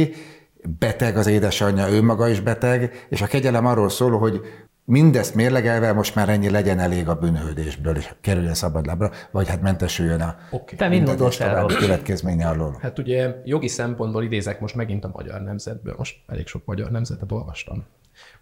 Beteg 0.79 1.17
az 1.17 1.27
édesanyja, 1.27 1.89
ő 1.89 2.03
maga 2.03 2.29
is 2.29 2.41
beteg, 2.41 3.07
és 3.09 3.23
a 3.23 3.27
kegyelem 3.27 3.67
arról 3.67 3.89
szól, 3.89 4.19
hogy 4.19 4.41
mindezt 4.85 5.35
mérlegelve 5.35 5.93
most 5.93 6.15
már 6.15 6.29
ennyi 6.29 6.51
legyen 6.51 6.79
elég 6.79 7.09
a 7.09 7.15
bűnhődésből, 7.15 7.97
és 7.97 8.09
kerüljön 8.21 8.55
szabadlábra, 8.55 9.11
vagy 9.31 9.49
hát 9.49 9.61
mentesüljön 9.61 10.21
a. 10.21 10.37
Te 10.77 11.05
további 11.05 11.75
következménye 11.75 12.49
alól. 12.49 12.79
Hát 12.81 12.99
ugye 12.99 13.35
jogi 13.45 13.69
szempontból 13.69 14.23
idézek 14.23 14.61
most 14.61 14.75
megint 14.75 15.05
a 15.05 15.11
magyar 15.13 15.41
nemzetből, 15.41 15.95
most 15.99 16.17
elég 16.27 16.47
sok 16.47 16.65
magyar 16.65 16.91
nemzetet 16.91 17.33
olvastam. 17.33 17.87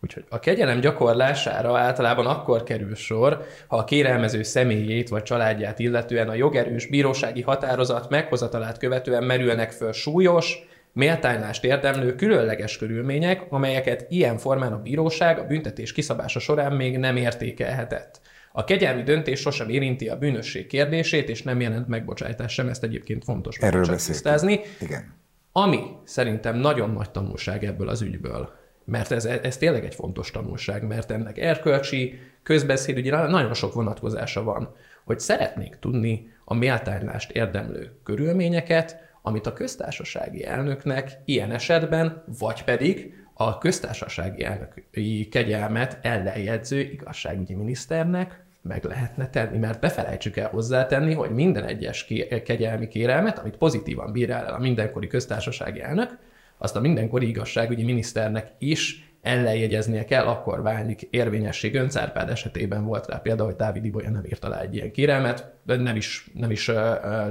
Úgyhogy 0.01 0.25
a 0.29 0.39
kegyelem 0.39 0.81
gyakorlására 0.81 1.79
általában 1.79 2.27
akkor 2.27 2.63
kerül 2.63 2.95
sor, 2.95 3.45
ha 3.67 3.77
a 3.77 3.85
kérelmező 3.85 4.43
személyét 4.43 5.09
vagy 5.09 5.23
családját 5.23 5.79
illetően 5.79 6.29
a 6.29 6.35
jogerős 6.35 6.87
bírósági 6.87 7.43
határozat 7.43 8.11
meghozatalát 8.11 8.79
követően 8.79 9.25
merülnek 9.25 9.71
föl 9.71 9.93
súlyos, 9.93 10.69
méltánylást 10.93 11.65
érdemlő 11.65 12.15
különleges 12.15 12.79
körülmények, 12.79 13.43
amelyeket 13.49 14.07
ilyen 14.09 14.39
formán 14.39 14.73
a 14.73 14.83
bíróság 14.83 15.39
a 15.39 15.47
büntetés 15.47 15.93
kiszabása 15.93 16.39
során 16.39 16.73
még 16.73 16.99
nem 16.99 17.17
értékelhetett. 17.17 18.21
A 18.53 18.65
kegyelmi 18.65 19.03
döntés 19.03 19.41
sosem 19.41 19.69
érinti 19.69 20.09
a 20.09 20.19
bűnösség 20.19 20.67
kérdését, 20.67 21.29
és 21.29 21.43
nem 21.43 21.61
jelent 21.61 21.89
megbocsájtás 21.89 22.53
sem, 22.53 22.69
ezt 22.69 22.83
egyébként 22.83 23.25
fontos 23.25 23.57
Erről 23.57 23.85
csak 23.85 23.97
tisztázni. 23.97 24.61
Igen. 24.81 25.15
Ami 25.53 25.81
szerintem 26.05 26.57
nagyon 26.57 26.91
nagy 26.91 27.11
tanulság 27.11 27.65
ebből 27.65 27.89
az 27.89 28.03
ügyből, 28.03 28.59
mert 28.85 29.11
ez, 29.11 29.25
ez 29.25 29.57
tényleg 29.57 29.85
egy 29.85 29.95
fontos 29.95 30.31
tanulság, 30.31 30.87
mert 30.87 31.11
ennek 31.11 31.39
erkölcsi, 31.39 32.19
közbeszédügyi, 32.43 33.11
nagyon 33.11 33.55
sok 33.55 33.75
vonatkozása 33.75 34.43
van, 34.43 34.75
hogy 35.05 35.21
szeretnék 35.21 35.77
tudni 35.81 36.33
a 36.45 36.55
méltánylást 36.55 37.31
érdemlő 37.31 37.93
körülményeket, 38.05 39.10
amit 39.23 39.47
a 39.47 39.53
köztársasági 39.53 40.45
elnöknek 40.45 41.19
ilyen 41.25 41.51
esetben, 41.51 42.25
vagy 42.39 42.65
pedig 42.65 43.15
a 43.35 43.59
köztársasági 43.59 44.45
elnöki 44.45 45.29
kegyelmet 45.29 45.99
ellenjegyző 46.03 46.81
igazságügyi 46.81 47.55
miniszternek 47.55 48.45
meg 48.63 48.85
lehetne 48.85 49.29
tenni, 49.29 49.59
mert 49.59 49.81
befelejtsük 49.81 50.37
el 50.37 50.49
hozzátenni, 50.49 51.15
hogy 51.15 51.31
minden 51.31 51.65
egyes 51.65 52.05
kegyelmi 52.45 52.89
kérelmet, 52.89 53.39
amit 53.39 53.57
pozitívan 53.57 54.13
bírál 54.13 54.47
el 54.47 54.55
a 54.55 54.59
mindenkori 54.59 55.07
köztársasági 55.07 55.81
elnök, 55.81 56.19
azt 56.59 56.77
a 56.77 56.81
mindenkori 56.81 57.29
igazságügyi 57.29 57.83
miniszternek 57.83 58.53
is 58.59 59.13
ellenjegyeznie 59.23 60.05
kell, 60.05 60.25
akkor 60.25 60.63
válik 60.63 61.03
érvényesség. 61.11 61.75
Öncárpád 61.75 62.31
esetében 62.31 62.85
volt 62.85 63.07
rá 63.07 63.17
például, 63.17 63.49
hogy 63.49 63.57
Dávid 63.57 63.85
Ibolya 63.85 64.11
nem 64.11 64.25
írta 64.25 64.47
alá 64.47 64.61
egy 64.61 64.75
ilyen 64.75 64.91
kérelmet, 64.91 65.53
de 65.63 65.77
nem 65.77 65.97
is, 65.97 66.31
nem 66.35 66.51
is 66.51 66.69
uh, 66.69 66.77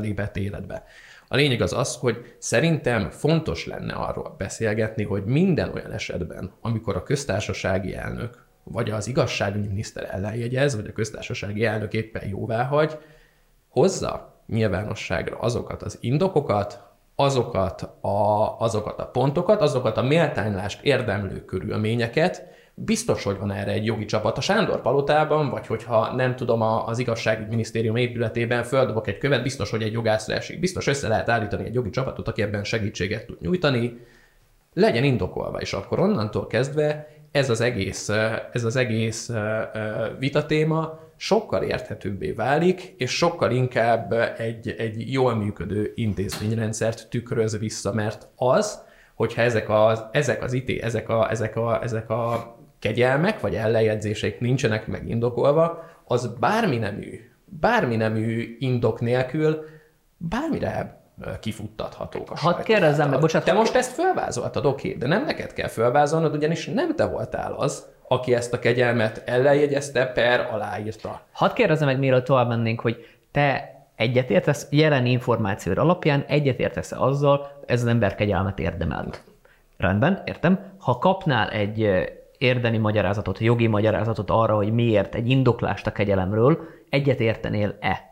lépett 0.02 0.38
életbe. 0.38 0.84
A 1.32 1.36
lényeg 1.36 1.62
az 1.62 1.74
az, 1.74 1.96
hogy 1.96 2.36
szerintem 2.38 3.10
fontos 3.10 3.66
lenne 3.66 3.94
arról 3.94 4.36
beszélgetni, 4.38 5.04
hogy 5.04 5.26
minden 5.26 5.72
olyan 5.74 5.92
esetben, 5.92 6.52
amikor 6.62 6.96
a 6.96 7.04
köztársasági 7.04 7.96
elnök 7.96 8.48
vagy 8.64 8.90
az 8.90 9.08
igazságügyi 9.08 9.68
miniszter 9.68 10.08
ellenjegyez, 10.12 10.76
vagy 10.76 10.88
a 10.88 10.92
köztársasági 10.92 11.66
elnök 11.66 11.94
éppen 11.94 12.28
jóvá 12.28 12.64
hagy, 12.64 12.98
hozza 13.68 14.42
nyilvánosságra 14.48 15.38
azokat 15.38 15.82
az 15.82 15.98
indokokat, 16.02 16.84
azokat 17.16 17.82
a, 18.02 18.56
azokat 18.60 19.00
a 19.00 19.08
pontokat, 19.08 19.62
azokat 19.62 19.98
a 19.98 20.02
méltánylást 20.02 20.84
érdemlő 20.84 21.46
körülményeket, 21.46 22.48
biztos, 22.86 23.24
hogy 23.24 23.38
van 23.38 23.52
erre 23.52 23.72
egy 23.72 23.86
jogi 23.86 24.06
csapat 24.06 24.38
a 24.38 24.42
Sándor 24.42 24.82
palotában, 24.82 25.50
vagy 25.50 25.68
hogyha 25.68 26.16
nem 26.16 26.36
tudom, 26.36 26.62
az 26.62 27.00
igazságügyminisztérium 27.00 27.96
épületében 27.96 28.64
földobok 28.64 29.08
egy 29.08 29.18
követ, 29.18 29.44
biztos, 29.44 29.70
hogy 29.70 29.82
egy 29.82 29.92
jogászra 29.92 30.34
esik. 30.34 30.60
Biztos 30.60 30.88
össze 30.88 31.08
lehet 31.08 31.30
állítani 31.30 31.66
egy 31.66 31.74
jogi 31.74 31.90
csapatot, 31.90 32.28
aki 32.28 32.42
ebben 32.42 32.64
segítséget 32.64 33.26
tud 33.26 33.42
nyújtani, 33.42 34.00
legyen 34.74 35.04
indokolva, 35.04 35.62
és 35.62 35.74
akkor 35.74 36.00
onnantól 36.00 36.48
kezdve 36.48 37.08
ez 37.32 37.50
az 37.50 37.62
egész, 37.62 38.10
ez 38.52 38.64
az 38.64 38.76
egész 38.76 39.32
vitatéma 40.20 41.00
sokkal 41.16 41.64
érthetőbbé 41.64 42.32
válik, 42.32 42.94
és 42.98 43.12
sokkal 43.12 43.52
inkább 43.52 44.14
egy, 44.38 44.76
egy 44.78 45.12
jól 45.12 45.36
működő 45.36 45.92
intézményrendszert 45.96 47.08
tükröz 47.10 47.58
vissza, 47.58 47.94
mert 47.94 48.28
az, 48.36 48.88
hogyha 49.16 49.42
ezek 49.42 49.70
az, 49.70 50.04
ezek 50.12 50.44
az 50.44 50.54
ité, 50.54 50.82
ezek 50.82 51.10
a, 51.10 51.30
ezek 51.32 51.56
a, 51.56 51.84
ezek 51.84 52.10
a 52.10 52.56
kegyelmek, 52.80 53.40
vagy 53.40 53.56
ellenjegyzések 53.56 54.40
nincsenek 54.40 54.88
megindokolva, 54.88 55.84
az 56.06 56.28
bármi 56.40 56.78
nemű, 56.78 57.32
bármi 57.46 57.96
nemű 57.96 58.56
indok 58.60 59.02
nélkül 59.02 59.66
bármire 60.18 60.98
kifuttathatók 61.40 62.32
a 62.32 62.38
Hadd 62.38 62.64
kérdezzem 62.64 63.10
meg, 63.10 63.20
bocsánat, 63.20 63.48
Te 63.48 63.54
most 63.54 63.76
ezt 63.76 63.92
felvázoltad, 63.92 64.66
oké, 64.66 64.94
de 64.94 65.08
nem 65.08 65.26
neked 65.26 65.54
kell 65.54 65.68
felvázolnod, 65.68 66.36
ugyanis 66.36 66.66
nem 66.66 66.96
te 66.96 67.06
voltál 67.06 67.54
az, 67.54 67.86
aki 68.08 68.34
ezt 68.34 68.54
a 68.54 68.60
kegyelmet 68.60 69.24
ellenjegyezte, 69.26 70.06
per 70.06 70.48
aláírta. 70.52 71.22
Hadd 71.32 71.54
kérdezzem 71.54 71.88
meg, 71.88 72.00
mielőtt 72.00 72.26
tovább 72.26 72.48
mennénk, 72.48 72.80
hogy 72.80 73.06
te 73.32 73.78
Egyetértesz 74.00 74.68
jelen 74.70 75.06
információ 75.06 75.74
alapján, 75.76 76.24
egyetértesz 76.28 76.92
azzal, 76.92 77.52
ez 77.66 77.82
az 77.82 77.88
ember 77.88 78.16
kegyelmet 78.16 78.60
érdemelt. 78.60 79.24
Rendben, 79.78 80.22
értem. 80.26 80.60
Ha 80.78 80.98
kapnál 80.98 81.50
egy 81.50 81.90
érdemi 82.40 82.78
magyarázatot, 82.78 83.40
jogi 83.40 83.68
magyarázatot 83.68 84.30
arra, 84.30 84.56
hogy 84.56 84.74
miért 84.74 85.16
egy 85.16 85.30
indoklást 85.30 85.88
a 85.88 85.92
kegyelemről, 85.92 86.60
egyet 86.90 87.20
értenél-e? 87.20 88.09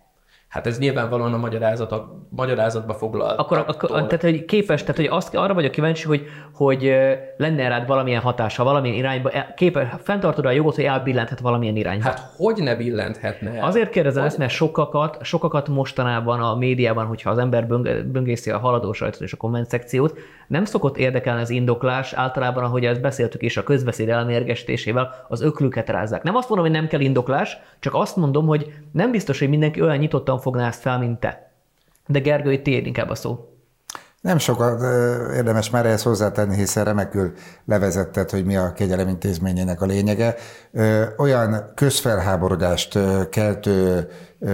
Hát 0.48 0.68
ez 0.68 0.80
nyilvánvalóan 0.80 1.34
a 1.34 1.38
magyarázat, 1.38 1.92
a 1.92 2.26
magyarázatba 2.30 2.94
foglal. 2.94 3.36
Akkor, 3.36 3.58
akkor 3.68 3.90
tehát, 3.90 4.22
hogy 4.22 4.46
képes, 4.46 4.82
tehát, 4.82 4.96
hogy 4.96 5.08
azt, 5.10 5.36
arra 5.36 5.54
vagyok 5.54 5.72
kíváncsi, 5.72 6.08
hogy, 6.08 6.26
hogy 6.54 6.96
lenne 7.38 7.68
rád 7.68 7.88
valamilyen 7.88 8.22
hatása, 8.22 8.64
valamilyen 8.64 8.98
irányba, 8.98 9.32
képes, 9.56 9.88
fenntartod 10.04 10.46
a 10.46 10.52
jogot, 10.52 10.76
hogy 10.76 10.84
elbillenthet 10.84 11.40
valamilyen 11.40 11.76
irányba. 11.76 12.04
Hát 12.04 12.34
hogy 12.38 12.64
ne 12.64 12.76
billenthetne 12.76 13.64
Azért 13.66 13.90
kérdezem 13.90 14.22
hogy... 14.22 14.30
ezt, 14.30 14.40
mert 14.40 14.52
sokakat, 14.52 15.18
sokakat 15.22 15.68
mostanában 15.68 16.42
a 16.42 16.56
médiában, 16.56 17.06
hogyha 17.06 17.30
az 17.30 17.38
ember 17.38 17.68
böngészi 18.06 18.52
a 18.52 18.58
haladó 18.58 18.94
sajtot 18.94 19.22
és 19.22 19.34
a 19.34 19.38
komment 19.38 19.70
szekciót, 19.70 20.18
nem 20.48 20.66
szokott 20.66 20.98
érdekelni 20.98 21.42
az 21.42 21.50
indoklás, 21.50 22.14
általában, 22.14 22.64
ahogy 22.64 22.86
ezt 22.86 23.02
beszéltük 23.02 23.42
is, 23.42 23.58
a 23.58 23.64
közbeszéd 23.64 24.10
elmérgesítésével 24.10 25.26
az 25.28 25.42
öklüket 25.42 25.90
rázzák. 25.90 26.24
Nem 26.24 26.36
azt 26.36 26.50
mondom, 26.50 26.68
hogy 26.68 26.76
nem 26.76 26.88
kell 26.88 27.00
indoklás, 27.00 27.58
csak 27.80 27.94
azt 27.94 28.16
mondom, 28.16 28.46
hogy 28.46 28.74
nem 28.92 29.12
biztos, 29.12 29.40
hogy 29.40 29.50
mindenki 29.50 29.82
olyan 29.82 29.98
nyitottan 29.98 30.37
fogná 30.40 30.68
ezt 30.68 30.82
fel, 30.82 31.00
mint 31.00 31.20
te. 31.20 31.52
De 32.08 32.20
Gergő, 32.20 32.52
itt 32.52 32.68
inkább 32.68 33.10
a 33.10 33.16
szó. 33.16 33.52
Nem 34.22 34.38
sokat 34.38 34.82
érdemes 35.34 35.70
már 35.70 35.86
ehhez 35.86 36.04
hozzátenni, 36.04 36.56
hiszen 36.56 36.84
remekül 36.84 37.34
levezetted, 37.66 38.30
hogy 38.30 38.46
mi 38.46 38.56
a 38.56 38.74
kegyelem 38.74 39.08
intézményének 39.08 39.82
a 39.82 39.86
lényege. 39.86 40.36
Olyan 41.18 41.72
közfelháborodást 41.76 43.00
keltő 43.30 44.08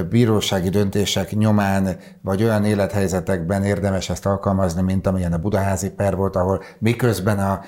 bírósági 0.10 0.70
döntések 0.70 1.32
nyomán, 1.32 1.98
vagy 2.22 2.44
olyan 2.44 2.66
élethelyzetekben 2.66 3.64
érdemes 3.64 4.10
ezt 4.10 4.26
alkalmazni, 4.26 4.82
mint 4.82 5.08
amilyen 5.08 5.34
a 5.34 5.38
budaházi 5.38 5.92
per 5.92 6.16
volt, 6.16 6.36
ahol 6.36 6.64
miközben 6.80 7.40
a 7.40 7.62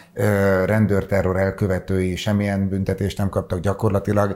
rendőrterror 0.66 1.38
elkövetői 1.38 2.16
semmilyen 2.16 2.70
büntetést 2.70 3.18
nem 3.18 3.30
kaptak 3.30 3.60
gyakorlatilag, 3.60 4.36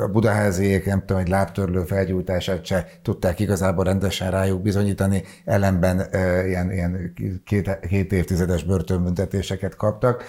a 0.00 0.06
budaháziék 0.06 0.86
nem 0.86 1.00
tudom, 1.00 1.22
hogy 1.22 1.30
lábtörlő 1.30 1.82
felgyújtását 1.84 2.64
se 2.64 2.86
tudták 3.02 3.40
igazából 3.40 3.84
rendesen 3.84 4.30
rájuk 4.30 4.62
bizonyítani, 4.62 5.22
ellenben 5.44 6.06
ilyen, 6.46 6.72
ilyen 6.72 7.12
két, 7.44 7.78
két 7.88 8.12
évtizedes 8.12 8.64
börtönbüntetéseket 8.64 9.76
kaptak 9.76 10.24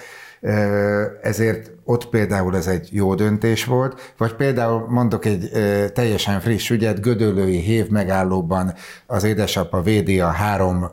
ezért 1.21 1.71
ott 1.83 2.09
például 2.09 2.55
ez 2.55 2.67
egy 2.67 2.89
jó 2.91 3.15
döntés 3.15 3.65
volt, 3.65 4.13
vagy 4.17 4.35
például 4.35 4.85
mondok 4.89 5.25
egy 5.25 5.49
teljesen 5.93 6.39
friss 6.39 6.69
ügyet, 6.69 7.01
Gödöllői 7.01 7.59
hév 7.59 7.89
megállóban 7.89 8.73
az 9.07 9.23
édesapa 9.23 9.81
védi 9.81 10.19
a 10.19 10.27
három 10.27 10.85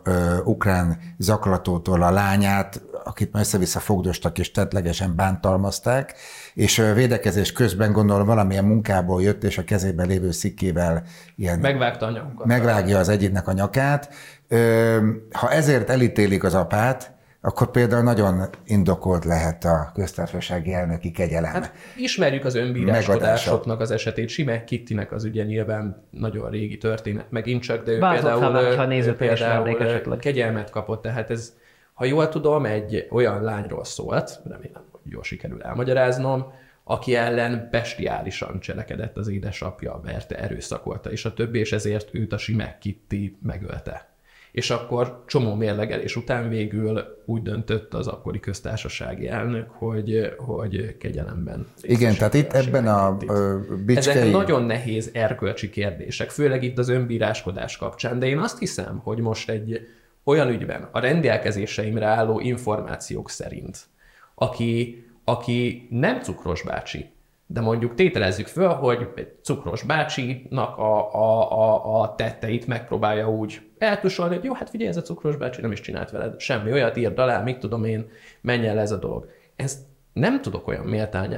ukrán 0.44 0.98
zaklatótól 1.18 2.02
a 2.02 2.10
lányát, 2.10 2.82
akit 3.04 3.32
már 3.32 3.42
össze-vissza 3.42 3.80
fogdostak 3.80 4.38
és 4.38 4.50
tetlegesen 4.50 5.16
bántalmazták, 5.16 6.14
és 6.54 6.82
védekezés 6.94 7.52
közben 7.52 7.92
gondolom 7.92 8.26
valamilyen 8.26 8.64
munkából 8.64 9.22
jött, 9.22 9.44
és 9.44 9.58
a 9.58 9.64
kezében 9.64 10.06
lévő 10.06 10.30
szikkével 10.30 11.02
ilyen... 11.36 11.58
Megvágta 11.58 12.06
a 12.06 12.10
nyakunkat. 12.10 12.46
Megvágja 12.46 12.98
az 12.98 13.08
egyiknek 13.08 13.48
a 13.48 13.52
nyakát. 13.52 14.14
Ha 15.32 15.50
ezért 15.50 15.90
elítélik 15.90 16.44
az 16.44 16.54
apát, 16.54 17.18
akkor 17.40 17.70
például 17.70 18.02
nagyon 18.02 18.48
indokolt 18.64 19.24
lehet 19.24 19.64
a 19.64 19.90
köztársasági 19.94 20.72
elnöki 20.72 21.10
kegyelem. 21.10 21.52
Hát 21.52 21.72
ismerjük 21.96 22.44
az 22.44 22.54
önbíráskodásoknak 22.54 23.80
az 23.80 23.90
esetét. 23.90 24.28
Sime 24.28 24.64
Kittinek 24.64 25.12
az 25.12 25.24
ugye 25.24 25.44
nyilván 25.44 26.06
nagyon 26.10 26.50
régi 26.50 26.78
történet, 26.78 27.30
megint 27.30 27.62
csak, 27.62 27.84
de 27.84 27.92
ő 27.92 27.98
Bázol 27.98 28.30
például, 28.30 28.76
ha 28.76 28.86
néző 28.86 29.14
például 29.16 30.18
kegyelmet 30.18 30.70
kapott, 30.70 31.02
tehát 31.02 31.30
ez, 31.30 31.52
ha 31.94 32.04
jól 32.04 32.28
tudom, 32.28 32.64
egy 32.64 33.06
olyan 33.10 33.42
lányról 33.42 33.84
szólt, 33.84 34.40
remélem, 34.48 34.82
hogy 34.90 35.12
jól 35.12 35.22
sikerül 35.22 35.62
elmagyaráznom, 35.62 36.52
aki 36.84 37.14
ellen 37.14 37.68
bestiálisan 37.70 38.60
cselekedett 38.60 39.16
az 39.16 39.28
édesapja, 39.28 40.00
verte, 40.04 40.38
erőszakolta, 40.38 41.10
és 41.10 41.24
a 41.24 41.34
többi, 41.34 41.58
és 41.58 41.72
ezért 41.72 42.08
őt 42.14 42.32
a 42.32 42.38
Sime 42.38 42.78
Kitti 42.80 43.38
megölte 43.42 44.09
és 44.52 44.70
akkor 44.70 45.22
csomó 45.26 45.54
mérlegelés 45.54 46.16
után 46.16 46.48
végül 46.48 47.22
úgy 47.24 47.42
döntött 47.42 47.94
az 47.94 48.06
akkori 48.06 48.40
köztársasági 48.40 49.28
elnök, 49.28 49.70
hogy, 49.70 50.34
hogy 50.38 50.96
kegyelemben. 50.98 51.66
Igen, 51.80 52.14
tehát 52.14 52.34
itt 52.34 52.52
ebben 52.52 52.86
a 52.86 53.16
bicskei... 53.86 54.12
Ezek 54.16 54.30
nagyon 54.30 54.62
nehéz 54.62 55.10
erkölcsi 55.12 55.70
kérdések, 55.70 56.30
főleg 56.30 56.62
itt 56.62 56.78
az 56.78 56.88
önbíráskodás 56.88 57.76
kapcsán, 57.76 58.18
de 58.18 58.26
én 58.26 58.38
azt 58.38 58.58
hiszem, 58.58 59.00
hogy 59.02 59.18
most 59.18 59.50
egy 59.50 59.80
olyan 60.24 60.48
ügyben 60.48 60.88
a 60.92 61.00
rendelkezéseimre 61.00 62.06
álló 62.06 62.40
információk 62.40 63.30
szerint, 63.30 63.78
aki, 64.34 65.04
aki 65.24 65.86
nem 65.90 66.20
cukros 66.22 66.62
bácsi, 66.62 67.10
de 67.52 67.60
mondjuk 67.60 67.94
tételezzük 67.94 68.46
föl, 68.46 68.68
hogy 68.68 69.08
egy 69.14 69.32
cukros 69.42 69.82
bácsinak 69.82 70.78
a, 70.78 71.14
a, 71.14 71.52
a, 71.58 72.00
a 72.00 72.14
tetteit 72.14 72.66
megpróbálja 72.66 73.30
úgy 73.30 73.60
eltusolni, 73.78 74.34
hogy 74.34 74.44
jó, 74.44 74.52
hát 74.52 74.70
figyelj, 74.70 74.90
ez 74.90 74.96
a 74.96 75.02
cukros 75.02 75.36
bácsi 75.36 75.60
nem 75.60 75.72
is 75.72 75.80
csinált 75.80 76.10
veled 76.10 76.40
semmi 76.40 76.72
olyat, 76.72 76.96
írd 76.96 77.18
alá, 77.18 77.42
mit 77.42 77.58
tudom 77.58 77.84
én, 77.84 78.08
menj 78.40 78.66
el 78.66 78.78
ez 78.78 78.90
a 78.90 78.96
dolog. 78.96 79.28
Ez 79.56 79.78
nem 80.12 80.42
tudok 80.42 80.68
olyan 80.68 80.84
méltány, 80.84 81.36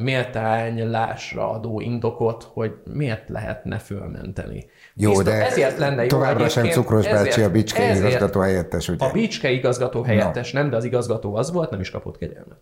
méltánylásra 0.00 1.50
adó 1.50 1.80
indokot, 1.80 2.42
hogy 2.52 2.72
miért 2.92 3.28
lehetne 3.28 3.78
fölmenteni. 3.78 4.66
Jó, 4.94 5.08
Biztos, 5.08 5.24
de 5.26 5.46
ezért 5.46 5.78
lenne 5.78 6.06
továbbra 6.06 6.48
sem 6.48 6.68
Cukros 6.68 7.08
bácsi 7.08 7.42
a 7.42 7.50
Bicske 7.50 7.96
igazgató 7.96 8.40
helyettes, 8.40 8.88
ugye? 8.88 9.04
A 9.04 9.12
Bicske 9.12 9.50
igazgató 9.50 10.02
helyettes 10.02 10.52
no. 10.52 10.60
nem, 10.60 10.70
de 10.70 10.76
az 10.76 10.84
igazgató 10.84 11.34
az 11.34 11.52
volt, 11.52 11.70
nem 11.70 11.80
is 11.80 11.90
kapott 11.90 12.18
kegyelmet. 12.18 12.58